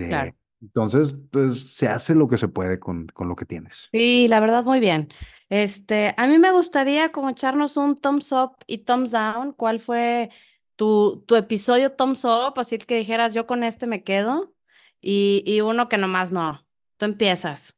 Claro. 0.07 0.35
Entonces, 0.61 1.15
pues 1.31 1.75
se 1.75 1.87
hace 1.87 2.15
lo 2.15 2.27
que 2.27 2.37
se 2.37 2.47
puede 2.47 2.79
con, 2.79 3.07
con 3.07 3.27
lo 3.27 3.35
que 3.35 3.45
tienes. 3.45 3.89
Sí, 3.91 4.27
la 4.27 4.39
verdad, 4.39 4.63
muy 4.63 4.79
bien. 4.79 5.09
Este, 5.49 6.13
a 6.17 6.27
mí 6.27 6.37
me 6.37 6.51
gustaría 6.51 7.11
como 7.11 7.29
echarnos 7.29 7.75
un 7.75 7.99
thumbs 7.99 8.31
up 8.31 8.55
y 8.67 8.79
thumbs 8.79 9.11
down. 9.11 9.51
¿Cuál 9.53 9.79
fue 9.81 10.29
tu, 10.77 11.23
tu 11.27 11.35
episodio 11.35 11.91
thumbs 11.93 12.23
up? 12.23 12.53
Así 12.57 12.77
que 12.77 12.97
dijeras, 12.97 13.33
yo 13.33 13.47
con 13.47 13.63
este 13.63 13.87
me 13.87 14.03
quedo. 14.03 14.53
Y, 15.01 15.43
y 15.45 15.61
uno 15.61 15.89
que 15.89 15.97
nomás 15.97 16.31
no. 16.31 16.65
Tú 16.97 17.05
empiezas. 17.05 17.75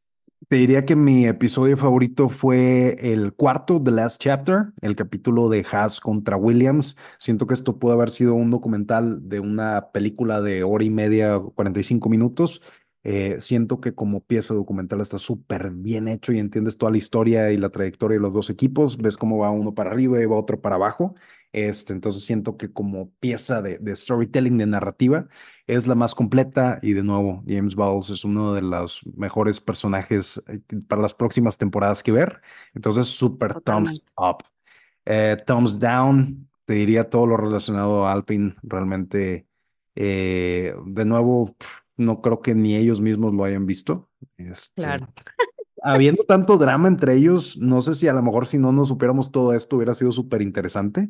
Te 0.53 0.59
diría 0.59 0.85
que 0.85 0.95
mi 0.95 1.25
episodio 1.25 1.75
favorito 1.75 2.29
fue 2.29 2.95
el 3.11 3.33
cuarto, 3.33 3.81
The 3.81 3.89
Last 3.89 4.21
Chapter, 4.21 4.65
el 4.81 4.95
capítulo 4.95 5.49
de 5.49 5.65
Haas 5.71 5.99
contra 5.99 6.37
Williams. 6.37 6.95
Siento 7.17 7.47
que 7.47 7.55
esto 7.55 7.79
pudo 7.79 7.93
haber 7.93 8.11
sido 8.11 8.35
un 8.35 8.51
documental 8.51 9.27
de 9.27 9.39
una 9.39 9.89
película 9.91 10.41
de 10.41 10.63
hora 10.63 10.83
y 10.83 10.91
media, 10.91 11.39
45 11.55 12.07
minutos. 12.07 12.61
Eh, 13.03 13.37
siento 13.39 13.81
que 13.81 13.95
como 13.95 14.21
pieza 14.21 14.53
documental 14.53 15.01
está 15.01 15.17
súper 15.17 15.71
bien 15.71 16.07
hecho 16.07 16.31
y 16.31 16.37
entiendes 16.37 16.77
toda 16.77 16.91
la 16.91 16.99
historia 16.99 17.51
y 17.51 17.57
la 17.57 17.71
trayectoria 17.71 18.17
de 18.17 18.21
los 18.21 18.35
dos 18.35 18.51
equipos. 18.51 18.97
Ves 18.97 19.17
cómo 19.17 19.39
va 19.39 19.49
uno 19.49 19.73
para 19.73 19.89
arriba 19.89 20.21
y 20.21 20.27
va 20.27 20.37
otro 20.37 20.61
para 20.61 20.75
abajo. 20.75 21.15
Este, 21.53 21.93
entonces 21.93 22.25
siento 22.25 22.57
que 22.57 22.73
como 22.73 23.11
pieza 23.19 23.61
de, 23.61 23.77
de 23.77 23.95
storytelling, 23.95 24.57
de 24.57 24.65
narrativa, 24.65 25.27
es 25.67 25.85
la 25.85 25.95
más 25.95 26.15
completa 26.15 26.79
y 26.81 26.93
de 26.93 27.03
nuevo, 27.03 27.43
James 27.47 27.75
Bowles 27.75 28.09
es 28.09 28.25
uno 28.25 28.53
de 28.53 28.63
los 28.63 29.01
mejores 29.15 29.61
personajes 29.61 30.41
eh, 30.47 30.59
para 30.87 31.03
las 31.03 31.13
próximas 31.13 31.57
temporadas 31.59 32.01
que 32.01 32.11
ver. 32.11 32.41
Entonces, 32.73 33.07
super 33.07 33.53
thumbs 33.61 34.01
up. 34.17 34.43
Eh, 35.05 35.37
thumbs 35.45 35.79
down, 35.79 36.49
te 36.65 36.73
diría 36.73 37.09
todo 37.09 37.27
lo 37.27 37.37
relacionado 37.37 38.07
a 38.07 38.13
Alpine. 38.13 38.55
Realmente, 38.63 39.47
eh, 39.95 40.73
de 40.85 41.05
nuevo, 41.05 41.55
no 41.97 42.21
creo 42.21 42.41
que 42.41 42.55
ni 42.55 42.75
ellos 42.75 42.99
mismos 42.99 43.33
lo 43.33 43.43
hayan 43.43 43.67
visto. 43.67 44.09
Este, 44.37 44.81
Claro. 44.81 45.13
habiendo 45.83 46.23
tanto 46.23 46.57
drama 46.57 46.87
entre 46.87 47.15
ellos, 47.15 47.57
no 47.57 47.81
sé 47.81 47.93
si 47.95 48.07
a 48.07 48.13
lo 48.13 48.23
mejor 48.23 48.47
si 48.47 48.57
no 48.57 48.71
nos 48.71 48.87
supiéramos 48.87 49.31
todo 49.31 49.53
esto 49.53 49.75
hubiera 49.75 49.93
sido 49.93 50.11
súper 50.11 50.41
interesante. 50.41 51.09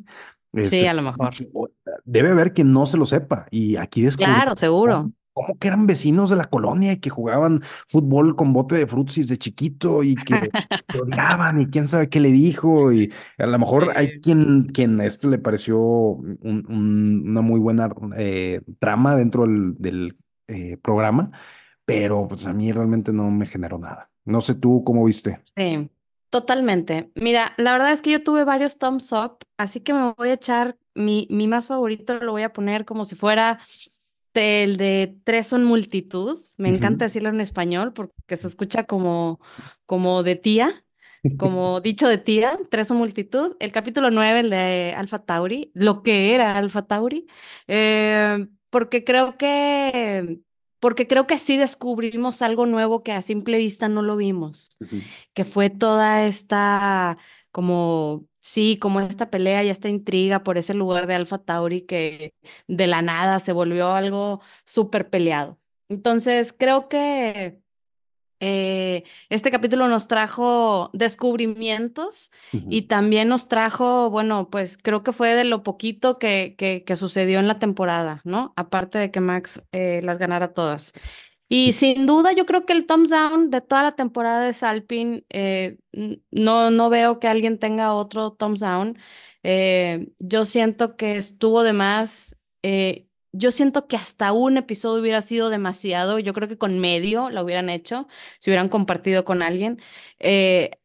Sí, 0.54 0.60
Este, 0.76 0.88
a 0.88 0.94
lo 0.94 1.02
mejor. 1.02 1.30
dije, 1.30 1.48
"Oh, 1.52 1.68
debe 2.04 2.30
haber 2.30 2.52
quien 2.54 2.72
no 2.72 2.86
se 2.86 2.96
lo 2.96 3.06
sepa. 3.06 3.46
Y 3.50 3.76
aquí 3.76 4.02
descubrí 4.02 4.32
Claro, 4.32 4.54
seguro. 4.56 5.10
cómo 5.32 5.58
que 5.58 5.66
eran 5.68 5.86
vecinos 5.86 6.30
de 6.30 6.36
la 6.36 6.44
colonia 6.44 6.92
y 6.92 6.98
que 6.98 7.10
jugaban 7.10 7.60
fútbol 7.88 8.36
con 8.36 8.52
bote 8.52 8.76
de 8.76 8.86
frutsis 8.86 9.26
de 9.28 9.36
chiquito 9.38 10.02
y 10.04 10.14
que 10.14 10.34
odiaban 11.02 11.60
y 11.60 11.66
quién 11.66 11.86
sabe 11.88 12.08
qué 12.08 12.20
le 12.20 12.30
dijo. 12.30 12.92
Y 12.92 13.12
a 13.38 13.46
lo 13.46 13.58
mejor 13.58 13.92
hay 13.96 14.20
quien, 14.20 14.66
quien 14.72 15.00
a 15.00 15.06
este 15.06 15.26
le 15.28 15.38
pareció 15.38 15.78
un- 15.80 16.38
un- 16.68 17.24
una 17.30 17.40
muy 17.40 17.58
buena 17.60 17.90
eh, 18.16 18.60
trama 18.78 19.16
dentro 19.16 19.42
del, 19.42 19.74
del, 19.78 20.16
eh, 20.46 20.76
programa 20.82 21.30
pero 21.86 22.26
pues 22.28 22.46
a 22.46 22.52
mí 22.54 22.72
realmente 22.72 23.12
no 23.12 23.30
me 23.30 23.44
generó 23.46 23.76
nada. 23.78 24.10
No 24.24 24.40
sé 24.40 24.54
tú 24.54 24.82
cómo 24.84 25.04
viste. 25.04 25.40
Sí, 25.42 25.90
totalmente. 26.34 27.12
Mira, 27.14 27.54
la 27.58 27.70
verdad 27.70 27.92
es 27.92 28.02
que 28.02 28.10
yo 28.10 28.24
tuve 28.24 28.42
varios 28.42 28.76
thumbs 28.76 29.12
up, 29.12 29.38
así 29.56 29.82
que 29.82 29.94
me 29.94 30.14
voy 30.16 30.30
a 30.30 30.32
echar 30.32 30.76
mi, 30.92 31.28
mi 31.30 31.46
más 31.46 31.68
favorito, 31.68 32.18
lo 32.18 32.32
voy 32.32 32.42
a 32.42 32.52
poner 32.52 32.84
como 32.84 33.04
si 33.04 33.14
fuera 33.14 33.60
el 34.34 34.76
de 34.76 35.16
tres 35.22 35.46
son 35.46 35.62
multitud. 35.62 36.36
Me 36.56 36.70
encanta 36.70 37.04
decirlo 37.04 37.28
en 37.28 37.40
español 37.40 37.92
porque 37.92 38.36
se 38.36 38.48
escucha 38.48 38.82
como, 38.82 39.38
como 39.86 40.24
de 40.24 40.34
tía, 40.34 40.84
como 41.38 41.80
dicho 41.80 42.08
de 42.08 42.18
tía, 42.18 42.58
tres 42.68 42.88
son 42.88 42.96
multitud. 42.96 43.54
El 43.60 43.70
capítulo 43.70 44.10
nueve, 44.10 44.40
el 44.40 44.50
de 44.50 44.92
Alpha 44.96 45.20
Tauri, 45.20 45.70
lo 45.72 46.02
que 46.02 46.34
era 46.34 46.58
Alpha 46.58 46.82
Tauri, 46.82 47.28
eh, 47.68 48.44
porque 48.70 49.04
creo 49.04 49.36
que, 49.36 50.40
porque 50.84 51.06
creo 51.06 51.26
que 51.26 51.38
sí 51.38 51.56
descubrimos 51.56 52.42
algo 52.42 52.66
nuevo 52.66 53.02
que 53.02 53.12
a 53.12 53.22
simple 53.22 53.56
vista 53.56 53.88
no 53.88 54.02
lo 54.02 54.18
vimos 54.18 54.76
que 55.32 55.44
fue 55.46 55.70
toda 55.70 56.26
esta, 56.26 57.16
como, 57.50 58.26
sí, 58.40 58.78
como 58.78 59.00
esta 59.00 59.30
pelea 59.30 59.64
y 59.64 59.70
esta 59.70 59.88
intriga 59.88 60.42
por 60.44 60.58
ese 60.58 60.74
lugar 60.74 61.06
de 61.06 61.14
Alpha 61.14 61.38
Tauri 61.38 61.80
que 61.86 62.34
de 62.68 62.86
la 62.86 63.00
nada 63.00 63.38
se 63.38 63.52
volvió 63.52 63.92
algo 63.92 64.42
súper 64.66 65.08
peleado. 65.08 65.58
Entonces, 65.88 66.52
creo 66.52 66.90
que 66.90 67.62
eh, 68.40 69.04
este 69.28 69.50
capítulo 69.50 69.88
nos 69.88 70.08
trajo 70.08 70.90
descubrimientos 70.92 72.30
y 72.68 72.82
también 72.82 73.28
nos 73.28 73.48
trajo, 73.48 74.10
bueno, 74.10 74.50
pues 74.50 74.78
creo 74.78 75.02
que 75.02 75.12
fue 75.12 75.34
de 75.34 75.44
lo 75.44 75.62
poquito 75.62 76.18
que, 76.18 76.54
que, 76.58 76.84
que 76.84 76.96
sucedió 76.96 77.38
en 77.40 77.48
la 77.48 77.58
temporada, 77.58 78.20
¿no? 78.24 78.52
Aparte 78.56 78.98
de 78.98 79.10
que 79.10 79.20
Max 79.20 79.62
eh, 79.72 80.00
las 80.02 80.18
ganara 80.18 80.52
todas. 80.54 80.92
Y 81.48 81.72
sin 81.74 82.06
duda, 82.06 82.32
yo 82.32 82.46
creo 82.46 82.64
que 82.66 82.72
el 82.72 82.86
thumbs 82.86 83.10
down 83.10 83.50
de 83.50 83.60
toda 83.60 83.82
la 83.82 83.92
temporada 83.92 84.44
de 84.44 84.52
Salpin, 84.52 85.24
eh, 85.30 85.78
no, 86.30 86.70
no 86.70 86.90
veo 86.90 87.20
que 87.20 87.28
alguien 87.28 87.58
tenga 87.58 87.94
otro 87.94 88.32
thumbs 88.32 88.60
down. 88.60 88.98
Yo 90.18 90.44
siento 90.44 90.96
que 90.96 91.16
estuvo 91.16 91.62
de 91.62 91.72
más. 91.72 92.36
Eh, 92.62 93.06
yo 93.36 93.50
siento 93.50 93.86
que 93.88 93.96
hasta 93.96 94.32
un 94.32 94.56
episodio 94.56 95.00
hubiera 95.02 95.20
sido 95.20 95.50
demasiado. 95.50 96.18
Yo 96.18 96.32
creo 96.32 96.48
que 96.48 96.58
con 96.58 96.78
medio 96.78 97.30
lo 97.30 97.42
hubieran 97.42 97.68
hecho, 97.70 98.08
si 98.40 98.50
hubieran 98.50 98.68
compartido 98.68 99.24
con 99.24 99.42
alguien. 99.42 99.80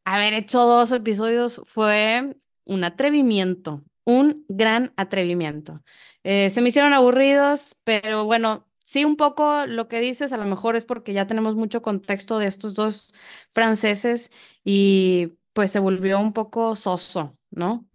haber 0.06 0.34
hecho 0.34 0.62
dos 0.66 0.92
episodios 0.92 1.62
fue 1.66 2.36
un 2.66 2.84
atrevimiento, 2.84 3.84
un 4.06 4.46
gran 4.50 4.94
atrevimiento. 4.98 5.82
se 6.24 6.62
me 6.62 6.70
hicieron 6.70 6.94
aburridos, 6.94 7.76
pero 7.84 8.26
bueno, 8.26 8.70
Sí, 8.90 9.06
un 9.06 9.18
poco 9.18 9.68
lo 9.68 9.88
que 9.88 10.00
dices, 10.00 10.34
a 10.34 10.38
lo 10.38 10.46
mejor 10.46 10.76
es 10.76 10.84
porque 10.84 11.14
ya 11.14 11.28
tenemos 11.28 11.54
mucho 11.56 11.84
contexto 11.84 12.40
de 12.40 12.48
estos 12.48 12.74
dos 12.74 13.14
franceses 13.52 14.32
y 14.64 15.34
pues 15.54 15.70
se 15.72 15.78
volvió 15.78 16.20
un 16.20 16.34
poco 16.34 16.76
soso, 16.76 17.38
¿no? 17.52 17.88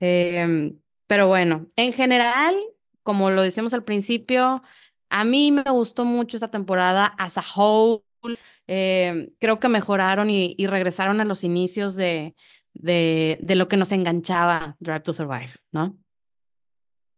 Em, 0.00 0.80
pero 1.06 1.28
bueno, 1.28 1.66
en 1.76 1.92
general, 1.92 2.56
como 3.08 3.30
lo 3.30 3.40
decíamos 3.40 3.72
al 3.72 3.84
principio, 3.84 4.62
a 5.08 5.24
mí 5.24 5.50
me 5.50 5.62
gustó 5.62 6.04
mucho 6.04 6.36
esta 6.36 6.50
temporada 6.50 7.06
as 7.16 7.38
a 7.38 7.42
whole. 7.56 8.02
Em, 8.66 9.30
creo 9.38 9.58
que 9.58 9.70
mejoraron 9.70 10.28
y, 10.28 10.54
regresaron 10.66 11.18
a 11.22 11.24
los 11.24 11.42
inicios 11.42 11.96
de, 11.96 12.36
de, 12.74 13.38
de 13.40 13.54
lo 13.54 13.66
que 13.66 13.78
nos 13.78 13.92
enganchaba 13.92 14.76
Drive 14.78 15.00
to 15.00 15.14
Survive, 15.14 15.52
¿no? 15.72 15.96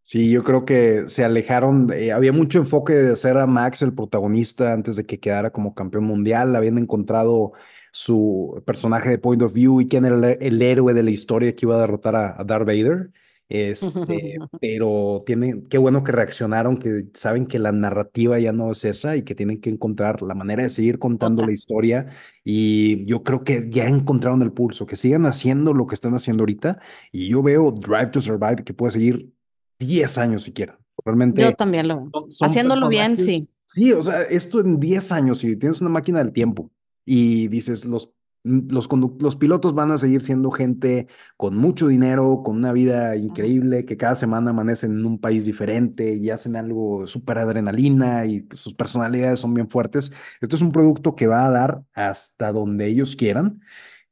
Sí, 0.03 0.30
yo 0.30 0.45
creo 0.45 0.64
que 0.64 1.09
se 1.09 1.24
alejaron, 1.24 1.93
había 2.14 2.32
mucho 2.32 2.61
enfoque 2.61 2.93
de 2.93 3.12
hacer 3.14 3.36
a 3.36 3.49
Max 3.49 3.82
el 3.82 3.93
protagonista 3.93 4.72
antes 4.72 4.95
de 4.95 5.07
que 5.07 5.18
quedara 5.18 5.51
como 5.51 5.74
campeón 5.74 6.05
mundial, 6.05 6.55
habían 6.55 6.78
encontrado 6.78 7.51
su 7.91 8.62
personaje 8.64 9.11
de 9.11 9.18
Point 9.18 9.43
of 9.43 9.55
View 9.55 9.80
y 9.80 9.88
quién 9.88 10.05
era 10.05 10.34
el, 10.34 10.62
héroe 10.62 10.95
de 10.95 11.03
la 11.03 11.11
historia 11.11 11.57
que 11.57 11.66
iba 11.66 11.74
a 11.74 11.80
derrotar 11.80 12.14
a, 12.14 12.45
Darth 12.45 12.64
Vader. 12.64 13.11
Este, 13.51 14.39
pero 14.61 15.25
tiene, 15.27 15.65
qué 15.69 15.77
bueno 15.77 16.05
que 16.05 16.13
reaccionaron, 16.13 16.79
que 16.79 17.09
saben 17.15 17.47
que 17.47 17.59
la 17.59 17.73
narrativa 17.73 18.39
ya 18.39 18.53
no 18.53 18.71
es 18.71 18.85
esa 18.85 19.17
y 19.17 19.23
que 19.23 19.35
tienen 19.35 19.61
que 19.61 19.71
encontrar 19.71 20.23
la 20.23 20.35
manera 20.35 20.63
de 20.63 20.71
seguir 20.71 21.01
contando 21.01 21.45
la 21.45 21.53
historia. 21.53 22.07
Y 22.45 23.05
yo 23.05 23.25
creo 23.25 23.43
que 23.43 23.69
ya 23.69 23.89
encontraron 23.89 24.41
el 24.43 24.53
pulso, 24.53 24.87
que 24.87 24.97
sigan 24.97 25.27
haciendo 25.27 25.75
lo 25.75 25.89
que 25.89 25.97
están 25.97 26.15
haciendo 26.15 26.43
ahorita. 26.43 26.81
Y 27.11 27.29
yo 27.29 27.43
veo 27.43 27.73
Drive 27.73 28.13
to 28.13 28.21
Survive 28.21 28.63
que 28.65 28.73
puede 28.73 28.93
seguir 28.93 29.33
10 29.81 30.19
años 30.19 30.45
siquiera. 30.45 30.79
Realmente. 31.05 31.43
Yo 31.43 31.53
también 31.55 31.89
lo 31.89 31.97
veo. 31.97 32.29
Haciéndolo 32.41 32.89
bien, 32.89 33.17
sí. 33.17 33.49
Sí, 33.67 33.93
o 33.93 34.03
sea, 34.03 34.23
esto 34.23 34.61
en 34.61 34.79
10 34.79 35.13
años, 35.13 35.39
si 35.39 35.57
tienes 35.57 35.81
una 35.81 35.91
máquina 35.91 36.19
del 36.19 36.33
tiempo 36.33 36.71
y 37.05 37.49
dices, 37.49 37.85
los, 37.85 38.13
los, 38.43 38.88
los 39.18 39.36
pilotos 39.36 39.74
van 39.74 39.91
a 39.91 39.99
seguir 39.99 40.22
siendo 40.22 40.51
gente 40.51 41.09
con 41.36 41.57
mucho 41.57 41.88
dinero, 41.88 42.43
con 42.45 42.57
una 42.57 42.72
vida 42.72 43.16
increíble, 43.16 43.84
que 43.84 43.97
cada 43.97 44.16
semana 44.16 44.51
amanecen 44.51 44.93
en 44.93 45.07
un 45.07 45.18
país 45.18 45.45
diferente 45.45 46.14
y 46.14 46.30
hacen 46.30 46.57
algo 46.57 47.03
de 47.03 47.07
súper 47.07 47.38
adrenalina 47.38 48.24
y 48.26 48.47
sus 48.53 48.74
personalidades 48.74 49.41
son 49.41 49.55
bien 49.55 49.68
fuertes. 49.68 50.12
Esto 50.41 50.57
es 50.57 50.62
un 50.62 50.72
producto 50.72 51.14
que 51.14 51.26
va 51.26 51.47
a 51.47 51.51
dar 51.51 51.82
hasta 51.95 52.53
donde 52.53 52.86
ellos 52.86 53.16
quieran. 53.16 53.61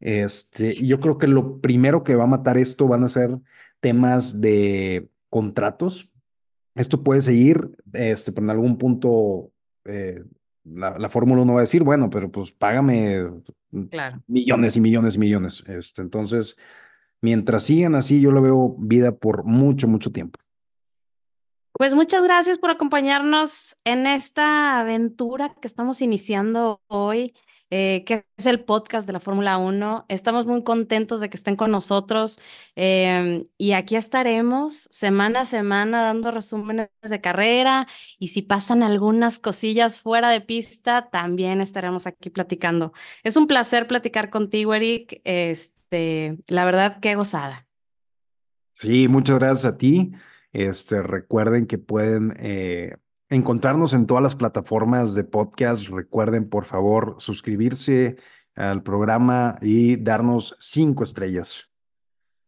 Este, 0.01 0.75
yo 0.75 1.01
creo 1.01 1.19
que 1.19 1.27
lo 1.27 1.61
primero 1.61 2.05
que 2.05 2.15
va 2.15 2.25
a 2.25 2.29
matar 2.29 2.59
esto 2.59 2.87
van 2.87 3.05
a 3.05 3.09
ser 3.09 3.39
temas 3.81 4.41
de 4.41 5.09
contratos. 5.31 6.11
Esto 6.75 7.03
puede 7.03 7.23
seguir, 7.23 7.71
este, 7.93 8.33
pero 8.33 8.45
en 8.47 8.51
algún 8.51 8.79
punto 8.79 9.53
eh, 9.85 10.23
la, 10.75 11.09
Fórmula 11.09 11.43
1 11.43 11.53
va 11.53 11.61
a 11.61 11.63
decir, 11.63 11.83
bueno, 11.83 12.11
pero 12.11 12.31
pues 12.31 12.53
págame 12.53 13.27
millones 14.27 14.77
y 14.77 14.81
millones 14.81 15.17
y 15.17 15.19
millones. 15.19 15.65
Este, 15.67 16.03
entonces, 16.03 16.57
mientras 17.21 17.65
sigan 17.65 17.95
así, 17.95 18.21
yo 18.21 18.31
lo 18.31 18.43
veo 18.43 18.77
vida 18.79 19.17
por 19.17 19.45
mucho, 19.45 19.89
mucho 19.89 20.11
tiempo. 20.11 20.39
Pues 21.73 21.95
muchas 21.95 22.25
gracias 22.25 22.59
por 22.59 22.71
acompañarnos 22.71 23.77
en 23.85 24.07
esta 24.07 24.81
aventura 24.81 25.55
que 25.61 25.69
estamos 25.69 26.03
iniciando 26.03 26.81
hoy. 26.89 27.35
Eh, 27.71 28.03
que 28.07 28.25
es 28.39 28.47
el 28.47 28.65
podcast 28.65 29.07
de 29.07 29.13
la 29.13 29.21
Fórmula 29.21 29.59
1. 29.59 30.07
Estamos 30.09 30.47
muy 30.47 30.63
contentos 30.63 31.21
de 31.21 31.29
que 31.29 31.37
estén 31.37 31.55
con 31.55 31.71
nosotros 31.71 32.41
em, 32.77 33.45
y 33.59 33.73
aquí 33.73 33.95
estaremos 33.95 34.89
semana 34.91 35.43
a 35.43 35.45
semana 35.45 36.01
dando 36.01 36.31
resúmenes 36.31 36.89
de 37.03 37.21
carrera 37.21 37.87
y 38.19 38.29
si 38.29 38.41
pasan 38.41 38.83
algunas 38.83 39.39
cosillas 39.39 40.01
fuera 40.01 40.31
de 40.31 40.41
pista, 40.41 41.11
también 41.11 41.61
estaremos 41.61 42.07
aquí 42.07 42.31
platicando. 42.31 42.95
Es 43.23 43.37
un 43.37 43.47
placer 43.47 43.87
platicar 43.87 44.31
contigo, 44.31 44.73
Eric. 44.73 45.21
Este, 45.25 46.39
la 46.47 46.65
verdad, 46.65 47.01
qué 47.03 47.17
gozada. 47.17 47.67
Sí, 48.77 49.09
muchas 49.09 49.41
gracias 49.41 49.75
a 49.75 49.77
ti. 49.77 50.13
Este, 50.53 51.03
recuerden 51.03 51.67
que 51.67 51.77
pueden 51.77 52.35
eh, 52.39 52.97
encontrarnos 53.29 53.95
en 53.95 54.07
todas 54.07 54.23
las 54.23 54.37
plataformas 54.37 55.15
de 55.15 55.25
podcast. 55.25 55.89
Recuerden, 55.89 56.49
por 56.49 56.65
favor, 56.65 57.17
suscribirse 57.19 58.17
al 58.55 58.83
programa 58.83 59.57
y 59.61 59.97
darnos 59.97 60.57
cinco 60.59 61.05
estrellas. 61.05 61.69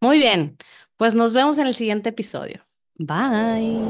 Muy 0.00 0.18
bien, 0.18 0.56
pues 0.96 1.14
nos 1.14 1.32
vemos 1.32 1.58
en 1.58 1.66
el 1.66 1.74
siguiente 1.74 2.08
episodio. 2.08 2.66
Bye. 2.98 3.80